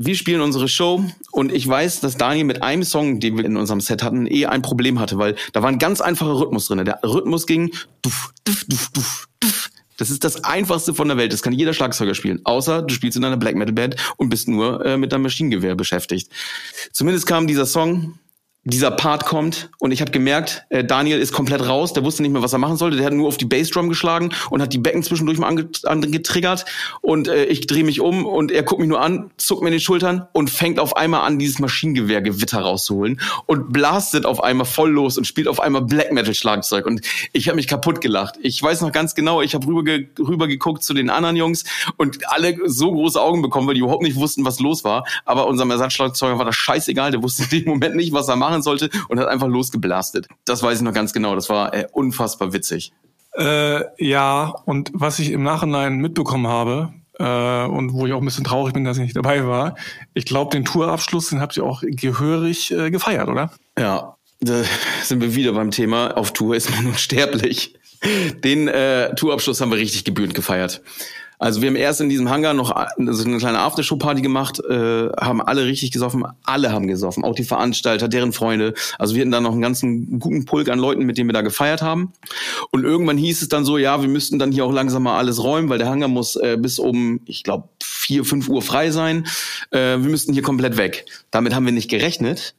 Wir 0.00 0.14
spielen 0.14 0.40
unsere 0.40 0.68
Show 0.68 1.04
und 1.32 1.52
ich 1.52 1.66
weiß, 1.66 2.00
dass 2.00 2.16
Daniel 2.16 2.44
mit 2.44 2.62
einem 2.62 2.84
Song, 2.84 3.18
den 3.18 3.36
wir 3.36 3.44
in 3.44 3.56
unserem 3.56 3.80
Set 3.80 4.04
hatten, 4.04 4.26
eh 4.26 4.46
ein 4.46 4.62
Problem 4.62 5.00
hatte, 5.00 5.18
weil 5.18 5.34
da 5.52 5.62
war 5.62 5.68
ein 5.68 5.80
ganz 5.80 6.00
einfacher 6.00 6.38
Rhythmus 6.38 6.68
drin. 6.68 6.84
Der 6.84 7.00
Rhythmus 7.02 7.46
ging 7.46 7.72
duf, 8.02 8.32
duf, 8.44 8.64
duf, 8.68 8.90
duf, 8.92 9.28
duf. 9.40 9.70
Das 9.96 10.10
ist 10.10 10.22
das 10.22 10.44
einfachste 10.44 10.94
von 10.94 11.08
der 11.08 11.16
Welt. 11.16 11.32
Das 11.32 11.42
kann 11.42 11.52
jeder 11.52 11.74
Schlagzeuger 11.74 12.14
spielen. 12.14 12.40
Außer 12.44 12.82
du 12.82 12.94
spielst 12.94 13.16
in 13.16 13.24
einer 13.24 13.36
Black 13.36 13.56
Metal 13.56 13.74
Band 13.74 13.96
und 14.16 14.28
bist 14.28 14.46
nur 14.46 14.86
äh, 14.86 14.96
mit 14.96 15.12
deinem 15.12 15.22
Maschinengewehr 15.22 15.74
beschäftigt. 15.74 16.30
Zumindest 16.92 17.26
kam 17.26 17.48
dieser 17.48 17.66
Song 17.66 18.20
dieser 18.68 18.90
Part 18.90 19.24
kommt 19.24 19.70
und 19.78 19.92
ich 19.92 20.02
habe 20.02 20.10
gemerkt, 20.10 20.64
äh, 20.68 20.84
Daniel 20.84 21.18
ist 21.18 21.32
komplett 21.32 21.66
raus, 21.66 21.94
der 21.94 22.04
wusste 22.04 22.20
nicht 22.22 22.32
mehr, 22.32 22.42
was 22.42 22.52
er 22.52 22.58
machen 22.58 22.76
sollte, 22.76 22.98
der 22.98 23.06
hat 23.06 23.14
nur 23.14 23.26
auf 23.26 23.38
die 23.38 23.46
Bassdrum 23.46 23.88
geschlagen 23.88 24.30
und 24.50 24.60
hat 24.60 24.74
die 24.74 24.78
Becken 24.78 25.02
zwischendurch 25.02 25.38
mal 25.38 25.48
angetriggert 25.84 26.66
und 27.00 27.28
äh, 27.28 27.44
ich 27.46 27.66
drehe 27.66 27.82
mich 27.82 28.00
um 28.00 28.26
und 28.26 28.52
er 28.52 28.62
guckt 28.62 28.80
mich 28.80 28.88
nur 28.88 29.00
an, 29.00 29.30
zuckt 29.38 29.62
mir 29.62 29.68
in 29.68 29.74
die 29.74 29.80
Schultern 29.80 30.26
und 30.32 30.50
fängt 30.50 30.78
auf 30.80 30.96
einmal 30.96 31.22
an, 31.22 31.38
dieses 31.38 31.58
Maschinengewehrgewitter 31.60 32.60
rauszuholen 32.60 33.20
und 33.46 33.72
blastet 33.72 34.26
auf 34.26 34.42
einmal 34.42 34.66
voll 34.66 34.90
los 34.90 35.16
und 35.16 35.26
spielt 35.26 35.48
auf 35.48 35.60
einmal 35.60 35.82
Black 35.82 36.12
Metal 36.12 36.34
Schlagzeug 36.34 36.84
und 36.84 37.00
ich 37.32 37.48
habe 37.48 37.56
mich 37.56 37.68
kaputt 37.68 38.02
gelacht. 38.02 38.34
Ich 38.42 38.62
weiß 38.62 38.82
noch 38.82 38.92
ganz 38.92 39.14
genau, 39.14 39.40
ich 39.40 39.54
habe 39.54 39.66
rüber, 39.66 39.82
ge 39.82 40.08
rüber 40.18 40.46
geguckt 40.46 40.82
zu 40.84 40.92
den 40.92 41.08
anderen 41.08 41.36
Jungs 41.36 41.64
und 41.96 42.18
alle 42.30 42.54
so 42.66 42.92
große 42.92 43.20
Augen 43.20 43.40
bekommen, 43.40 43.66
weil 43.66 43.74
die 43.74 43.80
überhaupt 43.80 44.02
nicht 44.02 44.16
wussten, 44.16 44.44
was 44.44 44.60
los 44.60 44.84
war, 44.84 45.04
aber 45.24 45.46
unserem 45.46 45.70
Ersatzschlagzeuger 45.70 46.38
war 46.38 46.44
das 46.44 46.56
scheißegal, 46.56 47.12
der 47.12 47.22
wusste 47.22 47.44
in 47.44 47.64
dem 47.64 47.64
Moment 47.64 47.96
nicht, 47.96 48.12
was 48.12 48.28
er 48.28 48.36
machen 48.36 48.57
machen 48.58 48.62
sollte 48.62 48.90
und 49.08 49.18
hat 49.18 49.28
einfach 49.28 49.48
losgeblastet. 49.48 50.28
Das 50.44 50.62
weiß 50.62 50.78
ich 50.78 50.84
noch 50.84 50.92
ganz 50.92 51.12
genau. 51.12 51.34
Das 51.34 51.48
war 51.48 51.74
äh, 51.74 51.86
unfassbar 51.92 52.52
witzig. 52.52 52.92
Äh, 53.36 53.82
ja, 54.04 54.54
und 54.64 54.90
was 54.94 55.18
ich 55.18 55.30
im 55.30 55.42
Nachhinein 55.42 55.98
mitbekommen 55.98 56.46
habe, 56.46 56.92
äh, 57.18 57.64
und 57.66 57.92
wo 57.92 58.06
ich 58.06 58.12
auch 58.12 58.20
ein 58.20 58.24
bisschen 58.24 58.44
traurig 58.44 58.74
bin, 58.74 58.84
dass 58.84 58.96
ich 58.96 59.04
nicht 59.04 59.16
dabei 59.16 59.46
war, 59.46 59.76
ich 60.14 60.24
glaube, 60.24 60.56
den 60.56 60.64
Tourabschluss, 60.64 61.30
den 61.30 61.40
habt 61.40 61.56
ihr 61.56 61.64
auch 61.64 61.82
gehörig 61.82 62.70
äh, 62.70 62.90
gefeiert, 62.90 63.28
oder? 63.28 63.50
Ja, 63.78 64.16
da 64.40 64.62
sind 65.02 65.20
wir 65.20 65.34
wieder 65.34 65.52
beim 65.52 65.70
Thema, 65.70 66.16
auf 66.16 66.32
Tour 66.32 66.54
ist 66.54 66.70
man 66.70 66.86
unsterblich. 66.92 67.74
Den 68.44 68.68
äh, 68.68 69.14
Tourabschluss 69.16 69.60
haben 69.60 69.70
wir 69.70 69.78
richtig 69.78 70.04
gebührend 70.04 70.34
gefeiert. 70.34 70.82
Also 71.38 71.62
wir 71.62 71.68
haben 71.68 71.76
erst 71.76 72.00
in 72.00 72.08
diesem 72.08 72.28
Hangar 72.28 72.52
noch 72.54 72.74
so 72.96 73.24
eine 73.24 73.38
kleine 73.38 73.60
Aftershow-Party 73.60 74.22
gemacht, 74.22 74.60
äh, 74.60 75.08
haben 75.20 75.40
alle 75.40 75.64
richtig 75.64 75.92
gesoffen, 75.92 76.24
alle 76.44 76.72
haben 76.72 76.88
gesoffen, 76.88 77.24
auch 77.24 77.34
die 77.34 77.44
Veranstalter, 77.44 78.08
deren 78.08 78.32
Freunde. 78.32 78.74
Also 78.98 79.14
wir 79.14 79.22
hatten 79.22 79.30
da 79.30 79.40
noch 79.40 79.52
einen 79.52 79.62
ganzen 79.62 80.18
guten 80.18 80.44
Pulk 80.44 80.68
an 80.68 80.78
Leuten, 80.78 81.04
mit 81.04 81.16
denen 81.16 81.28
wir 81.28 81.34
da 81.34 81.42
gefeiert 81.42 81.82
haben. 81.82 82.12
Und 82.70 82.84
irgendwann 82.84 83.16
hieß 83.16 83.42
es 83.42 83.48
dann 83.48 83.64
so, 83.64 83.78
ja, 83.78 84.02
wir 84.02 84.08
müssten 84.08 84.38
dann 84.38 84.52
hier 84.52 84.64
auch 84.64 84.72
langsam 84.72 85.04
mal 85.04 85.16
alles 85.16 85.42
räumen, 85.42 85.68
weil 85.68 85.78
der 85.78 85.88
Hangar 85.88 86.08
muss 86.08 86.36
äh, 86.36 86.56
bis 86.58 86.78
um, 86.78 87.20
ich 87.24 87.44
glaube, 87.44 87.68
vier, 87.82 88.24
fünf 88.24 88.48
Uhr 88.48 88.62
frei 88.62 88.90
sein. 88.90 89.26
Äh, 89.70 89.78
wir 89.78 90.10
müssten 90.10 90.32
hier 90.32 90.42
komplett 90.42 90.76
weg. 90.76 91.06
Damit 91.30 91.54
haben 91.54 91.66
wir 91.66 91.72
nicht 91.72 91.90
gerechnet, 91.90 92.54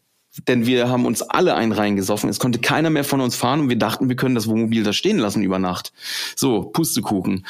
denn 0.47 0.65
wir 0.65 0.89
haben 0.89 1.05
uns 1.05 1.21
alle 1.21 1.55
einen 1.55 1.73
reingesoffen. 1.73 2.29
Es 2.29 2.39
konnte 2.39 2.59
keiner 2.59 2.89
mehr 2.89 3.03
von 3.03 3.19
uns 3.19 3.35
fahren 3.35 3.61
und 3.61 3.69
wir 3.69 3.77
dachten, 3.77 4.07
wir 4.07 4.15
können 4.15 4.35
das 4.35 4.47
Wohnmobil 4.47 4.83
da 4.83 4.93
stehen 4.93 5.17
lassen 5.17 5.43
über 5.43 5.59
Nacht. 5.59 5.91
So, 6.35 6.63
Pustekuchen 6.63 7.45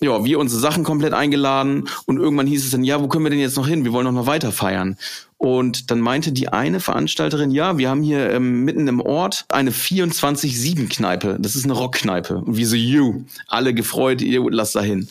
ja, 0.00 0.24
wir 0.24 0.38
unsere 0.38 0.60
Sachen 0.60 0.84
komplett 0.84 1.12
eingeladen 1.12 1.88
und 2.06 2.18
irgendwann 2.18 2.46
hieß 2.46 2.64
es 2.64 2.70
dann, 2.70 2.84
ja, 2.84 3.02
wo 3.02 3.08
können 3.08 3.24
wir 3.24 3.30
denn 3.30 3.40
jetzt 3.40 3.56
noch 3.56 3.66
hin? 3.66 3.84
Wir 3.84 3.92
wollen 3.92 4.06
doch 4.06 4.12
noch 4.12 4.26
weiter 4.26 4.52
feiern. 4.52 4.96
Und 5.38 5.90
dann 5.90 6.00
meinte 6.00 6.32
die 6.32 6.48
eine 6.48 6.80
Veranstalterin, 6.80 7.50
ja, 7.50 7.78
wir 7.78 7.88
haben 7.88 8.02
hier 8.02 8.30
ähm, 8.30 8.64
mitten 8.64 8.86
im 8.86 9.00
Ort 9.00 9.44
eine 9.48 9.70
24-7-Kneipe. 9.70 11.38
Das 11.40 11.56
ist 11.56 11.64
eine 11.64 11.74
Rockkneipe. 11.74 12.38
Und 12.38 12.56
wir 12.56 12.66
so, 12.66 12.76
you, 12.76 13.24
alle 13.46 13.74
gefreut, 13.74 14.20
ihr 14.22 14.44
lasst 14.50 14.76
da 14.76 14.82
hin. 14.82 15.08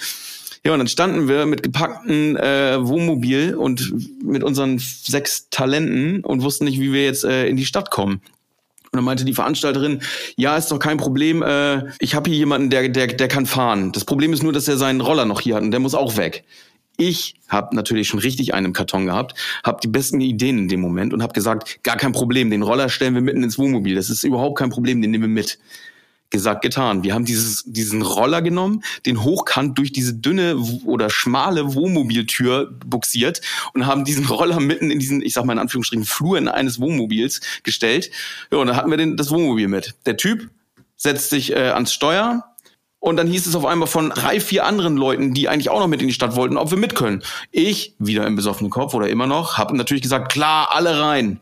Ja, 0.64 0.74
und 0.74 0.80
dann 0.80 0.88
standen 0.88 1.28
wir 1.28 1.46
mit 1.46 1.64
gepackten 1.64 2.36
äh, 2.36 2.78
Wohnmobil 2.80 3.56
und 3.56 3.94
mit 4.24 4.44
unseren 4.44 4.80
sechs 4.80 5.50
Talenten 5.50 6.24
und 6.24 6.42
wussten 6.44 6.66
nicht, 6.66 6.80
wie 6.80 6.92
wir 6.92 7.04
jetzt 7.04 7.24
äh, 7.24 7.48
in 7.48 7.56
die 7.56 7.66
Stadt 7.66 7.90
kommen. 7.90 8.22
Und 8.98 9.02
dann 9.04 9.06
meinte 9.06 9.26
die 9.26 9.34
Veranstalterin, 9.34 10.02
ja, 10.38 10.58
ist 10.58 10.72
doch 10.72 10.80
kein 10.80 10.98
Problem, 10.98 11.44
äh, 11.44 11.84
ich 12.00 12.16
habe 12.16 12.32
hier 12.32 12.40
jemanden, 12.40 12.72
der, 12.72 12.90
der, 12.90 13.06
der 13.06 13.28
kann 13.28 13.46
fahren. 13.46 13.92
Das 13.92 14.06
Problem 14.06 14.34
ist 14.34 14.42
nur, 14.42 14.54
dass 14.54 14.68
er 14.68 14.78
seinen 14.78 15.02
Roller 15.02 15.26
noch 15.26 15.40
hier 15.42 15.56
hat 15.56 15.62
und 15.62 15.70
der 15.70 15.80
muss 15.80 15.94
auch 15.94 16.18
weg. 16.18 16.44
Ich 16.98 17.36
habe 17.48 17.76
natürlich 17.76 18.08
schon 18.08 18.20
richtig 18.20 18.56
einen 18.56 18.66
im 18.66 18.74
Karton 18.74 19.06
gehabt, 19.06 19.36
habe 19.64 19.80
die 19.84 19.88
besten 19.88 20.20
Ideen 20.20 20.58
in 20.58 20.68
dem 20.68 20.82
Moment 20.82 21.14
und 21.14 21.22
habe 21.22 21.34
gesagt, 21.34 21.84
gar 21.84 21.96
kein 21.96 22.12
Problem, 22.12 22.50
den 22.50 22.64
Roller 22.64 22.90
stellen 22.90 23.14
wir 23.14 23.22
mitten 23.22 23.44
ins 23.44 23.60
Wohnmobil. 23.60 23.94
Das 23.94 24.10
ist 24.10 24.24
überhaupt 24.24 24.58
kein 24.58 24.72
Problem, 24.72 25.00
den 25.00 25.12
nehmen 25.12 25.26
wir 25.26 25.30
mit 25.30 25.60
gesagt, 26.30 26.62
getan. 26.62 27.04
Wir 27.04 27.14
haben 27.14 27.26
dieses, 27.26 27.64
diesen 27.66 28.02
Roller 28.02 28.42
genommen, 28.42 28.84
den 29.06 29.24
hochkant 29.24 29.78
durch 29.78 29.92
diese 29.92 30.14
dünne 30.14 30.58
oder 30.86 31.10
schmale 31.10 31.74
Wohnmobiltür 31.74 32.72
buxiert 32.86 33.42
und 33.74 33.86
haben 33.86 34.06
diesen 34.06 34.26
Roller 34.26 34.60
mitten 34.60 34.92
in 34.92 35.00
diesen, 35.00 35.22
ich 35.22 35.34
sag 35.34 35.46
mal 35.46 35.54
in 35.54 35.60
Anführungsstrichen, 35.60 36.06
Flur 36.06 36.38
in 36.38 36.48
eines 36.48 36.80
Wohnmobils 36.80 37.42
gestellt. 37.64 38.12
Ja, 38.52 38.58
und 38.58 38.68
da 38.68 38.76
hatten 38.76 38.90
wir 38.90 38.98
den, 38.98 39.18
das 39.18 39.32
Wohnmobil 39.32 39.68
mit. 39.68 39.96
Der 40.06 40.18
Typ 40.18 40.50
setzt 40.96 41.30
sich 41.30 41.54
äh, 41.54 41.70
ans 41.70 41.94
Steuer, 41.94 42.44
und 43.00 43.16
dann 43.16 43.28
hieß 43.28 43.46
es 43.46 43.56
auf 43.56 43.66
einmal 43.66 43.88
von 43.88 44.10
drei, 44.10 44.40
vier 44.40 44.66
anderen 44.66 44.98
Leuten, 44.98 45.34
die 45.34 45.48
eigentlich 45.48 45.70
auch 45.70 45.80
noch 45.80 45.88
mit 45.88 46.02
in 46.02 46.08
die 46.08 46.14
Stadt 46.14 46.36
wollten, 46.36 46.58
ob 46.58 46.72
wir 46.72 46.80
mit 46.80 46.96
können. 46.96 47.22
Ich, 47.52 47.94
wieder 48.00 48.26
im 48.26 48.36
besoffenen 48.36 48.72
Kopf 48.72 48.96
oder 48.96 49.08
immer 49.08 49.28
noch, 49.28 49.58
habe 49.58 49.78
natürlich 49.78 50.02
gesagt, 50.02 50.32
klar, 50.32 50.70
alle 50.72 51.00
rein 51.00 51.40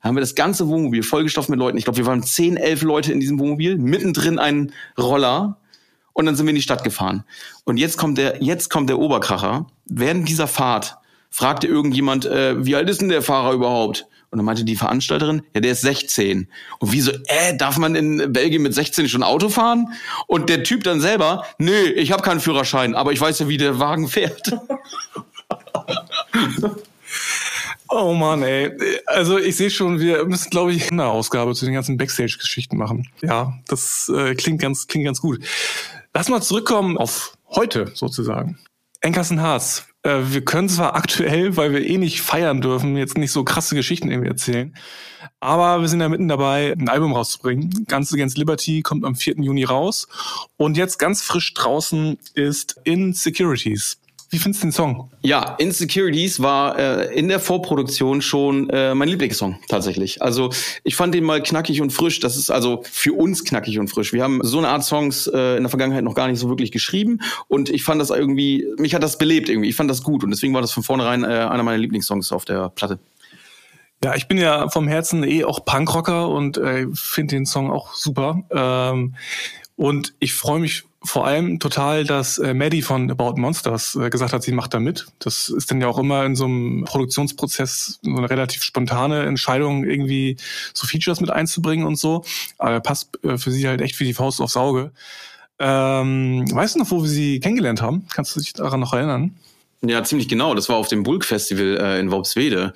haben 0.00 0.16
wir 0.16 0.20
das 0.20 0.34
ganze 0.34 0.68
Wohnmobil 0.68 1.02
vollgestopft 1.02 1.48
mit 1.48 1.58
Leuten. 1.58 1.78
Ich 1.78 1.84
glaube, 1.84 1.98
wir 1.98 2.06
waren 2.06 2.22
zehn, 2.22 2.56
elf 2.56 2.82
Leute 2.82 3.12
in 3.12 3.20
diesem 3.20 3.38
Wohnmobil, 3.38 3.76
mittendrin 3.76 4.38
ein 4.38 4.72
Roller 4.98 5.58
und 6.12 6.26
dann 6.26 6.36
sind 6.36 6.46
wir 6.46 6.50
in 6.50 6.56
die 6.56 6.62
Stadt 6.62 6.84
gefahren. 6.84 7.24
Und 7.64 7.76
jetzt 7.76 7.96
kommt 7.96 8.18
der, 8.18 8.42
jetzt 8.42 8.70
kommt 8.70 8.88
der 8.88 8.98
Oberkracher. 8.98 9.66
Während 9.86 10.28
dieser 10.28 10.46
Fahrt 10.46 10.98
fragte 11.30 11.66
irgendjemand, 11.66 12.26
äh, 12.26 12.64
wie 12.64 12.76
alt 12.76 12.88
ist 12.88 13.00
denn 13.00 13.08
der 13.08 13.22
Fahrer 13.22 13.52
überhaupt? 13.52 14.06
Und 14.30 14.38
dann 14.38 14.46
meinte 14.46 14.64
die 14.64 14.76
Veranstalterin, 14.76 15.42
ja, 15.54 15.60
der 15.60 15.72
ist 15.72 15.80
16. 15.80 16.48
Und 16.78 16.92
wie 16.92 17.00
so, 17.00 17.10
äh, 17.26 17.56
darf 17.56 17.78
man 17.78 17.96
in 17.96 18.32
Belgien 18.32 18.62
mit 18.62 18.74
16 18.74 19.08
schon 19.08 19.24
Auto 19.24 19.48
fahren? 19.48 19.88
Und 20.28 20.48
der 20.48 20.62
Typ 20.62 20.84
dann 20.84 21.00
selber, 21.00 21.44
nö, 21.58 21.72
ich 21.72 22.12
habe 22.12 22.22
keinen 22.22 22.40
Führerschein, 22.40 22.94
aber 22.94 23.12
ich 23.12 23.20
weiß 23.20 23.40
ja, 23.40 23.48
wie 23.48 23.56
der 23.56 23.80
Wagen 23.80 24.08
fährt. 24.08 24.52
Oh 27.92 28.14
Mann, 28.14 28.42
ey. 28.42 28.70
Also 29.06 29.38
ich 29.38 29.56
sehe 29.56 29.68
schon, 29.68 29.98
wir 29.98 30.24
müssen, 30.24 30.50
glaube 30.50 30.72
ich, 30.72 30.92
eine 30.92 31.06
Ausgabe 31.06 31.54
zu 31.54 31.64
den 31.64 31.74
ganzen 31.74 31.96
Backstage-Geschichten 31.96 32.76
machen. 32.76 33.08
Ja, 33.20 33.58
das 33.66 34.10
äh, 34.14 34.36
klingt 34.36 34.62
ganz, 34.62 34.86
klingt 34.86 35.06
ganz 35.06 35.20
gut. 35.20 35.44
Lass 36.14 36.28
mal 36.28 36.40
zurückkommen 36.40 36.96
auf 36.96 37.36
heute 37.48 37.90
sozusagen. 37.94 38.58
Enkersen 39.00 39.42
Harz. 39.42 39.86
Äh, 40.04 40.20
wir 40.26 40.44
können 40.44 40.68
zwar 40.68 40.94
aktuell, 40.94 41.56
weil 41.56 41.72
wir 41.72 41.84
eh 41.84 41.98
nicht 41.98 42.22
feiern 42.22 42.60
dürfen, 42.60 42.96
jetzt 42.96 43.18
nicht 43.18 43.32
so 43.32 43.42
krasse 43.42 43.74
Geschichten 43.74 44.08
irgendwie 44.08 44.30
erzählen, 44.30 44.74
aber 45.40 45.80
wir 45.80 45.88
sind 45.88 46.00
ja 46.00 46.08
mitten 46.08 46.28
dabei, 46.28 46.72
ein 46.72 46.88
Album 46.88 47.12
rauszubringen. 47.12 47.86
Ganz 47.88 48.12
Against 48.12 48.38
Liberty 48.38 48.82
kommt 48.82 49.04
am 49.04 49.16
4. 49.16 49.36
Juni 49.38 49.64
raus. 49.64 50.06
Und 50.56 50.76
jetzt 50.76 50.98
ganz 50.98 51.22
frisch 51.22 51.54
draußen 51.54 52.18
ist 52.34 52.80
Insecurities. 52.84 53.98
Wie 54.32 54.38
findest 54.38 54.62
du 54.62 54.68
den 54.68 54.72
Song? 54.72 55.10
Ja, 55.22 55.56
Insecurities 55.58 56.40
war 56.40 56.78
äh, 56.78 57.12
in 57.18 57.26
der 57.26 57.40
Vorproduktion 57.40 58.22
schon 58.22 58.70
äh, 58.70 58.94
mein 58.94 59.08
Lieblingssong 59.08 59.58
tatsächlich. 59.68 60.22
Also 60.22 60.50
ich 60.84 60.94
fand 60.94 61.14
den 61.16 61.24
mal 61.24 61.42
knackig 61.42 61.80
und 61.80 61.92
frisch. 61.92 62.20
Das 62.20 62.36
ist 62.36 62.48
also 62.48 62.82
für 62.84 63.12
uns 63.12 63.44
knackig 63.44 63.80
und 63.80 63.88
frisch. 63.88 64.12
Wir 64.12 64.22
haben 64.22 64.38
so 64.44 64.58
eine 64.58 64.68
Art 64.68 64.84
Songs 64.84 65.26
äh, 65.26 65.56
in 65.56 65.64
der 65.64 65.68
Vergangenheit 65.68 66.04
noch 66.04 66.14
gar 66.14 66.28
nicht 66.28 66.38
so 66.38 66.48
wirklich 66.48 66.70
geschrieben 66.70 67.20
und 67.48 67.70
ich 67.70 67.82
fand 67.82 68.00
das 68.00 68.10
irgendwie, 68.10 68.68
mich 68.78 68.94
hat 68.94 69.02
das 69.02 69.18
belebt 69.18 69.48
irgendwie. 69.48 69.68
Ich 69.68 69.76
fand 69.76 69.90
das 69.90 70.04
gut 70.04 70.22
und 70.22 70.30
deswegen 70.30 70.54
war 70.54 70.60
das 70.60 70.70
von 70.70 70.84
vornherein 70.84 71.24
äh, 71.24 71.26
einer 71.26 71.64
meiner 71.64 71.78
Lieblingssongs 71.78 72.30
auf 72.30 72.44
der 72.44 72.68
Platte. 72.68 73.00
Ja, 74.02 74.14
ich 74.14 74.28
bin 74.28 74.38
ja 74.38 74.68
vom 74.68 74.86
Herzen 74.86 75.24
eh 75.24 75.44
auch 75.44 75.64
Punkrocker 75.64 76.28
und 76.28 76.56
äh, 76.56 76.86
finde 76.94 77.34
den 77.34 77.46
Song 77.46 77.70
auch 77.70 77.92
super. 77.94 78.44
Ähm, 78.50 79.16
und 79.80 80.12
ich 80.18 80.34
freue 80.34 80.60
mich 80.60 80.82
vor 81.02 81.26
allem 81.26 81.58
total, 81.58 82.04
dass 82.04 82.36
äh, 82.36 82.52
Maddie 82.52 82.82
von 82.82 83.10
About 83.10 83.40
Monsters 83.40 83.96
äh, 83.96 84.10
gesagt 84.10 84.34
hat, 84.34 84.42
sie 84.42 84.52
macht 84.52 84.74
da 84.74 84.78
mit. 84.78 85.06
Das 85.20 85.48
ist 85.48 85.70
dann 85.70 85.80
ja 85.80 85.88
auch 85.88 85.96
immer 85.96 86.22
in 86.26 86.36
so 86.36 86.44
einem 86.44 86.84
Produktionsprozess 86.84 87.98
so 88.02 88.10
eine 88.10 88.28
relativ 88.28 88.62
spontane 88.62 89.22
Entscheidung, 89.22 89.84
irgendwie 89.84 90.36
so 90.74 90.86
Features 90.86 91.22
mit 91.22 91.30
einzubringen 91.30 91.86
und 91.86 91.96
so. 91.96 92.26
Aber 92.58 92.80
passt 92.80 93.08
äh, 93.24 93.38
für 93.38 93.50
sie 93.50 93.66
halt 93.66 93.80
echt 93.80 93.98
wie 94.00 94.04
die 94.04 94.12
Faust 94.12 94.42
aufs 94.42 94.58
Auge. 94.58 94.92
Ähm, 95.58 96.44
weißt 96.52 96.74
du 96.74 96.80
noch, 96.80 96.90
wo 96.90 97.00
wir 97.00 97.08
sie 97.08 97.40
kennengelernt 97.40 97.80
haben? 97.80 98.06
Kannst 98.12 98.36
du 98.36 98.40
dich 98.40 98.52
daran 98.52 98.80
noch 98.80 98.92
erinnern? 98.92 99.34
Ja, 99.80 100.04
ziemlich 100.04 100.28
genau. 100.28 100.54
Das 100.54 100.68
war 100.68 100.76
auf 100.76 100.88
dem 100.88 101.04
Bulk 101.04 101.24
Festival 101.24 101.78
äh, 101.80 102.00
in 102.00 102.10
Worpswede. 102.10 102.74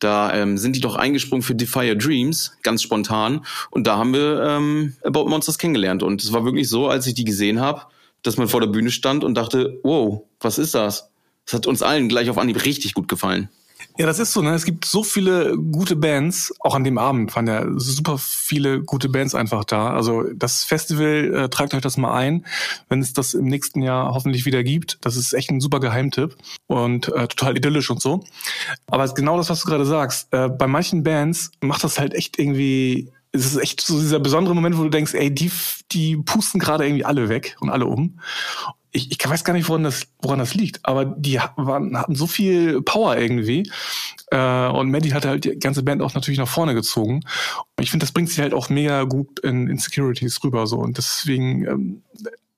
Da 0.00 0.34
ähm, 0.34 0.58
sind 0.58 0.76
die 0.76 0.80
doch 0.80 0.96
eingesprungen 0.96 1.42
für 1.42 1.54
Defy 1.54 1.90
Your 1.90 1.96
Dreams, 1.96 2.56
ganz 2.62 2.82
spontan. 2.82 3.44
Und 3.70 3.86
da 3.86 3.96
haben 3.96 4.12
wir 4.12 4.42
ähm, 4.42 4.96
About 5.04 5.26
Monsters 5.28 5.58
kennengelernt. 5.58 6.02
Und 6.02 6.22
es 6.22 6.32
war 6.32 6.44
wirklich 6.44 6.68
so, 6.68 6.88
als 6.88 7.06
ich 7.06 7.14
die 7.14 7.24
gesehen 7.24 7.60
habe, 7.60 7.82
dass 8.22 8.36
man 8.36 8.48
vor 8.48 8.60
der 8.60 8.68
Bühne 8.68 8.90
stand 8.90 9.22
und 9.22 9.34
dachte, 9.34 9.78
wow, 9.82 10.22
was 10.40 10.58
ist 10.58 10.74
das? 10.74 11.10
Das 11.44 11.54
hat 11.54 11.66
uns 11.66 11.82
allen 11.82 12.08
gleich 12.08 12.30
auf 12.30 12.38
Anhieb 12.38 12.64
richtig 12.64 12.94
gut 12.94 13.08
gefallen. 13.08 13.48
Ja, 13.96 14.06
das 14.06 14.18
ist 14.18 14.32
so, 14.32 14.42
ne? 14.42 14.54
Es 14.54 14.64
gibt 14.64 14.84
so 14.84 15.02
viele 15.02 15.56
gute 15.56 15.96
Bands, 15.96 16.54
auch 16.60 16.74
an 16.74 16.84
dem 16.84 16.98
Abend 16.98 17.34
waren 17.36 17.46
ja 17.46 17.66
super 17.76 18.18
viele 18.18 18.82
gute 18.82 19.08
Bands 19.08 19.34
einfach 19.34 19.64
da. 19.64 19.92
Also 19.92 20.24
das 20.34 20.64
Festival, 20.64 21.34
äh, 21.34 21.48
tragt 21.48 21.74
euch 21.74 21.80
das 21.80 21.96
mal 21.96 22.14
ein, 22.14 22.44
wenn 22.88 23.00
es 23.00 23.12
das 23.12 23.34
im 23.34 23.46
nächsten 23.46 23.82
Jahr 23.82 24.14
hoffentlich 24.14 24.46
wieder 24.46 24.64
gibt. 24.64 24.98
Das 25.02 25.16
ist 25.16 25.32
echt 25.32 25.50
ein 25.50 25.60
super 25.60 25.80
Geheimtipp 25.80 26.36
und 26.66 27.08
äh, 27.08 27.28
total 27.28 27.56
idyllisch 27.56 27.90
und 27.90 28.02
so. 28.02 28.24
Aber 28.86 29.06
genau 29.14 29.36
das, 29.36 29.50
was 29.50 29.62
du 29.62 29.68
gerade 29.68 29.86
sagst, 29.86 30.28
äh, 30.32 30.48
bei 30.48 30.66
manchen 30.66 31.02
Bands 31.02 31.52
macht 31.60 31.84
das 31.84 31.98
halt 31.98 32.14
echt 32.14 32.38
irgendwie 32.38 33.10
es 33.34 33.46
ist 33.46 33.56
echt 33.56 33.80
so 33.80 33.98
dieser 33.98 34.20
besondere 34.20 34.54
Moment, 34.54 34.78
wo 34.78 34.84
du 34.84 34.90
denkst, 34.90 35.14
ey, 35.14 35.28
die, 35.34 35.50
die 35.90 36.16
pusten 36.16 36.60
gerade 36.60 36.86
irgendwie 36.86 37.04
alle 37.04 37.28
weg 37.28 37.56
und 37.58 37.68
alle 37.68 37.86
um 37.86 38.20
ich, 38.94 39.10
ich 39.10 39.28
weiß 39.28 39.44
gar 39.44 39.52
nicht, 39.52 39.68
woran 39.68 39.82
das, 39.82 40.06
woran 40.22 40.38
das 40.38 40.54
liegt, 40.54 40.86
aber 40.86 41.04
die 41.04 41.40
waren, 41.56 41.98
hatten 41.98 42.14
so 42.14 42.28
viel 42.28 42.80
Power 42.80 43.18
irgendwie. 43.18 43.68
Äh, 44.30 44.68
und 44.68 44.90
Maddie 44.90 45.12
hat 45.12 45.26
halt 45.26 45.44
die 45.44 45.58
ganze 45.58 45.82
Band 45.82 46.00
auch 46.00 46.14
natürlich 46.14 46.38
nach 46.38 46.48
vorne 46.48 46.74
gezogen. 46.74 47.16
Und 47.76 47.82
ich 47.82 47.90
finde, 47.90 48.04
das 48.04 48.12
bringt 48.12 48.28
sich 48.28 48.38
halt 48.38 48.54
auch 48.54 48.68
mega 48.68 49.02
gut 49.02 49.40
in 49.40 49.66
Insecurities 49.68 50.42
rüber 50.44 50.68
so. 50.68 50.78
Und 50.78 50.96
deswegen 50.96 51.66
ähm, 51.66 52.02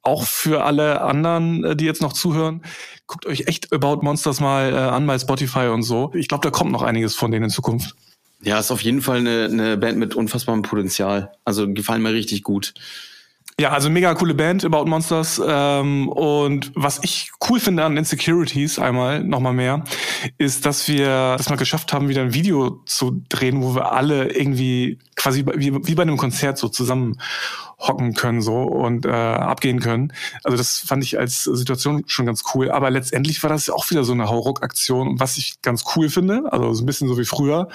auch 0.03 0.25
für 0.25 0.63
alle 0.63 1.01
anderen, 1.01 1.65
äh, 1.65 1.75
die 1.75 1.87
jetzt 1.87 2.03
noch 2.03 2.13
zuhören, 2.13 2.63
guckt 3.07 3.25
euch 3.25 3.47
echt 3.47 3.73
About 3.73 4.03
Monsters 4.03 4.39
mal 4.39 4.75
äh, 4.75 4.77
an 4.77 5.07
bei 5.07 5.19
Spotify 5.19 5.69
und 5.69 5.85
so. 5.85 6.13
Ich 6.15 6.29
glaube, 6.29 6.43
da 6.43 6.51
kommt 6.51 6.71
noch 6.71 6.83
einiges 6.83 7.15
von 7.15 7.31
denen 7.31 7.45
in 7.45 7.51
Zukunft. 7.51 7.97
Ja, 8.43 8.59
ist 8.59 8.71
auf 8.71 8.83
jeden 8.83 9.01
Fall 9.01 9.19
eine, 9.19 9.45
eine 9.45 9.77
Band 9.79 9.97
mit 9.97 10.15
unfassbarem 10.15 10.61
Potenzial. 10.61 11.33
Also 11.47 11.73
gefallen 11.73 12.03
mir 12.03 12.13
richtig 12.13 12.43
gut. 12.43 12.75
Ja, 13.59 13.71
also 13.71 13.89
mega 13.89 14.13
coole 14.13 14.35
Band, 14.35 14.67
About 14.67 14.85
Monsters. 14.85 15.41
Ähm, 15.43 16.11
und 16.11 16.73
was 16.75 17.01
ich 17.03 17.31
cool 17.49 17.59
finde 17.59 17.85
an 17.85 17.97
Insecurities 17.97 18.79
einmal, 18.79 19.25
nochmal 19.25 19.55
mehr, 19.55 19.83
ist, 20.37 20.67
dass 20.67 20.89
wir 20.89 21.37
das 21.39 21.49
mal 21.49 21.57
geschafft 21.57 21.95
haben, 21.95 22.11
wieder 22.11 22.21
ein 22.21 22.35
Video 22.35 22.83
zu 22.85 23.23
drehen, 23.31 23.63
wo 23.63 23.75
wir 23.75 23.93
alle 23.93 24.31
irgendwie 24.31 24.99
quasi 25.15 25.47
wie, 25.55 25.73
wie 25.87 25.95
bei 25.95 26.03
einem 26.03 26.19
Konzert 26.19 26.59
so 26.59 26.69
zusammen 26.69 27.17
hocken 27.79 28.15
können 28.15 28.41
so 28.41 28.63
und 28.63 29.05
äh, 29.05 29.11
abgehen 29.11 29.81
können. 29.81 30.13
Also 30.45 30.57
das 30.57 30.79
fand 30.79 31.05
ich 31.05 31.19
als 31.19 31.45
Situation 31.45 32.05
schon 32.07 32.25
ganz 32.25 32.43
cool. 32.55 32.71
Aber 32.71 32.91
letztendlich 32.91 33.43
war 33.43 33.51
das 33.51 33.69
auch 33.69 33.91
wieder 33.91 34.03
so 34.05 34.13
eine 34.13 34.29
Hauruck-Aktion, 34.29 35.21
was 35.21 35.37
ich 35.37 35.61
ganz 35.63 35.85
cool 35.95 36.09
finde. 36.09 36.45
Also 36.51 36.73
so 36.73 36.83
ein 36.83 36.87
bisschen 36.87 37.09
so 37.09 37.19
wie 37.19 37.25
früher. 37.25 37.69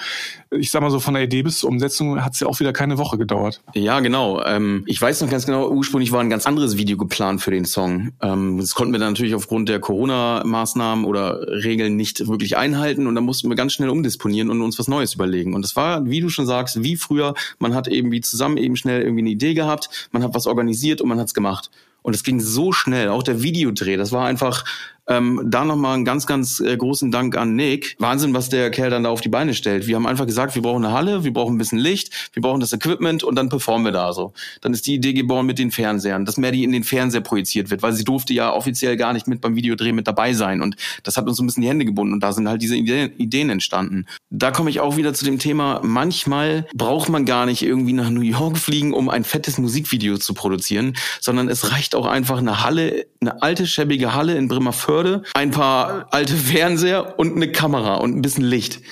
Ich 0.50 0.70
sag 0.70 0.82
mal 0.82 0.90
so 0.90 0.98
von 0.98 1.14
der 1.14 1.22
Idee 1.22 1.42
bis 1.42 1.60
zur 1.60 1.70
Umsetzung 1.70 2.24
hat 2.24 2.34
es 2.34 2.40
ja 2.40 2.48
auch 2.48 2.58
wieder 2.58 2.72
keine 2.72 2.98
Woche 2.98 3.16
gedauert. 3.16 3.60
Ja, 3.74 4.00
genau. 4.00 4.42
Ähm, 4.44 4.82
ich 4.86 5.00
weiß 5.00 5.20
noch 5.20 5.30
ganz 5.30 5.46
genau, 5.46 5.71
ursprünglich 5.72 6.12
war 6.12 6.20
ein 6.20 6.30
ganz 6.30 6.46
anderes 6.46 6.76
Video 6.76 6.96
geplant 6.96 7.40
für 7.40 7.50
den 7.50 7.64
Song. 7.64 8.12
Ähm, 8.20 8.58
das 8.58 8.74
konnten 8.74 8.92
wir 8.92 9.00
dann 9.00 9.12
natürlich 9.12 9.34
aufgrund 9.34 9.68
der 9.68 9.80
Corona-Maßnahmen 9.80 11.04
oder 11.04 11.40
Regeln 11.64 11.96
nicht 11.96 12.28
wirklich 12.28 12.56
einhalten 12.56 13.06
und 13.06 13.14
dann 13.14 13.24
mussten 13.24 13.48
wir 13.48 13.56
ganz 13.56 13.72
schnell 13.72 13.88
umdisponieren 13.88 14.50
und 14.50 14.62
uns 14.62 14.78
was 14.78 14.88
Neues 14.88 15.14
überlegen. 15.14 15.54
Und 15.54 15.62
das 15.62 15.76
war, 15.76 16.06
wie 16.06 16.20
du 16.20 16.28
schon 16.28 16.46
sagst, 16.46 16.82
wie 16.82 16.96
früher. 16.96 17.34
Man 17.58 17.74
hat 17.74 17.88
eben 17.88 18.12
wie 18.12 18.20
zusammen 18.20 18.56
eben 18.56 18.76
schnell 18.76 19.02
irgendwie 19.02 19.22
eine 19.22 19.30
Idee 19.30 19.54
gehabt 19.54 19.90
man 20.12 20.22
hat 20.22 20.34
was 20.34 20.46
organisiert 20.46 21.00
und 21.00 21.08
man 21.08 21.18
hat's 21.18 21.34
gemacht. 21.34 21.70
Und 22.02 22.14
es 22.14 22.24
ging 22.24 22.40
so 22.40 22.72
schnell, 22.72 23.08
auch 23.08 23.22
der 23.22 23.42
Videodreh, 23.42 23.96
das 23.96 24.10
war 24.10 24.26
einfach 24.26 24.64
ähm, 25.08 25.42
da 25.46 25.64
nochmal 25.64 25.94
einen 25.94 26.04
ganz, 26.04 26.26
ganz 26.26 26.60
äh, 26.60 26.76
großen 26.76 27.10
Dank 27.10 27.36
an 27.36 27.56
Nick. 27.56 27.96
Wahnsinn, 27.98 28.34
was 28.34 28.48
der 28.48 28.70
Kerl 28.70 28.90
dann 28.90 29.04
da 29.04 29.10
auf 29.10 29.20
die 29.20 29.28
Beine 29.28 29.54
stellt. 29.54 29.86
Wir 29.86 29.96
haben 29.96 30.06
einfach 30.06 30.26
gesagt, 30.26 30.54
wir 30.54 30.62
brauchen 30.62 30.84
eine 30.84 30.94
Halle, 30.94 31.24
wir 31.24 31.32
brauchen 31.32 31.56
ein 31.56 31.58
bisschen 31.58 31.78
Licht, 31.78 32.30
wir 32.32 32.42
brauchen 32.42 32.60
das 32.60 32.72
Equipment 32.72 33.24
und 33.24 33.34
dann 33.34 33.48
performen 33.48 33.84
wir 33.84 33.92
da 33.92 34.12
so. 34.12 34.32
Dann 34.60 34.72
ist 34.72 34.86
die 34.86 34.94
Idee 34.94 35.12
geboren 35.12 35.46
mit 35.46 35.58
den 35.58 35.70
Fernsehern, 35.70 36.24
dass 36.24 36.36
Maddie 36.36 36.62
in 36.62 36.72
den 36.72 36.84
Fernseher 36.84 37.20
projiziert 37.20 37.70
wird, 37.70 37.82
weil 37.82 37.92
sie 37.92 38.04
durfte 38.04 38.32
ja 38.32 38.52
offiziell 38.52 38.96
gar 38.96 39.12
nicht 39.12 39.26
mit 39.26 39.40
beim 39.40 39.56
Videodreh 39.56 39.92
mit 39.92 40.06
dabei 40.06 40.34
sein. 40.34 40.62
Und 40.62 40.76
das 41.02 41.16
hat 41.16 41.26
uns 41.26 41.36
so 41.36 41.42
ein 41.42 41.46
bisschen 41.46 41.62
die 41.62 41.68
Hände 41.68 41.84
gebunden 41.84 42.14
und 42.14 42.22
da 42.22 42.32
sind 42.32 42.48
halt 42.48 42.62
diese 42.62 42.76
Ideen 42.76 43.50
entstanden. 43.50 44.06
Da 44.30 44.52
komme 44.52 44.70
ich 44.70 44.80
auch 44.80 44.96
wieder 44.96 45.14
zu 45.14 45.24
dem 45.24 45.38
Thema, 45.38 45.80
manchmal 45.82 46.66
braucht 46.74 47.08
man 47.08 47.24
gar 47.24 47.46
nicht 47.46 47.62
irgendwie 47.62 47.92
nach 47.92 48.10
New 48.10 48.20
York 48.20 48.56
fliegen, 48.56 48.92
um 48.92 49.08
ein 49.08 49.24
fettes 49.24 49.58
Musikvideo 49.58 50.18
zu 50.18 50.32
produzieren, 50.32 50.94
sondern 51.20 51.48
es 51.48 51.72
reicht 51.72 51.96
auch 51.96 52.06
einfach 52.06 52.38
eine 52.38 52.62
Halle, 52.62 53.06
eine 53.20 53.42
alte, 53.42 53.66
schäbige 53.66 54.14
Halle 54.14 54.36
in 54.36 54.48
Bremerförde 54.48 54.91
Förde, 54.92 55.22
ein 55.32 55.50
paar 55.52 56.08
alte 56.10 56.34
Fernseher 56.34 57.18
und 57.18 57.34
eine 57.34 57.50
Kamera 57.50 57.94
und 57.94 58.14
ein 58.14 58.20
bisschen 58.20 58.44
Licht. 58.44 58.82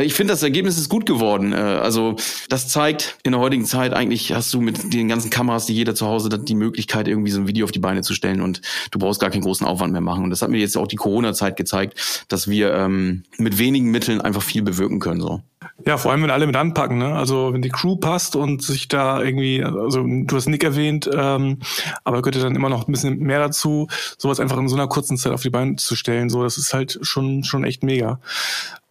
Ich 0.00 0.14
finde, 0.14 0.32
das 0.32 0.42
Ergebnis 0.42 0.78
ist 0.78 0.88
gut 0.88 1.04
geworden. 1.04 1.52
Äh, 1.52 1.56
also 1.56 2.16
das 2.48 2.68
zeigt, 2.68 3.18
in 3.22 3.32
der 3.32 3.40
heutigen 3.42 3.66
Zeit 3.66 3.92
eigentlich 3.92 4.32
hast 4.32 4.54
du 4.54 4.62
mit 4.62 4.94
den 4.94 5.08
ganzen 5.08 5.28
Kameras, 5.28 5.66
die 5.66 5.74
jeder 5.74 5.94
zu 5.94 6.06
Hause 6.06 6.30
hat, 6.32 6.48
die 6.48 6.54
Möglichkeit, 6.54 7.06
irgendwie 7.06 7.30
so 7.30 7.38
ein 7.38 7.48
Video 7.48 7.64
auf 7.64 7.70
die 7.72 7.80
Beine 7.80 8.00
zu 8.00 8.14
stellen 8.14 8.40
und 8.40 8.62
du 8.92 8.98
brauchst 8.98 9.20
gar 9.20 9.28
keinen 9.28 9.42
großen 9.42 9.66
Aufwand 9.66 9.92
mehr 9.92 10.00
machen. 10.00 10.24
Und 10.24 10.30
das 10.30 10.40
hat 10.40 10.48
mir 10.48 10.56
jetzt 10.56 10.78
auch 10.78 10.86
die 10.86 10.96
Corona-Zeit 10.96 11.58
gezeigt, 11.58 12.24
dass 12.28 12.48
wir 12.48 12.72
ähm, 12.72 13.24
mit 13.36 13.58
wenigen 13.58 13.90
Mitteln 13.90 14.22
einfach 14.22 14.42
viel 14.42 14.62
bewirken 14.62 15.00
können. 15.00 15.20
So. 15.20 15.42
Ja, 15.84 15.96
vor 15.96 16.12
allem, 16.12 16.22
wenn 16.22 16.30
alle 16.30 16.46
mit 16.46 16.54
anpacken, 16.54 16.98
ne? 16.98 17.14
Also 17.14 17.52
wenn 17.52 17.62
die 17.62 17.70
Crew 17.70 17.96
passt 17.96 18.36
und 18.36 18.62
sich 18.62 18.88
da 18.88 19.20
irgendwie, 19.20 19.64
also 19.64 20.04
du 20.04 20.36
hast 20.36 20.46
Nick 20.46 20.62
erwähnt, 20.62 21.10
ähm, 21.12 21.58
aber 22.04 22.22
gehört 22.22 22.44
dann 22.44 22.54
immer 22.54 22.68
noch 22.68 22.86
ein 22.86 22.92
bisschen 22.92 23.18
mehr 23.18 23.40
dazu, 23.40 23.88
sowas 24.16 24.38
einfach 24.38 24.58
in 24.58 24.68
so 24.68 24.76
einer 24.76 24.86
kurzen 24.86 25.16
Zeit 25.16 25.32
auf 25.32 25.42
die 25.42 25.50
Beine 25.50 25.76
zu 25.76 25.96
stellen. 25.96 26.30
So, 26.30 26.44
das 26.44 26.56
ist 26.58 26.72
halt 26.72 26.98
schon, 27.02 27.42
schon 27.42 27.64
echt 27.64 27.82
mega. 27.82 28.20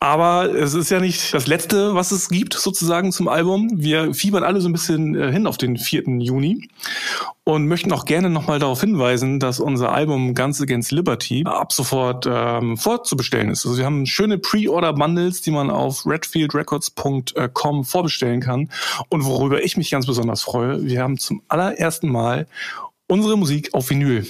Aber 0.03 0.51
es 0.55 0.73
ist 0.73 0.89
ja 0.89 0.99
nicht 0.99 1.31
das 1.31 1.45
Letzte, 1.45 1.93
was 1.93 2.11
es 2.11 2.29
gibt, 2.29 2.55
sozusagen 2.55 3.11
zum 3.11 3.27
Album. 3.27 3.69
Wir 3.71 4.15
fiebern 4.15 4.43
alle 4.43 4.59
so 4.59 4.67
ein 4.67 4.73
bisschen 4.73 5.13
äh, 5.13 5.31
hin 5.31 5.45
auf 5.45 5.57
den 5.59 5.77
4. 5.77 6.05
Juni 6.17 6.67
und 7.43 7.67
möchten 7.67 7.91
auch 7.91 8.05
gerne 8.05 8.31
nochmal 8.31 8.57
darauf 8.57 8.81
hinweisen, 8.81 9.39
dass 9.39 9.59
unser 9.59 9.91
Album 9.91 10.33
Guns 10.33 10.59
Against 10.59 10.91
Liberty 10.91 11.43
ab 11.45 11.71
sofort 11.71 12.25
ähm, 12.27 12.77
vorzubestellen 12.77 13.51
ist. 13.51 13.63
Also 13.63 13.77
wir 13.77 13.85
haben 13.85 14.07
schöne 14.07 14.39
Pre-Order-Bundles, 14.39 15.43
die 15.43 15.51
man 15.51 15.69
auf 15.69 16.03
redfieldrecords.com 16.07 17.85
vorbestellen 17.85 18.41
kann. 18.41 18.71
Und 19.09 19.23
worüber 19.25 19.63
ich 19.63 19.77
mich 19.77 19.91
ganz 19.91 20.07
besonders 20.07 20.41
freue, 20.41 20.83
wir 20.83 21.03
haben 21.03 21.19
zum 21.19 21.43
allerersten 21.47 22.09
Mal 22.09 22.47
unsere 23.05 23.37
Musik 23.37 23.75
auf 23.75 23.91
Vinyl. 23.91 24.25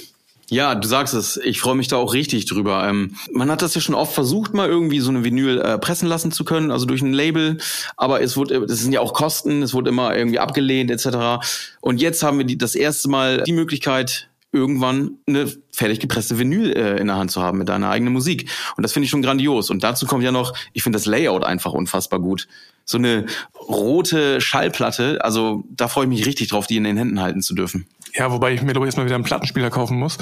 Ja, 0.52 0.74
du 0.74 0.86
sagst 0.86 1.14
es. 1.14 1.38
Ich 1.38 1.62
freue 1.62 1.76
mich 1.76 1.88
da 1.88 1.96
auch 1.96 2.12
richtig 2.12 2.44
drüber. 2.44 2.86
Ähm, 2.86 3.16
man 3.32 3.50
hat 3.50 3.62
das 3.62 3.74
ja 3.74 3.80
schon 3.80 3.94
oft 3.94 4.12
versucht, 4.12 4.52
mal 4.52 4.68
irgendwie 4.68 5.00
so 5.00 5.08
eine 5.08 5.24
Vinyl 5.24 5.58
äh, 5.58 5.78
pressen 5.78 6.06
lassen 6.06 6.30
zu 6.30 6.44
können, 6.44 6.70
also 6.70 6.84
durch 6.84 7.00
ein 7.00 7.14
Label. 7.14 7.56
Aber 7.96 8.20
es 8.20 8.36
wurde, 8.36 8.60
das 8.66 8.80
sind 8.80 8.92
ja 8.92 9.00
auch 9.00 9.14
Kosten, 9.14 9.62
es 9.62 9.72
wurde 9.72 9.88
immer 9.88 10.14
irgendwie 10.14 10.38
abgelehnt 10.38 10.90
etc. 10.90 11.42
Und 11.80 12.02
jetzt 12.02 12.22
haben 12.22 12.36
wir 12.36 12.44
die, 12.44 12.58
das 12.58 12.74
erste 12.74 13.08
Mal 13.08 13.44
die 13.44 13.52
Möglichkeit, 13.52 14.28
irgendwann 14.52 15.12
eine 15.26 15.50
fertig 15.70 16.00
gepresste 16.00 16.38
Vinyl 16.38 16.72
äh, 16.72 16.98
in 16.98 17.06
der 17.06 17.16
Hand 17.16 17.30
zu 17.30 17.40
haben 17.40 17.56
mit 17.56 17.70
deiner 17.70 17.88
eigenen 17.88 18.12
Musik. 18.12 18.50
Und 18.76 18.82
das 18.82 18.92
finde 18.92 19.04
ich 19.06 19.10
schon 19.10 19.22
grandios. 19.22 19.70
Und 19.70 19.82
dazu 19.82 20.04
kommt 20.04 20.22
ja 20.22 20.32
noch, 20.32 20.52
ich 20.74 20.82
finde 20.82 20.98
das 20.98 21.06
Layout 21.06 21.44
einfach 21.44 21.72
unfassbar 21.72 22.20
gut. 22.20 22.46
So 22.84 22.98
eine 22.98 23.26
rote 23.68 24.40
Schallplatte, 24.40 25.24
also 25.24 25.64
da 25.70 25.88
freue 25.88 26.04
ich 26.04 26.10
mich 26.10 26.26
richtig 26.26 26.48
drauf, 26.48 26.66
die 26.66 26.76
in 26.76 26.84
den 26.84 26.96
Händen 26.96 27.20
halten 27.20 27.42
zu 27.42 27.54
dürfen. 27.54 27.86
Ja, 28.14 28.30
wobei 28.30 28.52
ich 28.52 28.60
mir 28.60 28.72
ich 28.72 28.82
erstmal 28.82 29.06
wieder 29.06 29.14
einen 29.14 29.24
Plattenspieler 29.24 29.70
kaufen 29.70 29.98
muss. 29.98 30.18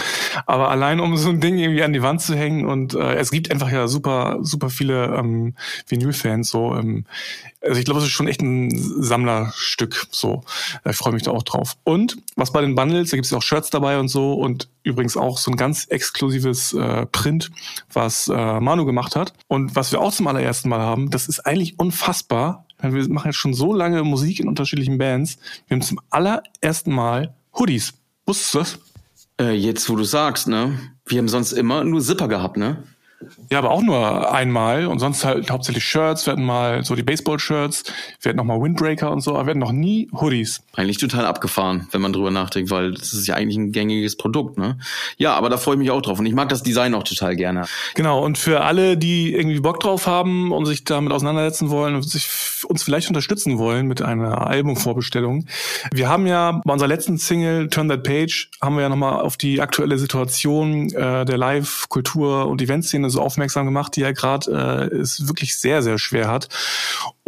Aber 0.46 0.70
allein 0.70 1.00
um 1.00 1.16
so 1.16 1.28
ein 1.28 1.40
Ding 1.40 1.58
irgendwie 1.58 1.82
an 1.82 1.92
die 1.92 2.02
Wand 2.02 2.22
zu 2.22 2.36
hängen 2.36 2.66
und 2.66 2.94
äh, 2.94 3.14
es 3.14 3.32
gibt 3.32 3.50
einfach 3.50 3.70
ja 3.70 3.88
super, 3.88 4.38
super 4.42 4.70
viele 4.70 5.06
ähm, 5.16 5.54
Vinyl-Fans 5.88 6.48
so. 6.50 6.76
Ähm, 6.76 7.04
also 7.62 7.78
ich 7.78 7.84
glaube, 7.84 7.98
es 7.98 8.06
ist 8.06 8.12
schon 8.12 8.28
echt 8.28 8.42
ein 8.42 8.70
Sammlerstück. 8.72 10.06
So, 10.10 10.44
ich 10.88 10.96
freue 10.96 11.12
mich 11.12 11.24
da 11.24 11.32
auch 11.32 11.42
drauf. 11.42 11.76
Und 11.82 12.16
was 12.36 12.52
bei 12.52 12.60
den 12.60 12.74
Bundles, 12.76 13.10
da 13.10 13.16
gibt 13.16 13.26
es 13.26 13.32
auch 13.32 13.42
Shirts 13.42 13.70
dabei 13.70 13.98
und 13.98 14.08
so 14.08 14.34
und 14.34 14.68
übrigens 14.82 15.16
auch 15.16 15.36
so 15.36 15.50
ein 15.50 15.56
ganz 15.56 15.86
exklusives 15.86 16.72
äh, 16.72 17.06
Print, 17.06 17.50
was 17.92 18.28
äh, 18.28 18.60
Manu 18.60 18.84
gemacht 18.84 19.16
hat. 19.16 19.32
Und 19.48 19.74
was 19.74 19.92
wir 19.92 20.00
auch 20.00 20.12
zum 20.12 20.26
allerersten 20.26 20.68
Mal 20.68 20.80
haben, 20.80 21.10
das 21.10 21.28
ist 21.28 21.40
eigentlich 21.40 21.78
unfassbar. 21.78 22.49
Wir 22.82 23.08
machen 23.08 23.28
jetzt 23.28 23.38
schon 23.38 23.54
so 23.54 23.72
lange 23.72 24.02
Musik 24.04 24.40
in 24.40 24.48
unterschiedlichen 24.48 24.98
Bands. 24.98 25.38
Wir 25.66 25.76
haben 25.76 25.82
zum 25.82 26.00
allerersten 26.10 26.92
Mal 26.92 27.34
Hoodies. 27.58 27.94
Wusstest 28.26 28.54
du 28.54 28.58
das? 28.58 28.78
Äh, 29.40 29.52
jetzt, 29.52 29.88
wo 29.88 29.96
du 29.96 30.04
sagst, 30.04 30.48
ne? 30.48 30.78
Wir 31.06 31.18
haben 31.18 31.28
sonst 31.28 31.52
immer 31.52 31.84
nur 31.84 32.00
Zipper 32.00 32.28
gehabt, 32.28 32.56
ne? 32.56 32.84
Ja, 33.50 33.58
aber 33.58 33.70
auch 33.70 33.82
nur 33.82 34.32
einmal 34.32 34.86
und 34.86 34.98
sonst 34.98 35.24
halt 35.24 35.50
hauptsächlich 35.50 35.84
Shirts. 35.84 36.26
Wir 36.26 36.32
hatten 36.32 36.44
mal 36.44 36.84
so 36.84 36.94
die 36.94 37.02
Baseball-Shirts, 37.02 37.84
wir 38.20 38.30
hatten 38.30 38.38
noch 38.38 38.44
mal 38.44 38.60
Windbreaker 38.60 39.10
und 39.10 39.20
so, 39.20 39.32
aber 39.34 39.46
wir 39.46 39.50
hatten 39.50 39.60
noch 39.60 39.72
nie 39.72 40.08
Hoodies. 40.12 40.62
Eigentlich 40.74 40.98
total 40.98 41.26
abgefahren, 41.26 41.86
wenn 41.90 42.00
man 42.00 42.12
drüber 42.12 42.30
nachdenkt, 42.30 42.70
weil 42.70 42.92
das 42.92 43.12
ist 43.12 43.26
ja 43.26 43.34
eigentlich 43.34 43.56
ein 43.56 43.72
gängiges 43.72 44.16
Produkt, 44.16 44.56
ne? 44.58 44.78
Ja, 45.18 45.34
aber 45.34 45.50
da 45.50 45.58
freue 45.58 45.74
ich 45.74 45.80
mich 45.80 45.90
auch 45.90 46.00
drauf 46.00 46.18
und 46.18 46.26
ich 46.26 46.34
mag 46.34 46.48
das 46.48 46.62
Design 46.62 46.94
auch 46.94 47.02
total 47.02 47.36
gerne. 47.36 47.66
Genau, 47.94 48.24
und 48.24 48.38
für 48.38 48.62
alle, 48.62 48.96
die 48.96 49.34
irgendwie 49.34 49.60
Bock 49.60 49.80
drauf 49.80 50.06
haben 50.06 50.52
und 50.52 50.64
sich 50.64 50.84
damit 50.84 51.12
auseinandersetzen 51.12 51.70
wollen 51.70 51.94
und 51.94 52.08
sich 52.08 52.28
uns 52.64 52.82
vielleicht 52.82 53.08
unterstützen 53.08 53.58
wollen 53.58 53.86
mit 53.86 54.00
einer 54.00 54.46
Albumvorbestellung. 54.46 55.46
Wir 55.92 56.08
haben 56.08 56.26
ja 56.26 56.60
bei 56.64 56.72
unserer 56.72 56.88
letzten 56.88 57.18
Single 57.18 57.68
Turn 57.68 57.88
That 57.88 58.02
Page 58.02 58.48
haben 58.62 58.76
wir 58.76 58.82
ja 58.82 58.88
nochmal 58.88 59.20
auf 59.20 59.36
die 59.36 59.60
aktuelle 59.60 59.98
Situation 59.98 60.90
äh, 60.92 61.24
der 61.24 61.36
Live-Kultur- 61.36 62.46
und 62.46 62.62
Eventszene 62.62 63.09
so 63.10 63.20
aufmerksam 63.20 63.66
gemacht, 63.66 63.96
die 63.96 64.00
ja 64.00 64.12
gerade 64.12 64.88
äh, 64.92 64.96
es 64.96 65.28
wirklich 65.28 65.58
sehr, 65.58 65.82
sehr 65.82 65.98
schwer 65.98 66.28
hat. 66.28 66.48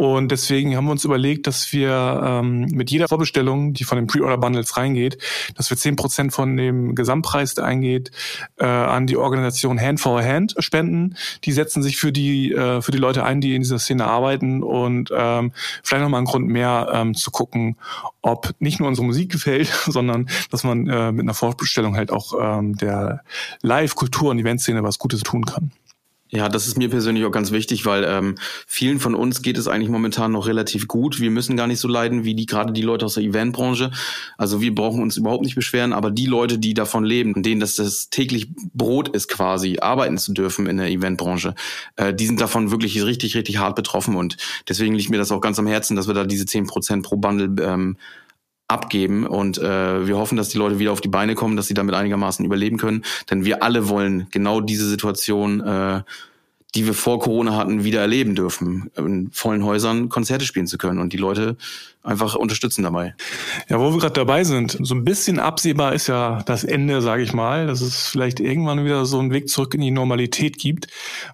Und 0.03 0.33
deswegen 0.33 0.75
haben 0.75 0.83
wir 0.83 0.91
uns 0.91 1.05
überlegt, 1.05 1.47
dass 1.47 1.71
wir 1.71 2.21
ähm, 2.25 2.67
mit 2.73 2.91
jeder 2.91 3.07
Vorbestellung, 3.07 3.71
die 3.71 3.85
von 3.85 3.97
den 3.97 4.05
Pre-Order-Bundles 4.05 4.75
reingeht, 4.75 5.17
dass 5.55 5.69
wir 5.69 5.77
zehn 5.77 5.95
Prozent 5.95 6.33
von 6.33 6.57
dem 6.57 6.93
Gesamtpreis, 6.93 7.53
der 7.53 7.63
eingeht, 7.63 8.11
äh, 8.57 8.65
an 8.65 9.07
die 9.07 9.15
Organisation 9.15 9.79
Hand 9.79 10.01
for 10.01 10.21
Hand 10.21 10.55
spenden. 10.59 11.15
Die 11.45 11.53
setzen 11.53 11.81
sich 11.81 11.95
für 11.95 12.11
die, 12.11 12.51
äh, 12.51 12.81
für 12.81 12.91
die 12.91 12.97
Leute 12.97 13.23
ein, 13.23 13.39
die 13.39 13.55
in 13.55 13.61
dieser 13.61 13.79
Szene 13.79 14.03
arbeiten 14.03 14.61
und 14.61 15.09
ähm, 15.15 15.53
vielleicht 15.83 16.03
nochmal 16.03 16.19
ein 16.19 16.25
Grund 16.25 16.49
mehr 16.49 16.89
ähm, 16.93 17.13
zu 17.13 17.31
gucken, 17.31 17.77
ob 18.21 18.53
nicht 18.59 18.81
nur 18.81 18.89
unsere 18.89 19.07
Musik 19.07 19.31
gefällt, 19.31 19.67
sondern 19.85 20.27
dass 20.51 20.65
man 20.65 20.85
äh, 20.85 21.13
mit 21.13 21.21
einer 21.21 21.33
Vorbestellung 21.33 21.95
halt 21.95 22.11
auch 22.11 22.33
ähm, 22.37 22.75
der 22.75 23.23
Live-Kultur- 23.61 24.31
und 24.31 24.39
Eventszene 24.39 24.83
was 24.83 24.99
Gutes 24.99 25.21
tun 25.21 25.45
kann. 25.45 25.71
Ja, 26.35 26.49
das 26.49 26.65
ist 26.65 26.79
mir 26.79 26.89
persönlich 26.89 27.25
auch 27.25 27.31
ganz 27.31 27.51
wichtig, 27.51 27.85
weil 27.85 28.03
ähm, 28.05 28.35
vielen 28.65 28.99
von 28.99 29.13
uns 29.13 29.43
geht 29.43 29.55
es 29.59 29.67
eigentlich 29.67 29.89
momentan 29.89 30.31
noch 30.31 30.47
relativ 30.47 30.87
gut. 30.87 31.19
Wir 31.19 31.29
müssen 31.29 31.55
gar 31.55 31.67
nicht 31.67 31.79
so 31.79 31.87
leiden 31.87 32.23
wie 32.23 32.33
die 32.33 32.47
gerade 32.47 32.73
die 32.73 32.81
Leute 32.81 33.05
aus 33.05 33.13
der 33.13 33.23
Eventbranche. 33.23 33.91
Also 34.35 34.59
wir 34.59 34.73
brauchen 34.73 35.03
uns 35.03 35.15
überhaupt 35.15 35.43
nicht 35.43 35.53
beschweren, 35.53 35.93
aber 35.93 36.09
die 36.09 36.25
Leute, 36.25 36.57
die 36.57 36.73
davon 36.73 37.03
leben, 37.03 37.43
denen 37.43 37.61
das, 37.61 37.75
das 37.75 38.09
täglich 38.09 38.47
Brot 38.73 39.09
ist 39.09 39.27
quasi, 39.27 39.77
arbeiten 39.79 40.17
zu 40.17 40.33
dürfen 40.33 40.65
in 40.65 40.77
der 40.77 40.89
Eventbranche, 40.89 41.53
äh, 41.97 42.15
die 42.15 42.25
sind 42.25 42.41
davon 42.41 42.71
wirklich 42.71 43.03
richtig, 43.03 43.35
richtig 43.35 43.57
hart 43.57 43.75
betroffen 43.75 44.15
und 44.15 44.37
deswegen 44.67 44.95
liegt 44.95 45.11
mir 45.11 45.19
das 45.19 45.31
auch 45.31 45.41
ganz 45.41 45.59
am 45.59 45.67
Herzen, 45.67 45.95
dass 45.95 46.07
wir 46.07 46.15
da 46.15 46.23
diese 46.23 46.47
zehn 46.47 46.65
Prozent 46.65 47.05
pro 47.05 47.17
Bundle 47.17 47.63
ähm, 47.63 47.95
abgeben 48.73 49.25
und 49.25 49.57
äh, 49.57 50.07
wir 50.07 50.17
hoffen, 50.17 50.35
dass 50.35 50.49
die 50.49 50.57
Leute 50.57 50.79
wieder 50.79 50.91
auf 50.91 51.01
die 51.01 51.07
Beine 51.07 51.35
kommen, 51.35 51.55
dass 51.55 51.67
sie 51.67 51.73
damit 51.73 51.95
einigermaßen 51.95 52.45
überleben 52.45 52.77
können, 52.77 53.03
denn 53.29 53.45
wir 53.45 53.63
alle 53.63 53.87
wollen 53.87 54.27
genau 54.31 54.59
diese 54.59 54.89
Situation, 54.89 55.61
äh, 55.61 56.01
die 56.75 56.85
wir 56.87 56.93
vor 56.93 57.19
Corona 57.19 57.55
hatten, 57.55 57.83
wieder 57.83 58.01
erleben 58.01 58.35
dürfen, 58.35 58.89
in 58.97 59.29
vollen 59.31 59.63
Häusern 59.63 60.09
Konzerte 60.09 60.45
spielen 60.45 60.65
zu 60.65 60.77
können 60.79 60.99
und 60.99 61.13
die 61.13 61.17
Leute 61.17 61.55
einfach 62.01 62.35
unterstützen 62.35 62.83
dabei. 62.83 63.13
Ja, 63.69 63.79
wo 63.79 63.91
wir 63.91 63.99
gerade 63.99 64.13
dabei 64.13 64.43
sind, 64.43 64.77
so 64.81 64.95
ein 64.95 65.05
bisschen 65.05 65.39
absehbar 65.39 65.93
ist 65.93 66.07
ja 66.07 66.41
das 66.45 66.63
Ende, 66.63 67.01
sage 67.01 67.21
ich 67.21 67.33
mal, 67.33 67.67
dass 67.67 67.81
es 67.81 68.07
vielleicht 68.07 68.39
irgendwann 68.39 68.83
wieder 68.83 69.05
so 69.05 69.19
einen 69.19 69.31
Weg 69.31 69.49
zurück 69.49 69.75
in 69.75 69.81
die 69.81 69.91
Normalität 69.91 70.57
gibt. 70.57 70.87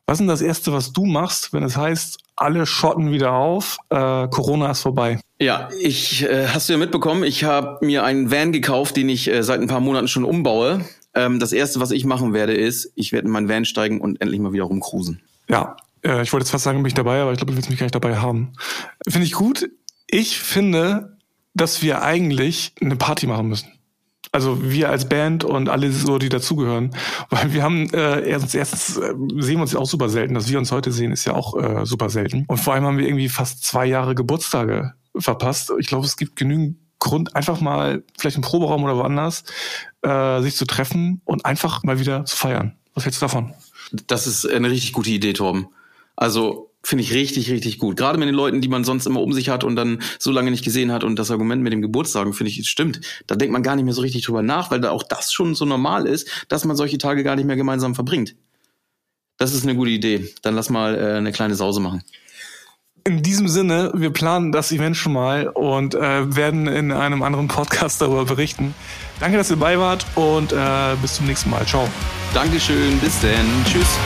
Was 0.05 0.15
ist 0.15 0.19
denn 0.19 0.27
das 0.27 0.41
Erste, 0.41 0.73
was 0.73 0.91
du 0.91 1.05
machst, 1.05 1.53
wenn 1.53 1.63
es 1.63 1.77
heißt, 1.77 2.19
alle 2.35 2.65
schotten 2.65 3.11
wieder 3.11 3.31
auf, 3.31 3.77
äh, 3.89 4.27
Corona 4.27 4.71
ist 4.71 4.81
vorbei? 4.81 5.19
Ja, 5.41 5.69
ich 5.79 6.23
äh, 6.23 6.47
hast 6.47 6.67
du 6.67 6.73
ja 6.73 6.79
mitbekommen, 6.79 7.23
ich 7.23 7.45
habe 7.45 7.85
mir 7.85 8.03
einen 8.03 8.29
Van 8.29 8.51
gekauft, 8.51 8.97
den 8.97 9.07
ich 9.07 9.29
äh, 9.29 9.41
seit 9.41 9.61
ein 9.61 9.67
paar 9.67 9.79
Monaten 9.79 10.09
schon 10.09 10.25
umbaue. 10.25 10.83
Ähm, 11.15 11.39
das 11.39 11.53
erste, 11.53 11.79
was 11.79 11.91
ich 11.91 12.03
machen 12.03 12.33
werde, 12.33 12.53
ist, 12.53 12.91
ich 12.95 13.13
werde 13.13 13.27
in 13.27 13.31
meinen 13.31 13.47
Van 13.47 13.63
steigen 13.63 14.01
und 14.01 14.19
endlich 14.21 14.41
mal 14.41 14.51
wieder 14.51 14.65
rumcruisen. 14.65 15.21
Ja, 15.47 15.77
äh, 16.03 16.21
ich 16.21 16.33
wollte 16.33 16.43
jetzt 16.43 16.51
fast 16.51 16.65
sagen, 16.65 16.79
bin 16.79 16.87
ich 16.87 16.93
dabei, 16.93 17.21
aber 17.21 17.31
ich 17.31 17.37
glaube, 17.37 17.51
du 17.51 17.57
willst 17.57 17.69
mich 17.69 17.79
gar 17.79 17.85
nicht 17.85 17.95
dabei 17.95 18.17
haben. 18.17 18.53
Finde 19.07 19.25
ich 19.25 19.31
gut. 19.31 19.69
Ich 20.07 20.39
finde, 20.39 21.17
dass 21.53 21.81
wir 21.81 22.01
eigentlich 22.01 22.73
eine 22.81 22.97
Party 22.97 23.25
machen 23.25 23.47
müssen. 23.47 23.69
Also 24.31 24.61
wir 24.61 24.89
als 24.89 25.07
Band 25.07 25.43
und 25.43 25.69
alle 25.69 25.91
so, 25.91 26.19
die 26.19 26.29
dazugehören. 26.29 26.93
Weil 27.29 27.53
wir 27.53 27.63
haben 27.63 27.91
äh, 27.93 28.27
erstens, 28.27 28.53
erstens 28.53 28.97
äh, 28.97 29.13
sehen 29.39 29.55
wir 29.55 29.61
uns 29.61 29.71
ja 29.71 29.79
auch 29.79 29.87
super 29.87 30.09
selten. 30.09 30.35
Dass 30.35 30.49
wir 30.49 30.59
uns 30.59 30.71
heute 30.71 30.91
sehen, 30.91 31.11
ist 31.11 31.25
ja 31.25 31.33
auch 31.33 31.57
äh, 31.57 31.85
super 31.85 32.09
selten. 32.09 32.45
Und 32.47 32.57
vor 32.57 32.73
allem 32.73 32.83
haben 32.83 32.97
wir 32.97 33.07
irgendwie 33.07 33.29
fast 33.29 33.63
zwei 33.63 33.85
Jahre 33.85 34.13
Geburtstage 34.13 34.93
verpasst. 35.18 35.72
Ich 35.80 35.88
glaube, 35.88 36.05
es 36.05 36.18
gibt 36.18 36.36
genügend 36.36 36.78
Grund, 36.99 37.36
einfach 37.36 37.62
mal 37.62 38.03
vielleicht 38.18 38.36
im 38.36 38.41
Proberaum 38.41 38.84
oder 38.84 38.97
woanders 38.97 39.45
äh, 40.01 40.41
sich 40.41 40.55
zu 40.55 40.66
treffen 40.66 41.22
und 41.24 41.45
einfach 41.45 41.84
mal 41.84 41.99
wieder 41.99 42.26
zu 42.26 42.36
feiern. 42.36 42.76
Was 42.93 43.05
hältst 43.05 43.22
du 43.22 43.26
davon? 43.26 43.53
Das 44.07 44.28
ist 44.28 44.45
eine 44.45 44.70
richtig 44.70 44.91
gute 44.91 45.10
Idee, 45.10 45.34
Torben. 45.34 45.70
Also 46.18 46.70
finde 46.84 47.03
ich 47.03 47.14
richtig, 47.14 47.49
richtig 47.49 47.78
gut. 47.78 47.97
Gerade 47.97 48.18
mit 48.18 48.28
den 48.28 48.36
Leuten, 48.36 48.62
die 48.62 48.68
man 48.68 48.84
sonst 48.84 49.05
immer 49.05 49.22
um 49.22 49.34
sich 49.34 49.49
hat 49.49 49.64
und 49.64 49.76
dann 49.76 50.01
so 50.18 50.32
lange 50.32 50.51
nicht 50.51 50.64
gesehen 50.64 50.91
hat 50.91 51.03
und 51.03 51.18
das 51.18 51.32
Argument 51.32 51.62
mit 51.62 51.74
dem 51.74 51.82
Geburtstag, 51.82 52.34
finde 52.36 52.51
ich, 52.51 52.68
stimmt. 52.68 53.01
Da 53.28 53.36
denkt 53.36 53.53
man 53.53 53.64
gar 53.64 53.76
nicht 53.76 53.86
mehr 53.86 53.93
so 53.93 54.01
richtig 54.01 54.26
drüber 54.26 54.41
nach, 54.41 54.72
weil 54.72 54.82
da 54.82 54.91
auch 54.91 55.03
das 55.03 55.32
schon 55.32 55.55
so 55.55 55.66
normal 55.66 56.07
ist, 56.07 56.45
dass 56.47 56.66
man 56.66 56.76
solche 56.76 56.97
Tage 56.97 57.24
gar 57.24 57.36
nicht 57.36 57.45
mehr 57.45 57.55
gemeinsam 57.55 57.95
verbringt. 57.95 58.36
Das 59.38 59.53
ist 59.53 59.64
eine 59.64 59.76
gute 59.76 59.91
Idee. 59.91 60.34
Dann 60.41 60.55
lass 60.55 60.70
mal 60.70 60.95
äh, 60.95 61.18
eine 61.18 61.32
kleine 61.32 61.55
Sause 61.55 61.80
machen. 61.80 62.03
In 63.10 63.24
diesem 63.24 63.47
Sinne, 63.47 63.89
wir 63.95 64.14
planen 64.14 64.51
das 64.51 64.72
Event 64.72 64.95
schon 64.95 65.14
mal 65.14 65.47
und 65.47 65.95
äh, 65.95 66.36
werden 66.36 66.68
in 66.68 66.91
einem 66.91 67.24
anderen 67.24 67.47
Podcast 67.47 67.99
darüber 68.01 68.24
berichten. 68.26 68.76
Danke, 69.20 69.36
dass 69.36 69.49
ihr 69.49 69.55
dabei 69.55 69.80
wart 69.80 70.05
und 70.14 70.53
äh, 70.53 70.95
bis 71.01 71.16
zum 71.16 71.26
nächsten 71.26 71.49
Mal. 71.49 71.66
Ciao. 71.66 71.89
Dankeschön, 72.36 72.99
bis 72.99 73.20
denn. 73.20 73.47
Tschüss. 73.66 73.97